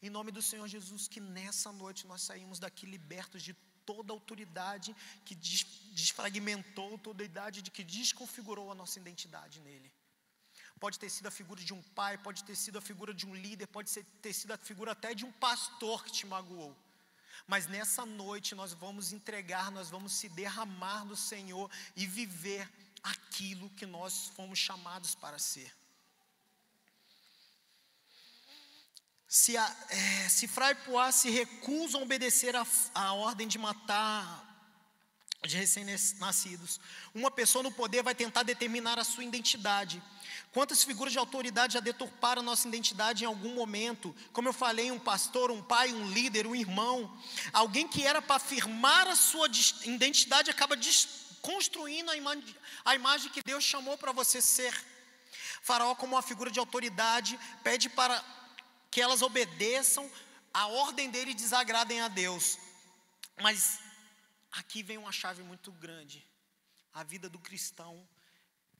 Em 0.00 0.10
nome 0.10 0.30
do 0.30 0.40
Senhor 0.40 0.66
Jesus, 0.68 1.08
que 1.08 1.20
nessa 1.20 1.72
noite 1.72 2.06
nós 2.06 2.22
saímos 2.22 2.58
daqui 2.58 2.86
libertos 2.86 3.42
de 3.42 3.54
toda 3.84 4.12
autoridade 4.12 4.94
que 5.24 5.34
desfragmentou, 5.34 6.98
toda 6.98 7.22
a 7.22 7.26
idade 7.26 7.62
de 7.62 7.70
que 7.70 7.82
desconfigurou 7.82 8.70
a 8.70 8.74
nossa 8.74 8.98
identidade 8.98 9.60
nele. 9.60 9.90
Pode 10.78 10.98
ter 10.98 11.10
sido 11.10 11.26
a 11.26 11.30
figura 11.30 11.60
de 11.68 11.74
um 11.74 11.82
pai, 11.98 12.16
pode 12.18 12.44
ter 12.44 12.54
sido 12.54 12.78
a 12.78 12.80
figura 12.80 13.12
de 13.12 13.26
um 13.26 13.34
líder, 13.34 13.66
pode 13.66 13.92
ter 14.24 14.32
sido 14.32 14.52
a 14.52 14.58
figura 14.58 14.92
até 14.92 15.14
de 15.14 15.24
um 15.24 15.32
pastor 15.32 16.04
que 16.04 16.12
te 16.12 16.26
magoou. 16.26 16.76
Mas 17.46 17.66
nessa 17.66 18.04
noite 18.04 18.54
nós 18.54 18.72
vamos 18.72 19.12
entregar, 19.12 19.70
nós 19.70 19.90
vamos 19.90 20.12
se 20.12 20.28
derramar 20.28 21.04
no 21.04 21.16
Senhor 21.16 21.70
e 21.96 22.06
viver 22.06 22.68
aquilo 23.02 23.70
que 23.70 23.86
nós 23.86 24.32
fomos 24.34 24.58
chamados 24.58 25.14
para 25.14 25.38
ser. 25.38 25.72
se, 29.28 29.56
a, 29.58 29.76
é, 29.90 30.28
se 30.30 30.48
Fray 30.48 30.74
Poá 30.74 31.12
se 31.12 31.28
recusam 31.28 32.00
a 32.00 32.04
obedecer 32.04 32.54
a 32.94 33.12
ordem 33.12 33.46
de 33.46 33.58
matar 33.58 34.46
de 35.46 35.56
recém-nascidos, 35.56 36.80
uma 37.14 37.30
pessoa 37.30 37.62
no 37.62 37.70
poder 37.70 38.02
vai 38.02 38.14
tentar 38.14 38.42
determinar 38.42 38.98
a 38.98 39.04
sua 39.04 39.22
identidade. 39.22 40.02
Quantas 40.58 40.82
figuras 40.82 41.12
de 41.12 41.20
autoridade 41.20 41.74
já 41.74 41.78
deturparam 41.78 42.42
nossa 42.42 42.66
identidade 42.66 43.22
em 43.22 43.28
algum 43.28 43.54
momento? 43.54 44.12
Como 44.32 44.48
eu 44.48 44.52
falei, 44.52 44.90
um 44.90 44.98
pastor, 44.98 45.52
um 45.52 45.62
pai, 45.62 45.92
um 45.92 46.10
líder, 46.10 46.48
um 46.48 46.56
irmão, 46.56 47.16
alguém 47.52 47.86
que 47.86 48.04
era 48.04 48.20
para 48.20 48.34
afirmar 48.34 49.06
a 49.06 49.14
sua 49.14 49.46
identidade 49.84 50.50
acaba 50.50 50.76
construindo 51.40 52.10
a, 52.10 52.16
imagem, 52.16 52.56
a 52.84 52.96
imagem 52.96 53.30
que 53.30 53.40
Deus 53.40 53.62
chamou 53.62 53.96
para 53.96 54.10
você 54.10 54.42
ser. 54.42 54.74
Faraó, 55.62 55.94
como 55.94 56.16
uma 56.16 56.22
figura 56.22 56.50
de 56.50 56.58
autoridade, 56.58 57.38
pede 57.62 57.88
para 57.88 58.20
que 58.90 59.00
elas 59.00 59.22
obedeçam 59.22 60.10
a 60.52 60.66
ordem 60.66 61.08
dele 61.08 61.30
e 61.30 61.34
desagradem 61.34 62.00
a 62.00 62.08
Deus. 62.08 62.58
Mas 63.40 63.78
aqui 64.50 64.82
vem 64.82 64.98
uma 64.98 65.12
chave 65.12 65.40
muito 65.44 65.70
grande. 65.70 66.26
A 66.92 67.04
vida 67.04 67.28
do 67.28 67.38
cristão 67.38 68.04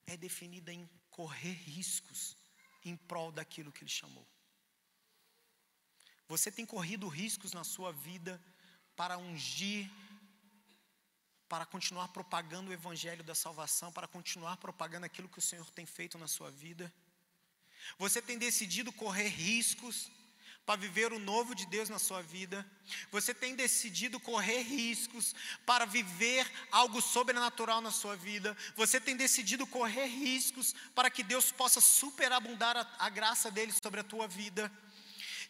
é 0.09 0.17
definida 0.17 0.73
em 0.73 0.91
correr 1.19 1.57
riscos 1.77 2.37
em 2.85 2.95
prol 2.95 3.33
daquilo 3.33 3.73
que 3.73 3.83
ele 3.83 3.91
chamou. 3.91 4.25
Você 6.29 6.49
tem 6.49 6.65
corrido 6.65 7.09
riscos 7.09 7.53
na 7.53 7.65
sua 7.65 7.91
vida 7.93 8.41
para 8.95 9.19
ungir, 9.19 9.91
para 11.49 11.67
continuar 11.67 12.07
propagando 12.09 12.71
o 12.71 12.73
evangelho 12.73 13.25
da 13.25 13.35
salvação, 13.35 13.91
para 13.91 14.07
continuar 14.07 14.59
propagando 14.59 15.07
aquilo 15.07 15.29
que 15.29 15.41
o 15.41 15.49
Senhor 15.51 15.69
tem 15.73 15.85
feito 15.85 16.17
na 16.17 16.29
sua 16.29 16.53
vida? 16.53 16.93
Você 17.99 18.23
tem 18.23 18.39
decidido 18.39 18.93
correr 18.93 19.27
riscos 19.27 20.09
para 20.69 20.77
viver 20.79 21.15
o 21.15 21.19
novo 21.19 21.55
de 21.55 21.65
Deus 21.65 21.89
na 21.89 21.99
sua 21.99 22.21
vida. 22.21 22.71
Você 23.11 23.33
tem 23.33 23.55
decidido 23.55 24.21
correr 24.21 24.61
riscos 24.61 25.35
para 25.65 25.87
viver 25.87 26.47
algo 26.71 27.01
sobrenatural 27.01 27.81
na 27.81 27.91
sua 27.91 28.15
vida. 28.17 28.55
Você 28.77 29.01
tem 29.01 29.17
decidido 29.17 29.67
correr 29.67 30.05
riscos 30.05 30.75
para 30.95 31.09
que 31.09 31.23
Deus 31.23 31.51
possa 31.51 31.81
superabundar 31.81 32.77
a, 32.77 32.87
a 32.99 33.09
graça 33.09 33.51
dele 33.51 33.73
sobre 33.73 34.01
a 34.01 34.05
tua 34.05 34.29
vida. 34.29 34.71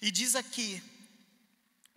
E 0.01 0.13
diz 0.13 0.37
aqui 0.37 0.81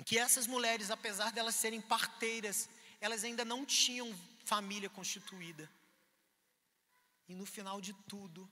que 0.04 0.18
essas 0.18 0.48
mulheres, 0.48 0.90
apesar 0.90 1.32
delas 1.32 1.54
serem 1.54 1.80
parteiras, 1.80 2.68
elas 3.00 3.24
ainda 3.24 3.46
não 3.46 3.64
tinham 3.64 4.12
família 4.46 4.90
constituída. 4.90 5.70
E 7.30 7.36
no 7.36 7.46
final 7.46 7.80
de 7.80 7.94
tudo, 8.08 8.50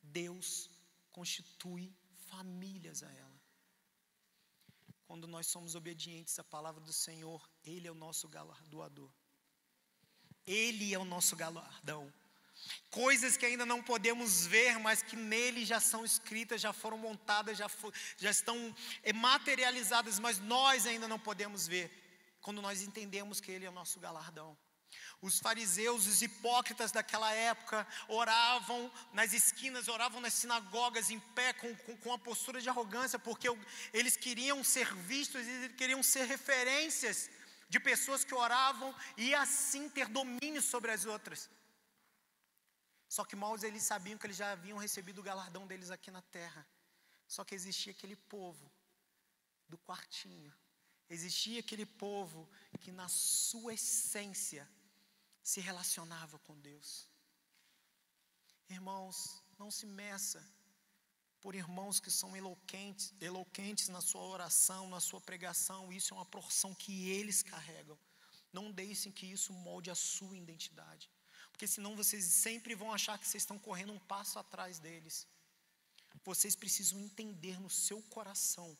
Deus 0.00 0.70
constitui 1.10 1.92
famílias 2.28 3.02
a 3.02 3.10
ela. 3.10 3.37
Quando 5.08 5.26
nós 5.26 5.46
somos 5.46 5.74
obedientes 5.74 6.38
à 6.38 6.44
palavra 6.44 6.82
do 6.82 6.92
Senhor, 6.92 7.40
Ele 7.64 7.88
é 7.88 7.90
o 7.90 7.94
nosso 7.94 8.28
galardoador. 8.28 9.10
Ele 10.46 10.92
é 10.92 10.98
o 10.98 11.04
nosso 11.04 11.34
galardão. 11.34 12.12
Coisas 12.90 13.34
que 13.34 13.46
ainda 13.46 13.64
não 13.64 13.82
podemos 13.82 14.44
ver, 14.46 14.78
mas 14.78 15.00
que 15.00 15.16
nele 15.16 15.64
já 15.64 15.80
são 15.80 16.04
escritas, 16.04 16.60
já 16.60 16.74
foram 16.74 16.98
montadas, 16.98 17.56
já, 17.56 17.70
for, 17.70 17.90
já 18.18 18.30
estão 18.30 18.74
eh, 19.02 19.14
materializadas, 19.14 20.18
mas 20.18 20.38
nós 20.40 20.84
ainda 20.84 21.08
não 21.08 21.18
podemos 21.18 21.66
ver, 21.66 21.90
quando 22.42 22.60
nós 22.60 22.82
entendemos 22.82 23.40
que 23.40 23.50
ele 23.50 23.64
é 23.64 23.70
o 23.70 23.72
nosso 23.72 23.98
galardão. 23.98 24.58
Os 25.20 25.38
fariseus, 25.40 26.06
os 26.06 26.22
hipócritas 26.22 26.92
daquela 26.92 27.32
época, 27.32 27.86
oravam 28.08 28.90
nas 29.12 29.32
esquinas, 29.32 29.88
oravam 29.88 30.20
nas 30.20 30.34
sinagogas 30.34 31.10
em 31.10 31.18
pé, 31.18 31.52
com, 31.52 31.74
com, 31.76 31.96
com 31.96 32.12
a 32.12 32.18
postura 32.18 32.60
de 32.60 32.68
arrogância, 32.68 33.18
porque 33.18 33.48
eles 33.92 34.16
queriam 34.16 34.62
ser 34.62 34.94
vistos, 34.94 35.46
eles 35.46 35.74
queriam 35.76 36.02
ser 36.02 36.24
referências 36.24 37.28
de 37.68 37.80
pessoas 37.80 38.24
que 38.24 38.34
oravam 38.34 38.94
e 39.16 39.34
assim 39.34 39.88
ter 39.88 40.08
domínio 40.08 40.62
sobre 40.62 40.90
as 40.90 41.04
outras. 41.04 41.50
Só 43.08 43.24
que 43.24 43.34
mal 43.34 43.56
eles 43.62 43.82
sabiam 43.82 44.18
que 44.18 44.26
eles 44.26 44.36
já 44.36 44.52
haviam 44.52 44.78
recebido 44.78 45.18
o 45.20 45.22
galardão 45.22 45.66
deles 45.66 45.90
aqui 45.90 46.10
na 46.10 46.22
terra. 46.22 46.66
Só 47.26 47.44
que 47.44 47.54
existia 47.54 47.92
aquele 47.92 48.16
povo 48.16 48.70
do 49.68 49.76
quartinho, 49.78 50.54
existia 51.10 51.60
aquele 51.60 51.84
povo 51.84 52.48
que 52.80 52.90
na 52.90 53.08
sua 53.08 53.74
essência 53.74 54.68
se 55.42 55.60
relacionava 55.60 56.38
com 56.40 56.58
Deus. 56.60 57.08
Irmãos, 58.68 59.42
não 59.58 59.70
se 59.70 59.86
meça 59.86 60.44
por 61.40 61.54
irmãos 61.54 62.00
que 62.00 62.10
são 62.10 62.36
eloquentes, 62.36 63.14
eloquentes 63.20 63.88
na 63.88 64.00
sua 64.00 64.22
oração, 64.22 64.88
na 64.88 65.00
sua 65.00 65.20
pregação, 65.20 65.92
isso 65.92 66.12
é 66.12 66.16
uma 66.16 66.26
porção 66.26 66.74
que 66.74 67.10
eles 67.10 67.42
carregam. 67.42 67.98
Não 68.52 68.72
deixem 68.72 69.12
que 69.12 69.26
isso 69.26 69.52
molde 69.52 69.90
a 69.90 69.94
sua 69.94 70.36
identidade, 70.36 71.10
porque 71.50 71.66
senão 71.66 71.94
vocês 71.94 72.24
sempre 72.24 72.74
vão 72.74 72.92
achar 72.92 73.18
que 73.18 73.26
vocês 73.26 73.42
estão 73.42 73.58
correndo 73.58 73.92
um 73.92 73.98
passo 73.98 74.38
atrás 74.38 74.78
deles. 74.78 75.26
Vocês 76.24 76.56
precisam 76.56 76.98
entender 76.98 77.60
no 77.60 77.70
seu 77.70 78.02
coração 78.02 78.76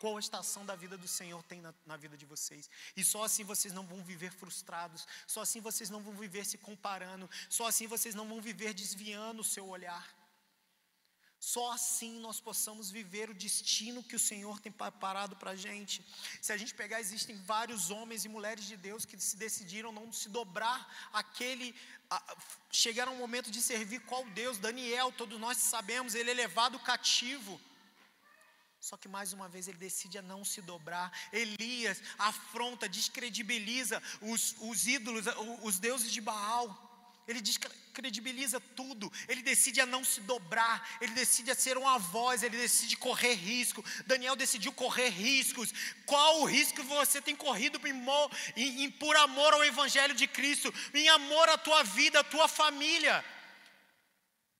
qual 0.00 0.16
a 0.16 0.20
estação 0.20 0.64
da 0.64 0.74
vida 0.74 0.96
do 0.96 1.06
Senhor 1.06 1.42
tem 1.42 1.60
na, 1.60 1.74
na, 1.84 1.96
vida 1.96 2.16
de 2.16 2.24
vocês. 2.24 2.70
E 2.96 3.04
só 3.04 3.24
assim 3.24 3.44
vocês 3.44 3.72
não 3.78 3.84
vão 3.86 4.02
viver 4.02 4.32
frustrados, 4.32 5.06
só 5.26 5.42
assim 5.42 5.60
vocês 5.60 5.90
não 5.90 6.00
vão 6.06 6.14
viver 6.14 6.44
se 6.46 6.56
comparando, 6.56 7.28
só 7.50 7.66
assim 7.66 7.86
vocês 7.86 8.14
não 8.14 8.26
vão 8.26 8.40
viver 8.40 8.72
desviando 8.72 9.42
o 9.42 9.50
seu 9.54 9.68
olhar. 9.68 10.04
Só 11.38 11.72
assim 11.72 12.18
nós 12.20 12.40
possamos 12.40 12.90
viver 12.90 13.28
o 13.28 13.34
destino 13.34 14.02
que 14.02 14.16
o 14.16 14.24
Senhor 14.30 14.58
tem 14.60 14.72
preparado 14.72 15.36
para 15.36 15.52
a 15.52 15.56
gente. 15.56 16.04
Se 16.40 16.52
a 16.52 16.56
gente 16.56 16.74
pegar, 16.74 17.00
existem 17.00 17.36
vários 17.36 17.90
homens 17.90 18.24
e 18.24 18.28
mulheres 18.28 18.64
de 18.66 18.76
Deus 18.76 19.04
que 19.04 19.18
se 19.20 19.36
decidiram 19.36 19.92
não 19.92 20.10
se 20.12 20.28
dobrar 20.30 21.10
aquele. 21.12 21.74
A, 22.10 22.36
chegaram 22.70 23.12
ao 23.12 23.18
momento 23.18 23.50
de 23.50 23.60
servir 23.60 24.00
qual 24.00 24.24
Deus? 24.30 24.58
Daniel, 24.58 25.12
todos 25.12 25.38
nós 25.38 25.58
sabemos, 25.58 26.14
ele 26.14 26.30
é 26.30 26.34
levado 26.34 26.78
cativo 26.78 27.60
só 28.80 28.96
que 28.96 29.08
mais 29.08 29.34
uma 29.34 29.46
vez 29.46 29.68
ele 29.68 29.76
decide 29.76 30.16
a 30.16 30.22
não 30.22 30.42
se 30.42 30.62
dobrar. 30.62 31.12
Elias 31.32 32.00
afronta, 32.18 32.88
descredibiliza 32.88 34.02
os, 34.22 34.56
os 34.60 34.86
ídolos, 34.86 35.26
os 35.62 35.78
deuses 35.78 36.10
de 36.10 36.20
Baal. 36.20 36.88
Ele 37.28 37.42
descredibiliza 37.42 38.58
tudo. 38.58 39.12
Ele 39.28 39.42
decide 39.42 39.82
a 39.82 39.86
não 39.86 40.02
se 40.02 40.22
dobrar. 40.22 40.96
Ele 41.00 41.12
decide 41.12 41.50
a 41.50 41.54
ser 41.54 41.76
uma 41.76 41.98
voz. 41.98 42.42
Ele 42.42 42.56
decide 42.56 42.96
correr 42.96 43.34
risco. 43.34 43.84
Daniel 44.06 44.34
decidiu 44.34 44.72
correr 44.72 45.10
riscos. 45.10 45.72
Qual 46.06 46.40
o 46.40 46.46
risco 46.46 46.76
que 46.76 46.82
você 46.82 47.20
tem 47.20 47.36
corrido 47.36 47.78
por 48.98 49.16
amor 49.16 49.52
ao 49.52 49.62
Evangelho 49.62 50.14
de 50.14 50.26
Cristo? 50.26 50.74
Em 50.94 51.08
amor 51.10 51.50
à 51.50 51.58
tua 51.58 51.84
vida, 51.84 52.20
à 52.20 52.24
tua 52.24 52.48
família? 52.48 53.22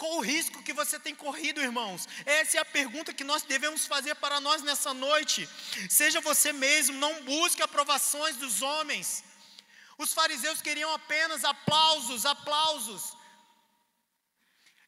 Qual 0.00 0.16
o 0.16 0.22
risco 0.22 0.62
que 0.66 0.72
você 0.72 0.98
tem 0.98 1.14
corrido, 1.14 1.60
irmãos? 1.60 2.08
Essa 2.24 2.56
é 2.56 2.60
a 2.60 2.64
pergunta 2.64 3.12
que 3.12 3.22
nós 3.22 3.42
devemos 3.42 3.84
fazer 3.84 4.14
para 4.14 4.40
nós 4.40 4.62
nessa 4.62 4.94
noite. 4.94 5.46
Seja 5.90 6.22
você 6.22 6.54
mesmo, 6.54 6.96
não 6.96 7.22
busque 7.24 7.62
aprovações 7.62 8.36
dos 8.38 8.62
homens. 8.62 9.22
Os 9.98 10.14
fariseus 10.14 10.62
queriam 10.62 10.90
apenas 10.94 11.44
aplausos, 11.44 12.24
aplausos. 12.24 13.14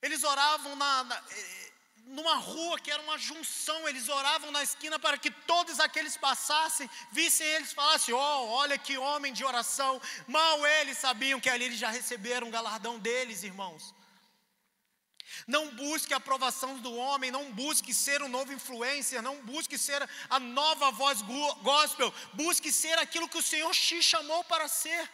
Eles 0.00 0.24
oravam 0.24 0.74
na, 0.76 1.04
na, 1.04 1.16
eh, 1.16 1.72
numa 2.06 2.36
rua 2.36 2.80
que 2.80 2.90
era 2.90 3.02
uma 3.02 3.18
junção, 3.18 3.86
eles 3.86 4.08
oravam 4.08 4.50
na 4.50 4.62
esquina 4.62 4.98
para 4.98 5.18
que 5.18 5.30
todos 5.30 5.78
aqueles 5.78 6.16
passassem, 6.16 6.88
vissem 7.10 7.46
eles, 7.48 7.74
falassem: 7.74 8.14
Oh, 8.14 8.46
olha 8.62 8.78
que 8.78 8.96
homem 8.96 9.34
de 9.34 9.44
oração. 9.44 10.00
Mal 10.26 10.66
eles 10.66 10.96
sabiam 10.96 11.38
que 11.38 11.50
ali 11.50 11.66
eles 11.66 11.78
já 11.78 11.90
receberam 11.90 12.48
o 12.48 12.50
galardão 12.50 12.98
deles, 12.98 13.42
irmãos. 13.42 13.94
Não 15.46 15.74
busque 15.74 16.14
a 16.14 16.18
aprovação 16.18 16.78
do 16.80 16.94
homem, 16.94 17.30
não 17.30 17.52
busque 17.52 17.92
ser 17.92 18.22
um 18.22 18.28
novo 18.28 18.52
influencer, 18.52 19.20
não 19.22 19.44
busque 19.44 19.76
ser 19.76 20.08
a 20.30 20.38
nova 20.38 20.90
voz 20.90 21.22
gospel, 21.62 22.12
busque 22.34 22.70
ser 22.72 22.98
aquilo 22.98 23.28
que 23.28 23.38
o 23.38 23.42
Senhor 23.42 23.72
te 23.72 24.02
chamou 24.02 24.44
para 24.44 24.68
ser. 24.68 25.10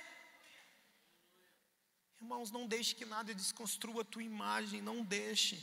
Irmãos, 2.20 2.50
não 2.50 2.66
deixe 2.66 2.94
que 2.94 3.04
nada 3.04 3.34
desconstrua 3.34 4.02
a 4.02 4.04
tua 4.04 4.22
imagem, 4.22 4.82
não 4.82 5.04
deixe. 5.04 5.56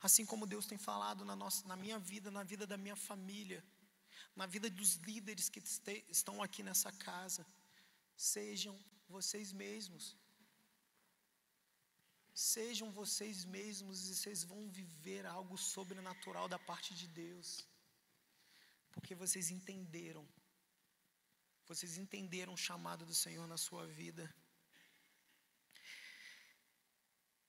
Assim 0.00 0.26
como 0.26 0.46
Deus 0.46 0.66
tem 0.66 0.78
falado 0.78 1.24
na, 1.24 1.34
nossa, 1.34 1.66
na 1.66 1.76
minha 1.76 1.98
vida, 1.98 2.30
na 2.30 2.42
vida 2.42 2.66
da 2.66 2.76
minha 2.76 2.96
família, 2.96 3.64
na 4.34 4.46
vida 4.46 4.68
dos 4.68 4.96
líderes 4.96 5.48
que 5.48 5.62
estão 6.08 6.42
aqui 6.42 6.62
nessa 6.62 6.92
casa, 6.92 7.46
sejam 8.16 8.78
vocês 9.08 9.52
mesmos. 9.52 10.16
Sejam 12.36 12.92
vocês 12.92 13.46
mesmos 13.46 14.10
e 14.10 14.14
vocês 14.14 14.44
vão 14.44 14.68
viver 14.68 15.24
algo 15.24 15.56
sobrenatural 15.56 16.46
da 16.46 16.58
parte 16.58 16.94
de 16.94 17.08
Deus. 17.08 17.66
Porque 18.92 19.14
vocês 19.14 19.50
entenderam. 19.50 20.28
Vocês 21.66 21.96
entenderam 21.96 22.52
o 22.52 22.56
chamado 22.58 23.06
do 23.06 23.14
Senhor 23.14 23.46
na 23.48 23.56
sua 23.56 23.86
vida. 23.86 24.30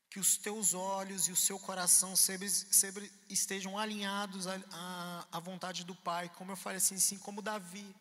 Que 0.09 0.21
os 0.21 0.37
teus 0.37 0.73
olhos 0.73 1.27
e 1.27 1.33
o 1.33 1.35
seu 1.35 1.59
coração 1.59 2.15
sempre, 2.15 2.49
sempre 2.49 3.11
estejam 3.29 3.77
alinhados 3.77 4.47
à, 4.47 5.27
à, 5.33 5.39
vontade 5.41 5.83
do 5.83 5.97
Pai. 5.97 6.29
Como 6.29 6.53
eu 6.53 6.55
falei 6.55 6.77
assim, 6.77 6.95
assim 6.95 7.19
como 7.19 7.41
Davi, 7.41 7.93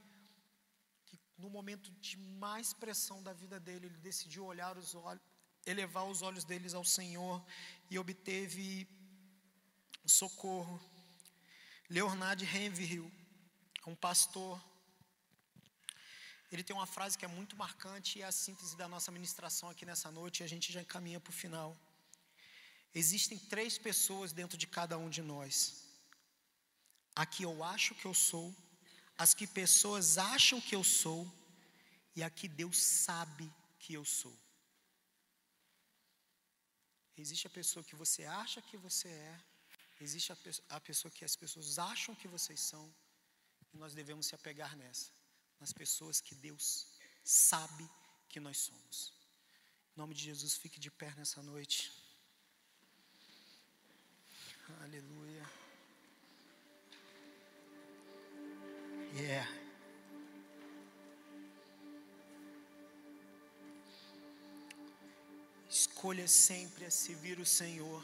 que 1.04 1.18
no 1.36 1.50
momento 1.50 1.90
de 1.90 2.16
mais 2.16 2.72
pressão 2.72 3.24
da 3.24 3.32
vida 3.32 3.58
dele, 3.58 3.86
ele 3.86 3.98
decidiu 3.98 4.44
olhar 4.44 4.78
os 4.78 4.94
olhos 4.94 5.35
elevar 5.66 6.04
os 6.06 6.22
olhos 6.22 6.44
deles 6.44 6.74
ao 6.74 6.84
Senhor 6.84 7.44
e 7.90 7.98
obteve 7.98 8.88
socorro. 10.04 10.80
Leonard 11.90 12.44
Henville, 12.44 13.12
um 13.86 13.94
pastor, 13.94 14.60
ele 16.50 16.62
tem 16.62 16.74
uma 16.74 16.86
frase 16.86 17.18
que 17.18 17.24
é 17.24 17.28
muito 17.28 17.56
marcante 17.56 18.18
e 18.18 18.22
é 18.22 18.26
a 18.26 18.32
síntese 18.32 18.76
da 18.76 18.88
nossa 18.88 19.10
ministração 19.10 19.68
aqui 19.68 19.84
nessa 19.84 20.10
noite, 20.10 20.40
e 20.40 20.44
a 20.44 20.48
gente 20.48 20.72
já 20.72 20.80
encaminha 20.80 21.20
para 21.20 21.30
o 21.30 21.34
final. 21.34 21.76
Existem 22.94 23.38
três 23.38 23.76
pessoas 23.76 24.32
dentro 24.32 24.56
de 24.56 24.66
cada 24.66 24.96
um 24.96 25.10
de 25.10 25.22
nós. 25.22 25.84
A 27.14 27.26
que 27.26 27.42
eu 27.42 27.64
acho 27.64 27.94
que 27.94 28.06
eu 28.06 28.14
sou, 28.14 28.54
as 29.18 29.34
que 29.34 29.46
pessoas 29.46 30.18
acham 30.18 30.60
que 30.60 30.74
eu 30.74 30.84
sou, 30.84 31.30
e 32.14 32.22
a 32.22 32.30
que 32.30 32.48
Deus 32.48 32.78
sabe 32.78 33.52
que 33.78 33.94
eu 33.94 34.04
sou. 34.04 34.34
Existe 37.16 37.46
a 37.46 37.50
pessoa 37.50 37.84
que 37.84 37.96
você 37.96 38.24
acha 38.24 38.60
que 38.60 38.76
você 38.76 39.08
é, 39.08 39.40
existe 40.00 40.32
a, 40.32 40.36
a 40.70 40.80
pessoa 40.80 41.10
que 41.10 41.24
as 41.24 41.34
pessoas 41.34 41.78
acham 41.78 42.14
que 42.14 42.28
vocês 42.28 42.60
são, 42.60 42.94
e 43.72 43.78
nós 43.78 43.94
devemos 43.94 44.26
se 44.26 44.34
apegar 44.34 44.76
nessa, 44.76 45.10
nas 45.58 45.72
pessoas 45.72 46.20
que 46.20 46.34
Deus 46.34 46.86
sabe 47.24 47.88
que 48.28 48.38
nós 48.38 48.58
somos. 48.58 49.12
Em 49.94 50.00
nome 50.00 50.14
de 50.14 50.22
Jesus, 50.22 50.56
fique 50.56 50.78
de 50.78 50.90
pé 50.90 51.14
nessa 51.16 51.42
noite. 51.42 51.90
Aleluia. 54.82 55.48
Yeah. 59.14 59.65
Escolha 65.78 66.26
sempre 66.26 66.86
a 66.86 66.90
servir 66.90 67.38
o 67.38 67.44
Senhor. 67.44 68.02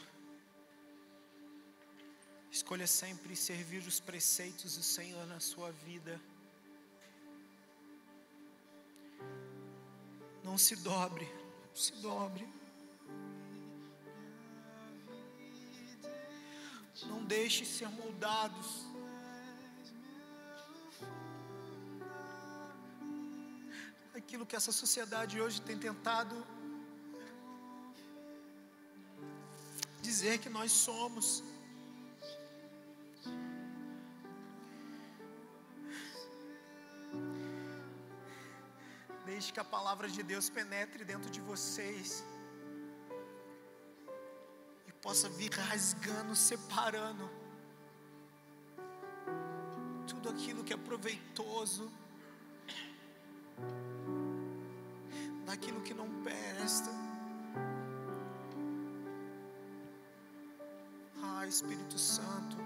Escolha 2.51 2.85
sempre 2.85 3.35
servir 3.35 3.81
os 3.91 3.99
preceitos 3.99 4.77
do 4.77 4.83
Senhor 4.83 5.25
na 5.25 5.39
sua 5.39 5.71
vida. 5.71 6.21
Não 10.43 10.55
se 10.55 10.75
dobre, 10.75 11.27
se 11.73 11.93
dobre. 11.93 12.47
Não 17.11 17.25
deixe 17.25 17.65
ser 17.65 17.89
moldados. 17.89 18.71
Aquilo 24.13 24.45
que 24.45 24.55
essa 24.55 24.71
sociedade 24.71 25.41
hoje 25.41 25.59
tem 25.59 25.79
tentado 25.87 26.35
dizer 30.23 30.37
que 30.37 30.49
nós 30.57 30.71
somos. 30.71 31.43
Deixe 39.25 39.51
que 39.51 39.59
a 39.59 39.65
palavra 39.65 40.07
de 40.07 40.23
Deus 40.23 40.49
penetre 40.49 41.03
dentro 41.03 41.29
de 41.29 41.41
vocês 41.41 42.23
e 44.87 44.93
possa 44.93 45.27
vir 45.27 45.51
rasgando, 45.51 46.33
separando 46.37 47.29
tudo 50.07 50.29
aquilo 50.29 50.63
que 50.63 50.71
é 50.71 50.77
proveitoso 50.77 51.91
daquilo 55.45 55.81
que 55.81 55.93
não 55.93 56.09
presta. 56.23 57.02
Espírito 61.53 61.99
Santo. 61.99 62.57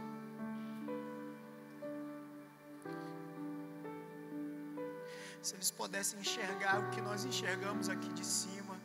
Se 5.42 5.56
eles 5.56 5.72
pudessem 5.72 6.20
enxergar 6.22 6.76
o 6.80 6.90
que 6.92 7.02
nós 7.02 7.26
enxergamos 7.26 7.90
aqui 7.90 8.12
de 8.20 8.26
cima. 8.26 8.76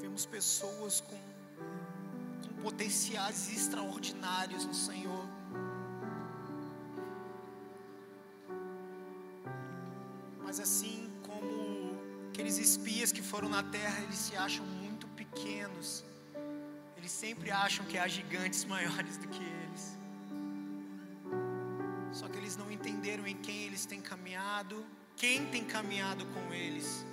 Vemos 0.00 0.24
pessoas 0.24 1.02
com, 1.02 1.20
com 2.44 2.62
potenciais 2.62 3.40
extraordinários 3.56 4.64
no 4.64 4.76
Senhor. 4.88 5.26
Mas 10.44 10.58
assim 10.60 10.95
foram 13.36 13.50
na 13.50 13.62
terra, 13.62 14.00
eles 14.04 14.16
se 14.16 14.34
acham 14.34 14.64
muito 14.64 15.06
pequenos. 15.08 16.02
Eles 16.96 17.10
sempre 17.12 17.50
acham 17.50 17.84
que 17.84 17.98
há 17.98 18.08
gigantes 18.08 18.64
maiores 18.74 19.18
do 19.18 19.28
que 19.28 19.44
eles. 19.44 19.84
Só 22.18 22.28
que 22.28 22.38
eles 22.38 22.56
não 22.56 22.70
entenderam 22.72 23.26
em 23.26 23.36
quem 23.36 23.58
eles 23.64 23.84
têm 23.84 24.00
caminhado, 24.00 24.86
quem 25.14 25.44
tem 25.54 25.64
caminhado 25.64 26.24
com 26.34 26.54
eles. 26.54 27.04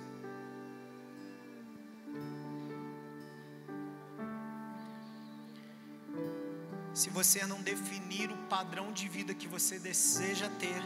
Se 6.94 7.10
você 7.10 7.44
não 7.44 7.60
definir 7.60 8.30
o 8.30 8.38
padrão 8.54 8.90
de 8.92 9.06
vida 9.08 9.34
que 9.34 9.46
você 9.46 9.78
deseja 9.78 10.48
ter, 10.58 10.82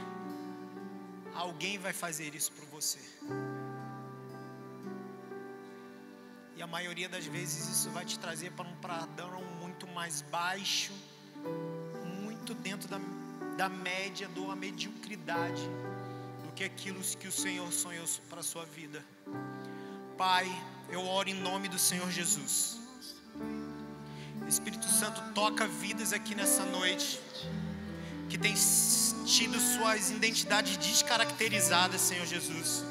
alguém 1.33 1.79
vai 1.79 1.93
fazer 1.93 2.35
isso 2.35 2.51
por 2.51 2.65
você. 2.65 2.99
Maioria 6.71 7.09
das 7.09 7.25
vezes 7.27 7.69
isso 7.69 7.91
vai 7.91 8.05
te 8.05 8.19
trazer 8.19 8.53
para 8.53 8.69
um 8.69 8.77
padrão 8.77 9.43
muito 9.61 9.87
mais 9.89 10.23
baixo, 10.23 10.93
muito 12.23 12.55
dentro 12.55 12.89
da, 12.89 13.01
da 13.57 13.69
média, 13.69 14.29
da 14.29 14.55
mediocridade, 14.55 15.63
do 16.45 16.53
que 16.55 16.65
aquilo 16.65 17.01
que 17.01 17.27
o 17.27 17.33
Senhor 17.33 17.73
sonhou 17.73 18.07
para 18.29 18.41
a 18.41 18.43
sua 18.43 18.65
vida. 18.65 19.05
Pai, 20.17 20.47
eu 20.91 21.05
oro 21.05 21.29
em 21.29 21.35
nome 21.35 21.69
do 21.69 21.79
Senhor 21.79 22.11
Jesus. 22.11 22.79
Espírito 24.47 24.89
Santo, 24.89 25.21
toca 25.35 25.67
vidas 25.67 26.13
aqui 26.13 26.35
nessa 26.35 26.65
noite, 26.65 27.21
que 28.29 28.39
tem 28.39 28.55
tido 29.27 29.59
suas 29.61 30.11
identidades 30.11 30.77
descaracterizadas, 30.77 32.01
Senhor 32.01 32.27
Jesus. 32.27 32.85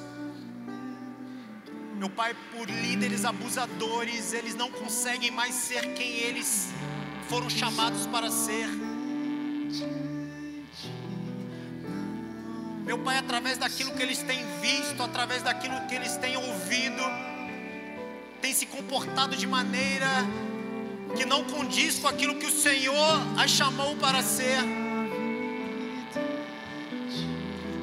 Meu 1.98 2.12
Pai, 2.12 2.36
por 2.56 2.70
líderes 2.70 3.26
abusadores, 3.26 4.32
eles 4.32 4.54
não 4.54 4.70
conseguem 4.70 5.32
mais 5.32 5.56
ser 5.56 5.82
quem 5.95 6.08
eles 6.18 6.70
foram 7.28 7.50
chamados 7.50 8.06
para 8.06 8.30
ser. 8.30 8.68
Meu 12.86 13.00
Pai, 13.00 13.18
através 13.18 13.58
daquilo 13.58 13.95
que 13.95 14.04
eles 14.04 14.22
têm 14.22 14.45
visto, 14.62 15.02
através 15.02 15.41
daquilo 15.41 15.88
que 15.88 15.95
eles 15.95 16.16
têm 16.18 16.38
ouvido, 16.38 17.02
tem 18.41 18.54
se 18.54 18.68
comportado 18.68 19.36
de 19.36 19.48
maneira 19.48 20.08
que 21.16 21.26
não 21.26 21.45
condiz 21.45 21.98
com 21.98 22.08
aquilo 22.08 22.36
que 22.36 22.45
o 22.45 22.52
Senhor 22.52 23.20
as 23.39 23.50
chamou 23.50 23.95
para 23.95 24.22
ser. 24.22 24.60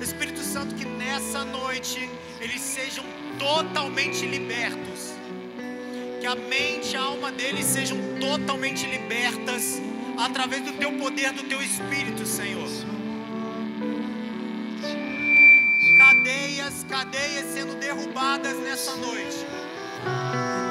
Espírito 0.00 0.40
Santo, 0.40 0.76
que 0.76 0.84
nessa 0.84 1.44
noite 1.44 2.08
eles 2.44 2.60
sejam 2.60 3.04
totalmente 3.38 4.26
libertos. 4.26 5.14
Que 6.20 6.26
a 6.26 6.34
mente 6.34 6.92
e 6.92 6.96
a 6.96 7.00
alma 7.00 7.32
deles 7.32 7.64
sejam 7.64 7.96
totalmente 8.20 8.86
libertas 8.86 9.80
através 10.18 10.62
do 10.62 10.72
teu 10.74 10.92
poder, 10.92 11.32
do 11.32 11.44
teu 11.44 11.62
espírito, 11.62 12.26
Senhor. 12.26 12.68
Cadeias, 15.96 16.84
cadeias 16.86 17.46
sendo 17.46 17.76
derrubadas 17.76 18.58
nessa 18.58 18.94
noite. 18.96 19.46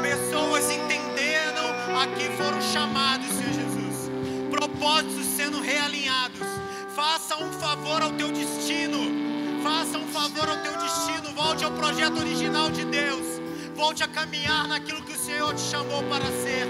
Pessoas 0.04 0.70
entenderam 0.70 1.66
a 2.00 2.08
que 2.16 2.26
foram 2.38 2.62
chamados, 2.62 3.28
Senhor 3.30 3.54
Jesus. 3.54 4.12
Propósitos 4.52 5.26
sendo 5.26 5.60
realinhados. 5.60 6.48
Faça 6.96 7.36
um 7.44 7.52
favor 7.54 8.04
ao 8.04 8.12
teu 8.12 8.32
destino. 8.32 9.23
Faça 9.64 9.98
um 9.98 10.08
favor 10.10 10.50
ao 10.50 10.62
teu 10.62 10.78
destino, 10.78 11.34
volte 11.34 11.64
ao 11.64 11.72
projeto 11.72 12.18
original 12.20 12.70
de 12.70 12.84
Deus. 12.84 13.40
Volte 13.74 14.04
a 14.04 14.08
caminhar 14.10 14.68
naquilo 14.68 15.02
que 15.06 15.14
o 15.14 15.18
Senhor 15.18 15.56
te 15.56 15.62
chamou 15.62 16.04
para 16.10 16.26
ser. 16.26 16.68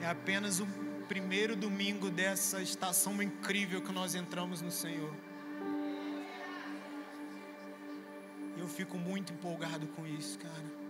É 0.00 0.08
apenas 0.08 0.58
o 0.58 0.66
primeiro 1.06 1.54
domingo 1.54 2.08
dessa 2.08 2.62
estação 2.62 3.22
incrível 3.22 3.82
que 3.82 3.92
nós 3.92 4.14
entramos 4.14 4.62
no 4.62 4.70
Senhor. 4.70 5.12
Eu 8.56 8.66
fico 8.66 8.96
muito 8.96 9.34
empolgado 9.34 9.86
com 9.88 10.06
isso, 10.06 10.38
cara 10.38 10.85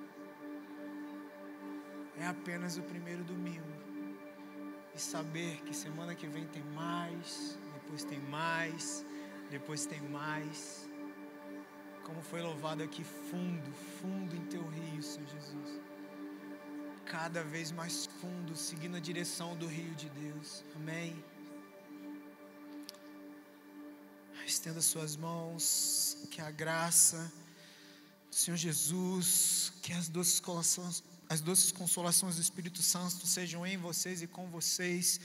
é 2.18 2.26
apenas 2.26 2.76
o 2.76 2.82
primeiro 2.82 3.22
domingo. 3.24 3.76
E 4.94 4.98
saber 4.98 5.60
que 5.62 5.74
semana 5.74 6.14
que 6.14 6.26
vem 6.26 6.46
tem 6.46 6.62
mais, 6.62 7.58
depois 7.74 8.04
tem 8.04 8.20
mais, 8.20 9.04
depois 9.50 9.86
tem 9.86 10.00
mais. 10.00 10.88
Como 12.04 12.22
foi 12.22 12.40
louvado 12.40 12.82
aqui, 12.82 13.04
fundo, 13.04 13.72
fundo 14.00 14.34
em 14.34 14.44
teu 14.46 14.66
rio, 14.66 15.02
Senhor 15.02 15.28
Jesus. 15.28 15.80
Cada 17.04 17.42
vez 17.42 17.70
mais 17.70 18.06
fundo, 18.20 18.56
seguindo 18.56 18.96
a 18.96 19.00
direção 19.00 19.56
do 19.56 19.66
rio 19.66 19.94
de 19.94 20.08
Deus. 20.10 20.64
Amém. 20.74 21.22
Estenda 24.46 24.80
suas 24.80 25.16
mãos, 25.16 26.28
que 26.30 26.40
a 26.40 26.50
graça 26.52 27.32
do 28.30 28.34
Senhor 28.34 28.56
Jesus, 28.56 29.72
que 29.82 29.92
as 29.92 30.08
doces 30.08 30.38
corações 30.38 31.02
as 31.28 31.40
doces 31.40 31.72
consolações 31.72 32.36
do 32.36 32.42
Espírito 32.42 32.82
Santo 32.82 33.26
sejam 33.26 33.66
em 33.66 33.76
vocês 33.76 34.22
e 34.22 34.26
com 34.26 34.48
vocês. 34.48 35.20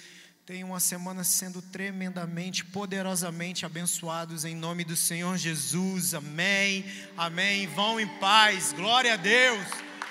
Tenham 0.45 0.69
uma 0.69 0.79
semana 0.79 1.23
sendo 1.23 1.61
tremendamente, 1.61 2.65
poderosamente 2.65 3.65
abençoados 3.65 4.43
em 4.43 4.55
nome 4.55 4.83
do 4.83 4.95
Senhor 4.95 5.37
Jesus. 5.37 6.13
Amém. 6.13 6.83
Amém. 7.15 7.67
Vão 7.67 7.99
em 7.99 8.07
paz. 8.19 8.73
Glória 8.73 9.13
a 9.13 9.17
Deus. 9.17 9.65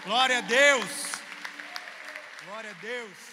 Glória 0.04 0.38
a 0.38 0.40
Deus. 0.40 0.88
Glória 2.46 2.70
a 2.70 2.74
Deus. 2.74 3.29